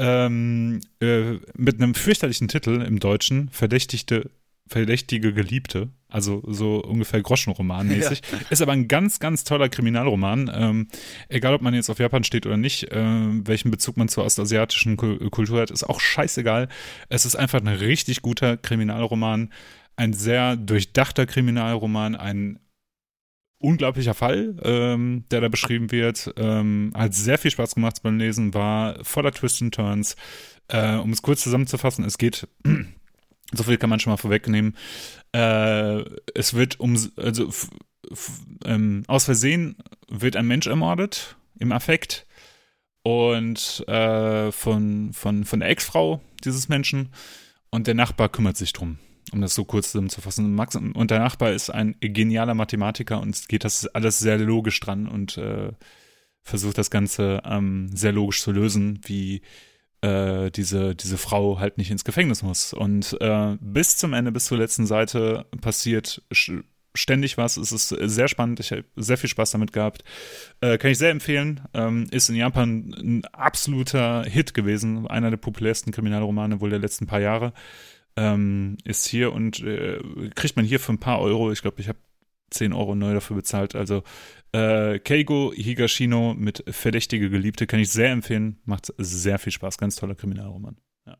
[0.00, 4.30] Ähm, äh, mit einem fürchterlichen Titel im Deutschen, Verdächtigte,
[4.68, 8.22] Verdächtige Geliebte, also so ungefähr Groschenroman-mäßig.
[8.50, 10.50] Ist aber ein ganz, ganz toller Kriminalroman.
[10.52, 10.88] Ähm,
[11.28, 14.96] egal, ob man jetzt auf Japan steht oder nicht, äh, welchen Bezug man zur ostasiatischen
[14.96, 16.68] Kul- Kultur hat, ist auch scheißegal.
[17.08, 19.52] Es ist einfach ein richtig guter Kriminalroman,
[19.96, 22.58] ein sehr durchdachter Kriminalroman, ein
[23.60, 26.32] unglaublicher Fall, ähm, der da beschrieben wird.
[26.36, 30.16] Ähm, hat sehr viel Spaß gemacht beim Lesen, war voller Twists and Turns.
[30.68, 32.46] Äh, um es kurz zusammenzufassen, es geht,
[33.52, 34.76] so viel kann man schon mal vorwegnehmen,
[35.32, 37.50] äh, es wird um, also
[38.64, 39.76] ähm, aus Versehen
[40.08, 42.26] wird ein Mensch ermordet im Affekt.
[43.02, 47.10] Und äh, von, von, von der Ex-Frau dieses Menschen.
[47.70, 48.98] Und der Nachbar kümmert sich drum
[49.32, 50.54] um das so kurz zusammenzufassen.
[50.54, 55.06] Max und der Nachbar ist ein genialer Mathematiker und geht das alles sehr logisch dran
[55.06, 55.72] und äh,
[56.42, 59.42] versucht das Ganze ähm, sehr logisch zu lösen, wie
[60.00, 62.72] äh, diese, diese Frau halt nicht ins Gefängnis muss.
[62.72, 66.22] Und äh, bis zum Ende, bis zur letzten Seite passiert
[66.94, 67.56] ständig was.
[67.56, 68.60] Es ist sehr spannend.
[68.60, 70.04] Ich habe sehr viel Spaß damit gehabt.
[70.60, 71.60] Äh, kann ich sehr empfehlen.
[71.74, 75.06] Ähm, ist in Japan ein absoluter Hit gewesen.
[75.06, 77.52] Einer der populärsten Kriminalromane wohl der letzten paar Jahre
[78.16, 80.00] ähm, ist hier und äh,
[80.34, 81.52] kriegt man hier für ein paar Euro.
[81.52, 81.98] Ich glaube, ich habe
[82.50, 83.74] 10 Euro neu dafür bezahlt.
[83.74, 84.02] Also
[84.52, 88.58] äh, Keigo Higashino mit Verdächtige Geliebte kann ich sehr empfehlen.
[88.64, 89.78] Macht sehr viel Spaß.
[89.78, 90.76] Ganz toller Kriminalroman.
[91.06, 91.18] Ja.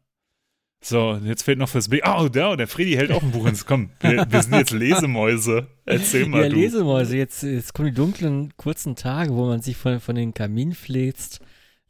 [0.82, 2.00] So, jetzt fehlt noch fürs B.
[2.04, 3.66] Oh, da, der Freddy hält auch ein Buch ins.
[3.66, 5.66] Komm, wir, wir sind jetzt Lesemäuse.
[5.84, 6.44] Erzähl mal.
[6.44, 6.56] Ja, du.
[6.56, 10.72] Lesemäuse, jetzt, jetzt kommen die dunklen, kurzen Tage, wo man sich von, von den Kamin
[10.72, 11.40] fläzt.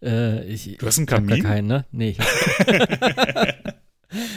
[0.02, 1.42] Äh, ich, Du hast einen ich hab Kamin?
[1.42, 1.84] Keinen, ne?
[1.90, 2.16] Nee.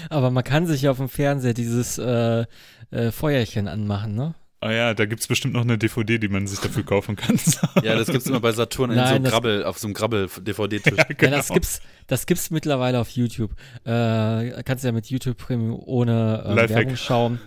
[0.10, 2.46] Aber man kann sich auf dem Fernseher dieses äh,
[2.92, 4.36] äh, Feuerchen anmachen, ne?
[4.64, 7.40] Ah ja, da gibt es bestimmt noch eine DVD, die man sich dafür kaufen kann.
[7.84, 10.98] Ja, das gibt es immer bei Saturn in Nein, so Grabbel, auf so einem Grabbel-DVD-Tisch.
[10.98, 13.54] ja, Ja, das gibt's, das gibt's mittlerweile auf YouTube.
[13.86, 16.70] Äh, kannst du ja mit YouTube Premium ohne äh.
[16.70, 17.42] Werbung schauen.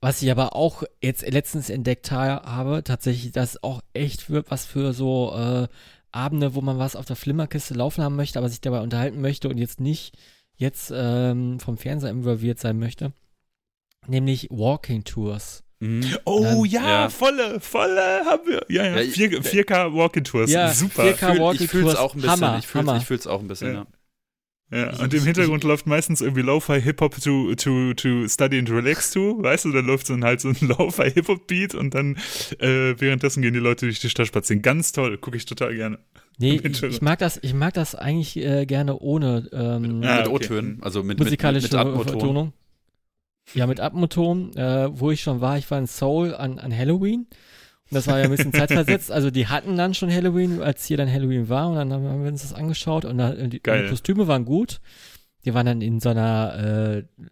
[0.00, 4.64] Was ich aber auch jetzt letztens entdeckt ha habe, tatsächlich, das auch echt für, was
[4.64, 5.68] für so äh,
[6.12, 9.48] Abende, wo man was auf der Flimmerkiste laufen haben möchte, aber sich dabei unterhalten möchte
[9.48, 10.16] und jetzt nicht
[10.56, 13.12] jetzt ähm, vom Fernseher involviert sein möchte.
[14.06, 15.64] Nämlich Walking Tours.
[15.80, 16.04] Mhm.
[16.24, 17.08] Oh Dann- ja, Ja.
[17.08, 18.62] volle, volle haben wir.
[18.68, 20.50] Ja, ja, Ja, ich- 4, 4K Walking Tours.
[20.50, 21.04] Ja, super.
[21.04, 22.30] 4K Ich fühl- Walking ich fühl's Tours, auch ein bisschen.
[22.42, 22.98] Hammer, ich fühl's, Hammer.
[22.98, 23.74] ich fühl's auch ein bisschen, Ja.
[23.74, 23.86] ja.
[24.72, 29.10] Ja, und im Hintergrund läuft meistens irgendwie Lo-Fi Hip-Hop to, to, to study and relax
[29.10, 32.14] to, weißt du, da läuft so ein, halt so ein Lo-Fi Hip-Hop-Beat und dann
[32.60, 34.62] äh, währenddessen gehen die Leute durch die Stadt spazieren.
[34.62, 35.98] Ganz toll, gucke ich total gerne.
[36.38, 40.34] Nee, ich, mag das, ich mag das eigentlich äh, gerne ohne ähm, Ah, mit okay.
[40.34, 42.52] O-Tönen, also mit, mit, musikalische mit, mit Atmoton.
[43.54, 47.26] Ja, mit Atmoton, äh, wo ich schon war, ich war in Seoul an, an Halloween.
[47.90, 49.10] Und das war ja ein bisschen zeitversetzt.
[49.10, 51.68] Also die hatten dann schon Halloween, als hier dann Halloween war.
[51.68, 53.84] Und dann haben wir uns das angeschaut und da, die, Geil.
[53.84, 54.80] die Kostüme waren gut.
[55.44, 57.24] Die waren dann in so einer äh,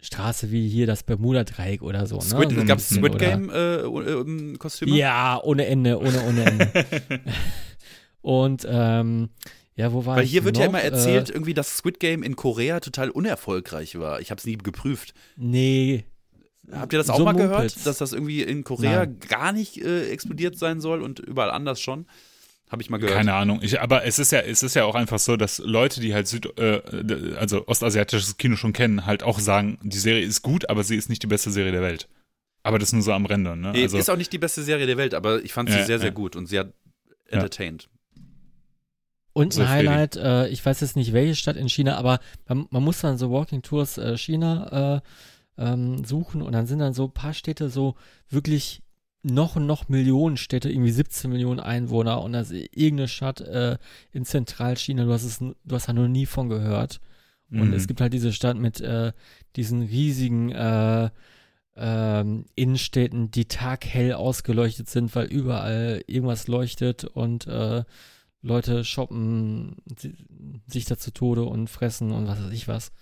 [0.00, 2.20] Straße wie hier das Bermuda-Dreieck oder so.
[2.20, 2.60] Squid, ne?
[2.60, 4.96] so gab's bisschen, Squid oder- Game äh, äh, Kostüme?
[4.96, 6.70] Ja, ohne Ende, ohne, ohne Ende.
[8.20, 9.30] und ähm,
[9.76, 10.70] ja, wo war Weil ich hier wird ja noch?
[10.70, 14.20] immer erzählt, irgendwie, dass Squid Game in Korea total unerfolgreich war.
[14.20, 15.10] Ich habe es nie geprüft.
[15.10, 16.04] Äh, nee.
[16.70, 17.82] Habt ihr das auch So mal gehört, mumpelt's.
[17.84, 19.18] dass das irgendwie in Korea Nein.
[19.28, 22.06] gar nicht äh, explodiert sein soll und überall anders schon?
[22.70, 23.16] Habe ich mal gehört.
[23.16, 23.58] Keine Ahnung.
[23.62, 26.26] Ich, aber es ist ja, es ist ja auch einfach so, dass Leute, die halt
[26.28, 26.80] Süd, äh,
[27.36, 31.10] also ostasiatisches Kino schon kennen, halt auch sagen, die Serie ist gut, aber sie ist
[31.10, 32.08] nicht die beste Serie der Welt.
[32.62, 33.72] Aber das nur so am Ränder, ne?
[33.72, 35.84] Nee, Also, ist auch nicht die beste Serie der Welt, aber ich fand sie Ja,
[35.84, 36.14] sehr, sehr ja.
[36.14, 36.72] gut und sie hat
[37.30, 37.40] Ja.
[39.32, 39.68] Und ein.
[39.68, 43.18] Highlight, äh, ich weiß jetzt nicht, welche Stadt in China, aber man, man muss dann
[43.18, 45.00] so Walking Tours äh, China
[45.58, 47.94] äh, ähm, suchen und dann sind dann so ein paar Städte so
[48.28, 48.82] wirklich
[49.22, 53.78] noch und noch Millionen Städte, irgendwie 17 Millionen Einwohner und das ist irgendeine Stadt äh,
[54.10, 57.00] in Zentralchina, du hast es, du hast da noch nie von gehört.
[57.50, 57.74] Und Mhm.
[57.74, 59.12] es gibt halt diese Stadt mit äh,
[59.56, 61.10] diesen riesigen äh,
[61.76, 67.84] ähm, Innenstädten, die taghell ausgeleuchtet sind, weil überall irgendwas leuchtet und äh,
[68.42, 70.16] Leute shoppen si-
[70.66, 72.92] sich da zu Tode und fressen und was weiß ich was.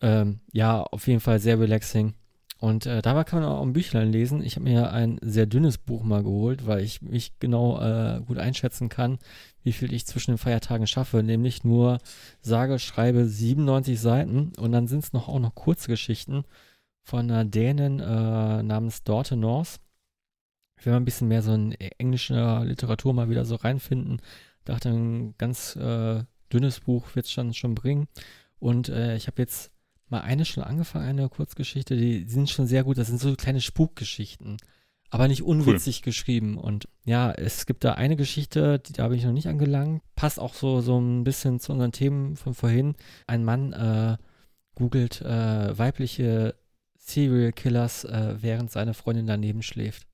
[0.00, 2.14] Ähm, ja, auf jeden Fall sehr relaxing.
[2.58, 4.42] Und äh, dabei kann man auch ein Büchlein lesen.
[4.42, 8.38] Ich habe mir ein sehr dünnes Buch mal geholt, weil ich mich genau äh, gut
[8.38, 9.18] einschätzen kann,
[9.62, 11.22] wie viel ich zwischen den Feiertagen schaffe.
[11.22, 11.98] Nämlich nur
[12.40, 16.44] sage, schreibe 97 Seiten und dann sind es noch auch noch Kurzgeschichten
[17.04, 19.80] von einer Dänin äh, namens Dorte North.
[20.78, 24.20] Ich will mal ein bisschen mehr so in englischer Literatur mal wieder so reinfinden.
[24.64, 26.22] Dachte, ein ganz äh,
[26.52, 28.08] dünnes Buch wird es schon, schon bringen.
[28.58, 29.70] Und äh, ich habe jetzt
[30.08, 32.98] mal eine schon angefangen, eine Kurzgeschichte, die, die sind schon sehr gut.
[32.98, 34.56] Das sind so kleine Spukgeschichten,
[35.10, 36.56] aber nicht unwitzig geschrieben.
[36.56, 40.02] Und ja, es gibt da eine Geschichte, die da habe ich noch nicht angelangt.
[40.14, 42.94] Passt auch so, so ein bisschen zu unseren Themen von vorhin.
[43.26, 44.16] Ein Mann äh,
[44.74, 46.54] googelt äh, weibliche
[46.96, 50.06] Serial Killers, äh, während seine Freundin daneben schläft.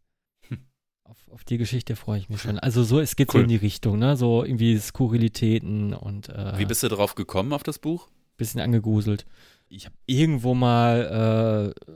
[1.10, 2.58] Auf, auf die Geschichte freue ich mich schon.
[2.60, 3.44] Also so, es geht so Cool.
[3.44, 4.16] in die Richtung, ne?
[4.16, 8.08] So irgendwie Skurrilitäten und äh, Wie bist du drauf gekommen auf das Buch?
[8.36, 9.26] bisschen angegruselt.
[9.68, 11.94] Ich habe irgendwo mal, äh,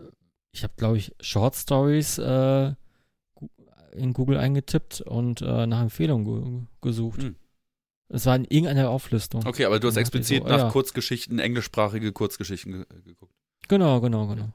[0.53, 2.75] ich habe glaube ich Short Stories äh,
[3.93, 7.23] in Google eingetippt und äh, nach Empfehlungen ge gesucht.
[7.23, 7.37] Hm.
[8.09, 9.47] Es war in irgendeiner Auflistung.
[9.47, 10.71] Okay, aber du hast explizit so, nach ja.
[10.71, 13.33] Kurzgeschichten, englischsprachige Kurzgeschichten ge geguckt.
[13.69, 14.51] Genau, genau, genau.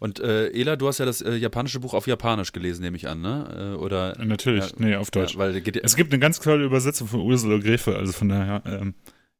[0.00, 3.08] Und äh, Ela, du hast ja das äh, japanische Buch auf Japanisch gelesen, nehme ich
[3.08, 3.74] an, ne?
[3.76, 5.34] Äh, oder Natürlich, Ja, nee, auf Deutsch.
[5.34, 8.94] Ja, weil es gibt eine ganz tolle Übersetzung von Ursula Gräfe, also von daher, ähm,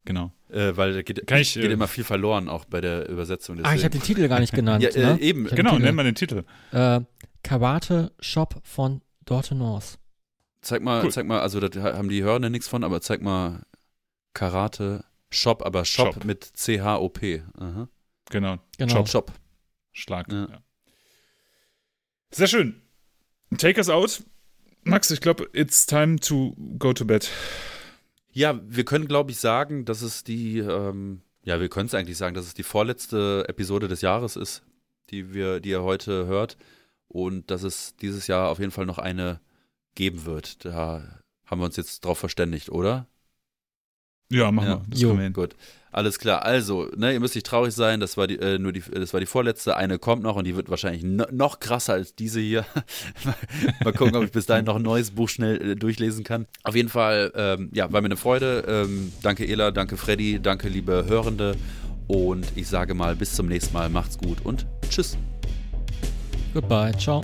[0.05, 0.33] genau.
[0.51, 3.59] äh, weil der geht, Kann ich, geht äh, immer viel verloren, auch bei der Übersetzung.
[3.65, 4.83] Ah, ich habe den Titel gar nicht genannt.
[4.85, 5.21] ja, äh, ne?
[5.21, 5.47] eben.
[5.47, 6.45] Genau, nenn mal den Titel.
[6.71, 7.01] Äh,
[7.43, 9.99] Karate Shop von Dorte North.
[10.63, 11.11] Zeig mal, Cool.
[11.11, 13.63] zeig mal, also da haben die Hörner nichts von, aber zeig mal
[14.33, 16.25] Karate Shop, aber Shop, Shop.
[16.25, 17.43] mit C-H-O-P.
[18.31, 18.93] Genau, Genau.
[18.93, 19.33] Shop, Shop.
[19.95, 20.31] Schlag.
[20.31, 20.49] Ja.
[20.51, 20.63] Ja.
[22.31, 22.83] Sehr schön.
[23.57, 24.23] Take us out.
[24.83, 27.31] Max, ich glaube, it's time to go to bed.
[28.33, 32.19] Ja, wir können, glaube ich, sagen, dass es die, ähm, ja, wir können es eigentlich
[32.19, 34.63] sagen, dass es die vorletzte Episode des Jahres ist,
[35.11, 36.59] die wir, die ihr heute hört.
[37.07, 39.41] Und dass es dieses Jahr auf jeden Fall noch eine
[39.95, 40.65] geben wird.
[40.65, 43.07] Da haben wir uns jetzt drauf verständigt, oder?
[44.31, 44.75] Ja, machen Ja.
[44.77, 44.85] wir.
[44.91, 45.17] Das Jo.
[45.17, 45.33] wir hin.
[45.33, 45.55] Gut,
[45.93, 46.43] alles klar.
[46.45, 48.01] Also, ne, ihr müsst nicht traurig sein.
[48.01, 49.77] Das war die, äh, nur die, das war die vorletzte.
[49.77, 52.65] Eine kommt noch und die wird wahrscheinlich no, noch krasser als diese hier.
[53.85, 56.47] Mal gucken, ob ich bis dahin noch ein neues Buch schnell äh, durchlesen kann.
[56.65, 58.65] Auf jeden Fall, ähm, ja, war mir eine Freude.
[58.67, 61.55] Ähm, danke Ela, danke Freddy, danke liebe Hörende.
[62.09, 63.89] Und ich sage mal, bis zum nächsten Mal.
[63.89, 65.17] Macht's gut und tschüss.
[66.53, 66.93] Goodbye.
[66.99, 67.23] Ciao.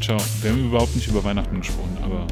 [0.00, 0.18] Ciao.
[0.42, 2.26] Wir haben überhaupt nicht über Weihnachten gesprochen, aber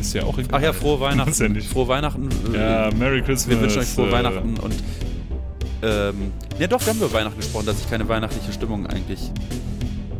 [0.00, 0.50] ist ja auch egal.
[0.52, 1.54] Ach ja, frohe Weihnachten.
[1.54, 1.60] Ja.
[1.60, 2.28] Frohe Weihnachten.
[2.54, 3.48] äh, Ja, Merry Christmas.
[3.50, 4.74] wir wünschen euch frohe äh, Weihnachten und
[5.82, 9.18] ähm, ja doch, wir haben über Weihnachten gesprochen, dass ich keine weihnachtliche Stimmung eigentlich.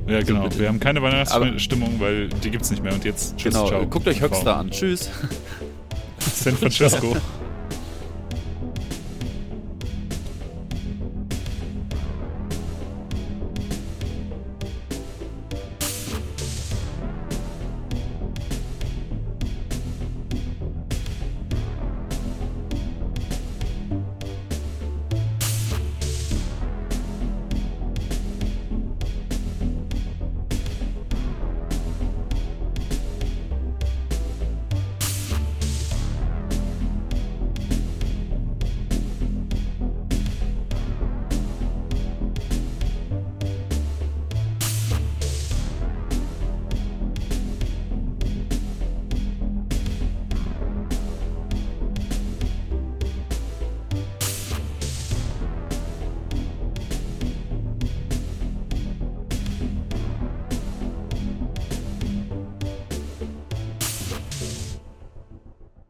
[0.09, 0.43] Ja, genau.
[0.44, 0.59] bitte.
[0.59, 2.93] Wir haben keine Weihnachtsstimmung, weil die gibt's nicht mehr.
[2.93, 3.86] Und jetzt tschüss, genau, ciao.
[3.86, 4.70] guckt euch Höxter an.
[4.70, 5.09] Tschüss.
[6.19, 7.16] San Francisco.